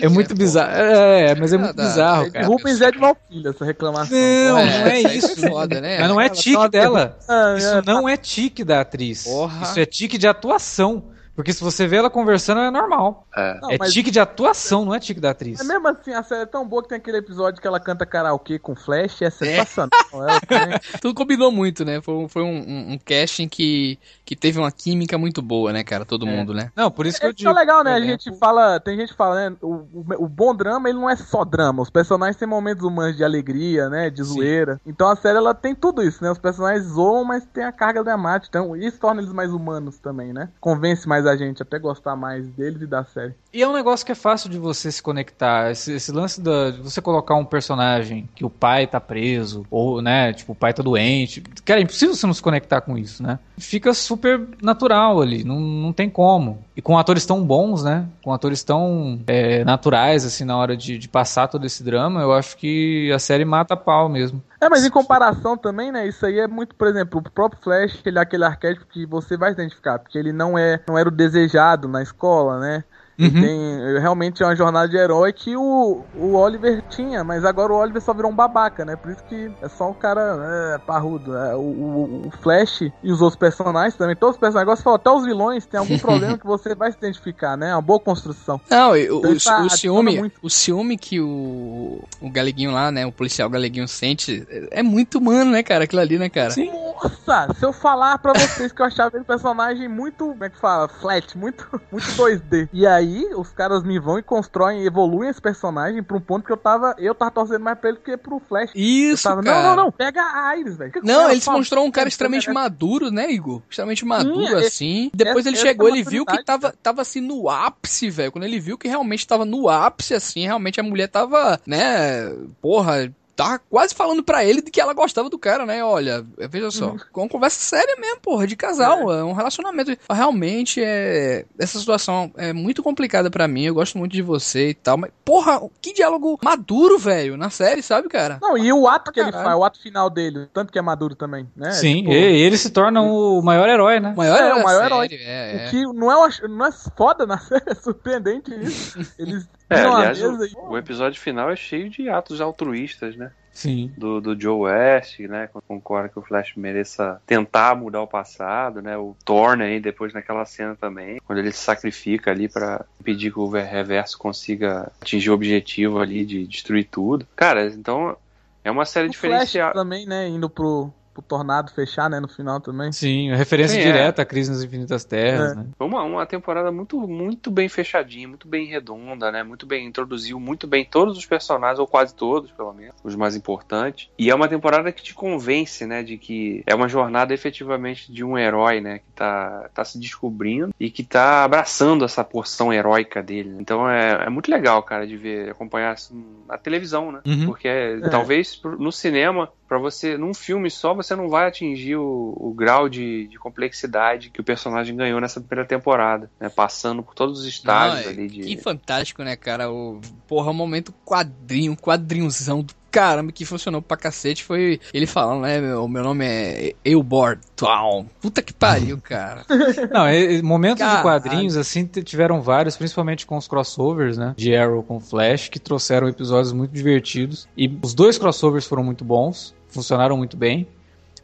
[0.00, 0.72] é muito bizarro.
[0.72, 2.46] É, mas é muito Ah, bizarro, É cara.
[2.46, 4.16] Rubens é de Valfilha, essa reclamação.
[4.18, 5.98] Não, É, não é isso foda, né?
[6.00, 7.18] Mas não é tique dela.
[7.56, 9.24] Isso é, não é tique da atriz.
[9.24, 9.69] Porra.
[9.70, 11.10] Isso é tique de atuação.
[11.40, 13.26] Porque se você vê ela conversando, é normal.
[13.36, 13.58] É.
[13.60, 15.58] Não, é mas- tique de atuação, não é tique da atriz.
[15.58, 18.04] Mas mesmo assim, a série é tão boa que tem aquele episódio que ela canta
[18.04, 19.90] karaokê com Flash, é sensacional.
[20.12, 22.00] Ela tem- Tudo combinou muito, né?
[22.00, 25.82] Foi, um- foi um, um, um casting que, que teve uma química muito boa, né,
[25.82, 26.04] cara?
[26.04, 26.30] Todo É.
[26.36, 26.70] mundo, né?
[26.76, 27.50] Não, por isso que eu Isso digo.
[27.50, 27.92] é legal, né?
[27.94, 29.56] A por gente fala, tem gente que fala, né?
[29.62, 31.82] O, o, o bom drama, ele não é só drama.
[31.82, 34.10] Os personagens têm momentos humanos de alegria, né?
[34.10, 34.34] De Sim.
[34.34, 34.80] zoeira.
[34.86, 36.30] Então a série, ela tem tudo isso, né?
[36.30, 38.46] Os personagens zoam, mas tem a carga dramática.
[38.58, 40.48] Então isso torna eles mais humanos também, né?
[40.60, 43.34] Convence mais a gente até gostar mais deles e da série.
[43.52, 45.72] E é um negócio que é fácil de você se conectar.
[45.72, 50.00] Esse, esse lance da, de você colocar um personagem que o pai tá preso, ou,
[50.00, 51.42] né, tipo, o pai tá doente.
[51.64, 53.40] Cara, é impossível você não se conectar com isso, né?
[53.58, 56.64] Fica super natural ali, não, não tem como.
[56.76, 58.06] E com atores tão bons, né?
[58.22, 62.32] Com atores tão é, naturais, assim, na hora de, de passar todo esse drama, eu
[62.32, 64.40] acho que a série mata a pau mesmo.
[64.60, 66.06] É, mas em comparação também, né?
[66.06, 69.36] Isso aí é muito, por exemplo, o próprio Flash, ele é aquele arquétipo que você
[69.36, 72.84] vai identificar, porque ele não é, não era o desejado na escola, né?
[73.20, 73.40] Uhum.
[73.40, 77.76] Tem, realmente é uma jornada de herói que o, o Oliver tinha, mas agora o
[77.76, 78.96] Oliver só virou um babaca, né?
[78.96, 80.38] Por isso que é só um cara
[80.74, 81.36] é, parrudo.
[81.36, 84.82] É, o, o, o Flash e os outros personagens também, todos os personagens, agora você
[84.82, 87.70] falou, até os vilões tem algum problema que você vai se identificar, né?
[87.70, 88.60] É uma boa construção.
[88.70, 93.04] Não, o, Então o, tá- o ciúme, o ciúme que o, o Galeguinho lá, né,
[93.06, 96.50] o policial Galeguinho sente, é- é muito humano, né, cara, aquilo ali, né, cara?
[96.50, 96.70] Sim.
[97.02, 100.58] Nossa, se eu falar pra vocês que eu achava ele personagem muito, como é que
[100.58, 100.88] fala?
[100.88, 102.68] Flat, muito, muito 2D.
[102.72, 106.52] E aí, os caras me vão e constroem, evoluem esse personagem pra um ponto que
[106.52, 108.70] eu tava, eu tava torcendo mais pra ele que pro Flash.
[108.74, 109.62] Isso, tava, cara.
[109.62, 110.92] não, não, não, pega a Iris, velho.
[111.02, 113.62] Não, ele se mostrou um cara É, extremamente é, maduro, né, Igor?
[113.68, 115.10] Extremamente maduro, é- assim.
[115.14, 118.32] Depois essa- ele chegou, é ele viu que tava, tava assim no ápice, velho.
[118.32, 122.30] Quando ele viu que realmente tava no ápice, assim, realmente a mulher tava, né,
[122.60, 123.12] porra.
[123.42, 125.82] Tava quase falando pra ele de que ela gostava do cara, né?
[125.84, 129.96] Olha, veja só, com uma conversa séria mesmo, porra, de casal, é, um relacionamento.
[130.10, 133.62] Realmente é essa situação é muito complicada pra mim.
[133.64, 137.82] Eu gosto muito de você e tal, mas porra, que diálogo maduro, velho, na série,
[137.82, 138.38] sabe, cara?
[138.42, 139.48] Não, e o ato que ele Caralho.
[139.48, 141.70] faz, o ato final dele, tanto que é maduro também, né?
[141.72, 144.12] Sim, Tipo, e ele se torna o maior herói, né?
[144.14, 145.08] O maior É, herói o maior série, herói.
[145.12, 145.66] é, é.
[145.66, 148.98] O que não é, uma- não é foda na série, é surpreendente isso.
[149.18, 153.30] Eles É, a aliás, o, o episódio final é cheio de atos altruístas, né?
[153.52, 153.92] Sim.
[153.96, 155.48] Do, do Joe West, né?
[155.66, 158.96] Concorda que o Flash mereça tentar mudar o passado, né?
[158.96, 163.38] O Thorne aí depois naquela cena também, quando ele se sacrifica ali pra impedir que
[163.38, 167.26] o Reverso consiga atingir o objetivo ali de destruir tudo.
[167.36, 168.16] Cara, então
[168.64, 169.74] é uma série O Flash diferenciada.
[169.74, 170.28] também, né?
[170.28, 172.20] Indo pro, pro Tornado fechar, né?
[172.20, 172.92] No final também.
[172.92, 173.92] Sim, a referência Sim, é.
[173.92, 175.54] direta à Crise nas Infinitas Terras, É.
[175.56, 175.66] né?
[175.76, 179.42] Foi uma, uma temporada muito, muito bem fechadinha, muito bem redonda, né?
[179.42, 183.34] Muito bem, introduziu muito bem todos os personagens, ou quase todos, pelo menos, os mais
[183.36, 184.08] importantes.
[184.18, 186.02] E é uma temporada que te convence, né?
[186.02, 188.98] De que é uma jornada efetivamente de um herói, né?
[188.98, 193.56] Que tá, tá se descobrindo e que tá abraçando essa porção heróica dele.
[193.58, 197.20] Então é, é muito legal, cara, de ver, acompanhar assim, na televisão, né?
[197.26, 197.46] Uhum.
[197.46, 197.68] Porque
[198.10, 202.52] talvez pro- no cinema, pra você, num filme só, você não vai atingir o, o
[202.52, 206.48] grau de, de complexidade que o personagem ganhou nessa primeira temporada, né?
[206.48, 208.40] Passando por todos os estágios Não, é- ali de.
[208.42, 209.70] Que fantástico, né, cara?
[209.70, 215.42] O, porra, o momento quadrinho, quadrinhozão do caramba que funcionou pra cacete foi ele falando,
[215.42, 215.60] né?
[215.60, 218.06] meu- O meu nome é Eubor Town.
[218.20, 219.44] Puta que pariu, cara.
[219.92, 221.02] Não, é- é- momentos de Caralho.
[221.04, 224.34] quadrinhos, assim, tiveram vários, principalmente com os crossovers, né?
[224.36, 227.46] De Arrow com Flash, que trouxeram episódios muito divertidos.
[227.56, 230.66] E os dois crossovers foram muito bons, funcionaram muito bem.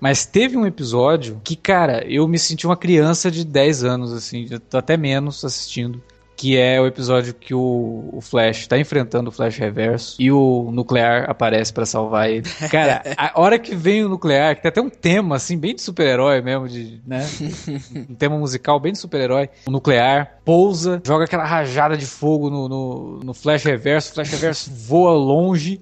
[0.00, 4.46] Mas teve um episódio que, cara, eu me senti uma criança de 10 anos, assim,
[4.72, 6.02] até menos assistindo.
[6.36, 10.70] Que é o episódio que o, o Flash tá enfrentando o Flash Reverso e o
[10.70, 12.42] Nuclear aparece pra salvar ele.
[12.70, 15.80] Cara, a hora que vem o Nuclear, que tem até um tema, assim, bem de
[15.80, 17.26] super-herói mesmo, de, né?
[18.10, 19.48] um tema musical bem de super-herói.
[19.66, 24.30] O Nuclear pousa, joga aquela rajada de fogo no, no, no Flash Reverso, o Flash
[24.30, 25.80] Reverso voa longe.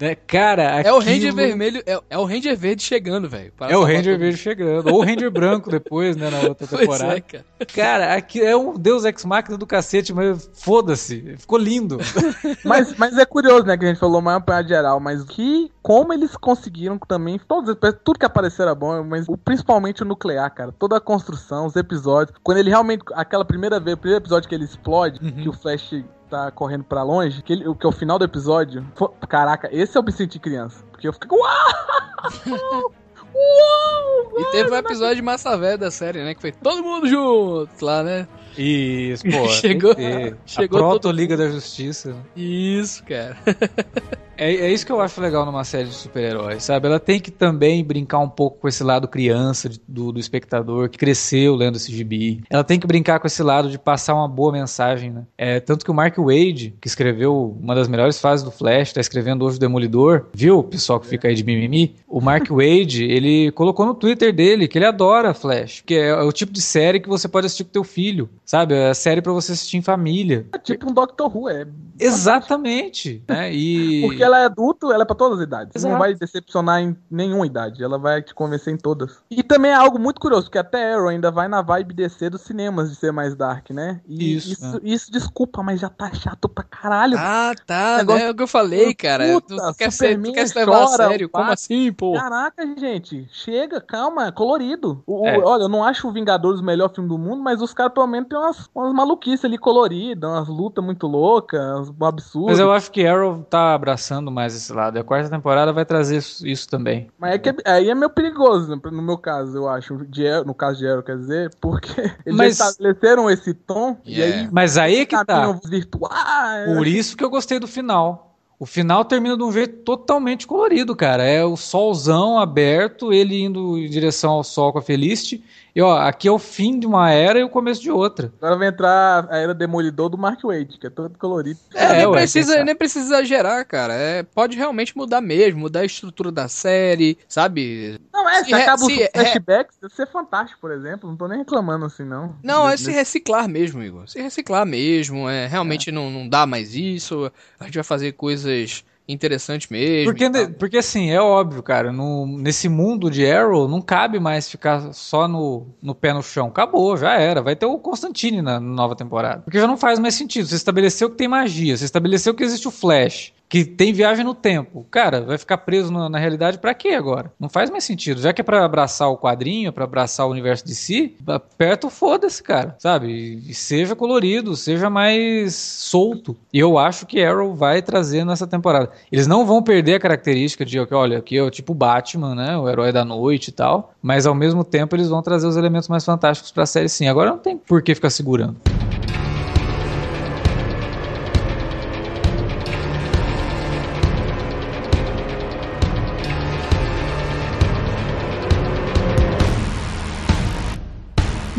[0.00, 0.14] Né?
[0.26, 3.52] Cara, É o aquilo- Ranger vermelho, é, é o Ranger verde chegando, velho.
[3.56, 4.88] para É o Ranger todo verde chegando.
[4.90, 7.16] Ou o Ranger branco depois, né, na outra Pois temporada.
[7.16, 7.44] é, cara.
[7.74, 11.36] Cara, aqui é um Deus Ex Machina do cacete, mas foda-se.
[11.38, 11.98] Ficou lindo.
[12.64, 16.12] Mas, mas é curioso, né, que a gente falou mais apanhado geral, mas que como
[16.12, 20.72] eles conseguiram também, todos, tudo que apareceu era bom, mas o- principalmente o nuclear, cara,
[20.72, 24.54] toda a construção, os episódios, quando ele realmente, aquela primeira vez, o primeiro episódio que
[24.54, 27.92] ele explode, que o Flash tá correndo pra longe, que, ele, o que é o
[27.92, 32.92] final do episódio, fo- caraca, esse eu me senti criança, porque eu fiquei, uau!
[33.34, 34.32] Uau!
[34.40, 36.34] E teve um episódio de massa velha da série, né?
[36.34, 38.26] Que foi todo mundo junto lá, né?
[38.56, 39.48] Isso, pô.
[39.50, 39.94] Chegou-
[40.46, 42.14] chegou a todo- Proto-Liga da Justiça.
[42.36, 43.36] Isso, cara.
[44.40, 46.86] É, é isso que eu acho legal numa série de super-heróis, sabe?
[46.86, 50.88] Ela tem que também brincar um pouco com esse lado criança de- do, do espectador
[50.88, 52.42] que cresceu lendo esse gibi.
[52.48, 55.24] Ela tem que brincar com esse lado de passar uma boa mensagem, né?
[55.36, 59.00] É, tanto que o Mark Wade, que escreveu uma das melhores fases do Flash, tá
[59.00, 61.96] escrevendo hoje o Demolidor, viu, pessoal que fica aí de mimimi?
[62.08, 66.32] O Mark Wade, ele colocou no Twitter dele que ele adora Flash, que é o
[66.32, 68.72] tipo de série que você pode assistir com teu filho, sabe?
[68.74, 70.46] É a série pra você assistir em família.
[70.54, 71.66] É tipo um Doctor Who, é.
[71.98, 73.52] Exatamente, né?
[73.52, 74.00] E...
[74.02, 75.74] Porque ela é adulto, ela é pra todas as idades.
[75.76, 75.92] Exato.
[75.92, 77.82] Não vai decepcionar em nenhuma idade.
[77.82, 79.18] Ela vai te convencer em todas.
[79.30, 82.42] E também é algo muito curioso, porque até Arrow ainda vai na vibe DC dos
[82.42, 84.00] cinemas de ser mais dark, né?
[84.08, 87.16] E Isso, isso, isso, desculpa, mas já tá chato pra caralho.
[87.18, 88.28] Ah, tá, Negócio- né?
[88.28, 89.24] É o que eu falei, cara.
[89.32, 91.26] Puta, tu, quer ser, tu quer se levar chora, a sério?
[91.26, 92.12] o Como assim, pô?
[92.14, 95.02] Caraca, gente, chega, calma, é colorido.
[95.06, 95.38] O- o- É.
[95.38, 98.06] olha, eu não acho o Vingadores o melhor filme do mundo, mas os caras pelo
[98.06, 102.46] menos tem umas, umas maluquices ali coloridas, umas lutas muito loucas, um absurdo.
[102.48, 104.96] Mas eu acho que Arrow tá abraçando mais esse lado.
[104.96, 107.08] E a quarta temporada vai trazer isso, isso também.
[107.18, 109.96] Mas é que é- aí é meio perigoso, né, no meu caso, eu acho.
[110.06, 111.88] De no caso de Arrow, quer dizer, porque
[112.26, 114.40] eles Mas- estabeleceram esse tom e Yeah.
[114.42, 115.52] aí Mas aí é que tá.
[115.64, 116.76] virtuais.
[116.76, 118.26] Por isso que eu gostei do final.
[118.58, 121.22] O final termina de um jeito totalmente colorido, cara.
[121.24, 125.42] É o solzão aberto, ele indo em direção ao sol com a Felicity,
[125.74, 128.32] E ó, aqui é o fim de uma era e o começo de outra.
[128.38, 131.58] Agora vai entrar a era demolidor do Mark Wade, que é todo colorido.
[131.74, 133.92] É, É, nem, ué, precisa, nem precisa exagerar, cara.
[133.94, 138.00] É, pode realmente mudar mesmo, mudar a estrutura da série, sabe?
[138.12, 141.08] Não, é, se, Se acaba os se- flashbacks, deve ser fantástico, por exemplo.
[141.08, 142.34] Não tô nem reclamando assim, não.
[142.42, 144.08] Não, é Nesse- se reciclar mesmo, Igor.
[144.08, 147.30] Se reciclar mesmo, é realmente Não, não dá mais isso.
[147.58, 150.12] A gente vai fazer coisas interessantes mesmo.
[150.12, 154.92] Porque, porque assim, é óbvio, cara, no, nesse mundo de Arrow não cabe mais ficar
[154.92, 156.48] só no, no pé no chão.
[156.48, 157.42] Acabou, já era.
[157.42, 159.42] Vai ter o Constantine na, na nova temporada.
[159.42, 160.46] Porque já não faz mais sentido.
[160.46, 164.32] Você estabeleceu que tem magia, você estabeleceu que existe o Flash, que tem viagem no
[164.32, 164.86] tempo.
[164.92, 167.32] Cara, vai ficar preso na, na realidade pra quê agora?
[167.38, 168.20] Não faz mais sentido.
[168.20, 172.40] Já que é pra abraçar o quadrinho, pra abraçar o universo de si, aperta foda-se,
[172.44, 173.42] cara, sabe?
[173.44, 176.36] E, seja colorido, seja mais solto.
[176.52, 178.92] E eu acho que Arrow vai trazer nessa temporada.
[179.10, 182.56] Eles não vão perder a característica de, olha, aqui é o tipo Batman, né?
[182.56, 183.92] O herói da noite e tal.
[184.00, 187.08] Mas ao mesmo tempo eles vão trazer os elementos mais fantásticos pra série sim.
[187.08, 188.56] Agora não tem por que ficar segurando.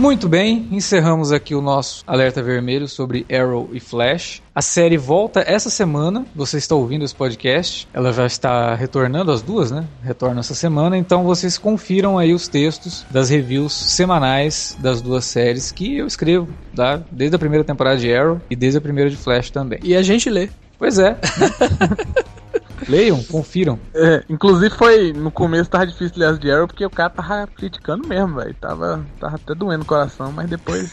[0.01, 4.41] Muito bem, encerramos aqui o nosso alerta vermelho sobre Arrow e Flash.
[4.53, 6.25] A série volta essa semana.
[6.35, 7.87] Você está ouvindo esse podcast.
[7.93, 9.87] Ela já está retornando as duas, né?
[10.03, 10.97] Retorna essa semana.
[10.97, 16.47] Então vocês confiram aí os textos das reviews semanais das duas séries que eu escrevo,
[16.75, 16.99] tá?
[17.11, 19.77] Desde a primeira temporada de Arrow e desde a primeira de Flash também.
[19.83, 20.49] E a gente lê.
[20.79, 21.15] Pois é.
[22.87, 23.79] Leiam, confiram.
[23.93, 27.47] É, inclusive foi, no começo tava difícil ler as de Arrow, porque o cara tava
[27.47, 28.53] criticando mesmo, velho.
[28.59, 30.91] Tava, tava até doendo o coração, mas depois...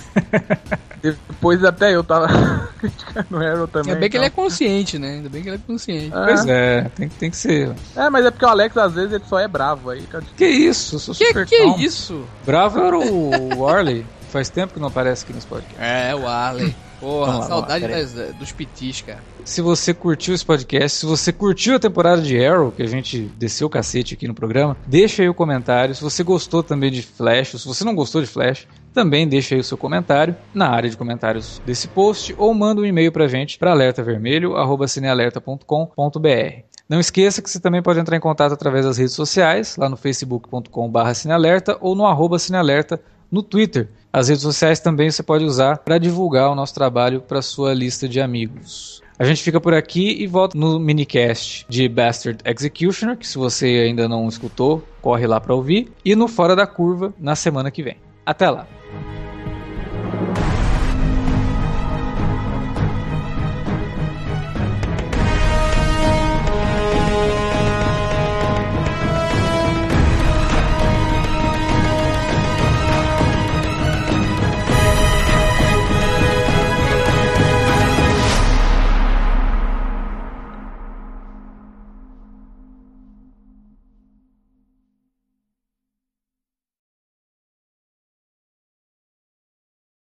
[1.02, 2.28] depois até eu tava
[2.78, 3.90] criticando o Arrow também.
[3.90, 4.44] Ainda bem que ele é então.
[4.44, 5.10] consciente, né?
[5.12, 6.10] Ainda bem que ele é consciente.
[6.14, 7.72] Ah, Pois é, tem, tem que ser.
[7.96, 10.06] É, mas é porque o Alex às vezes ele só é bravo aí.
[10.36, 10.96] Que isso?
[10.96, 11.80] Eu sou Que super que é calmo.
[11.80, 12.24] isso?
[12.44, 14.04] Bravo era o Warley.
[14.30, 15.80] Faz tempo que não aparece aqui nos podcasts.
[15.80, 16.74] É, o Arley.
[17.00, 19.22] Porra, lá, saudade vamos das- dos pitis, cara.
[19.44, 23.20] Se você curtiu esse podcast, se você curtiu a temporada de Arrow, que a gente
[23.38, 25.94] desceu o cacete aqui no programa, deixa aí o comentário.
[25.94, 29.54] Se você gostou também de Flash, ou se você não gostou de Flash, também deixa
[29.54, 33.28] aí o seu comentário na área de comentários desse post ou manda um e-mail pra
[33.28, 36.62] gente para alertavermelho@cinealerta.com.br.
[36.88, 39.96] Não esqueça que você também pode entrar em contato através das redes sociais, lá no
[39.96, 43.00] facebook.com.br cinealerta ou no arroba cinealerta
[43.30, 43.88] no Twitter.
[44.12, 48.08] As redes sociais também você pode usar para divulgar o nosso trabalho para sua lista
[48.08, 49.02] de amigos.
[49.18, 53.66] A gente fica por aqui e volta no minicast de Bastard Executioner, que se você
[53.86, 57.82] ainda não escutou, corre lá para ouvir, e no Fora da Curva na semana que
[57.82, 57.96] vem.
[58.24, 58.66] Até lá!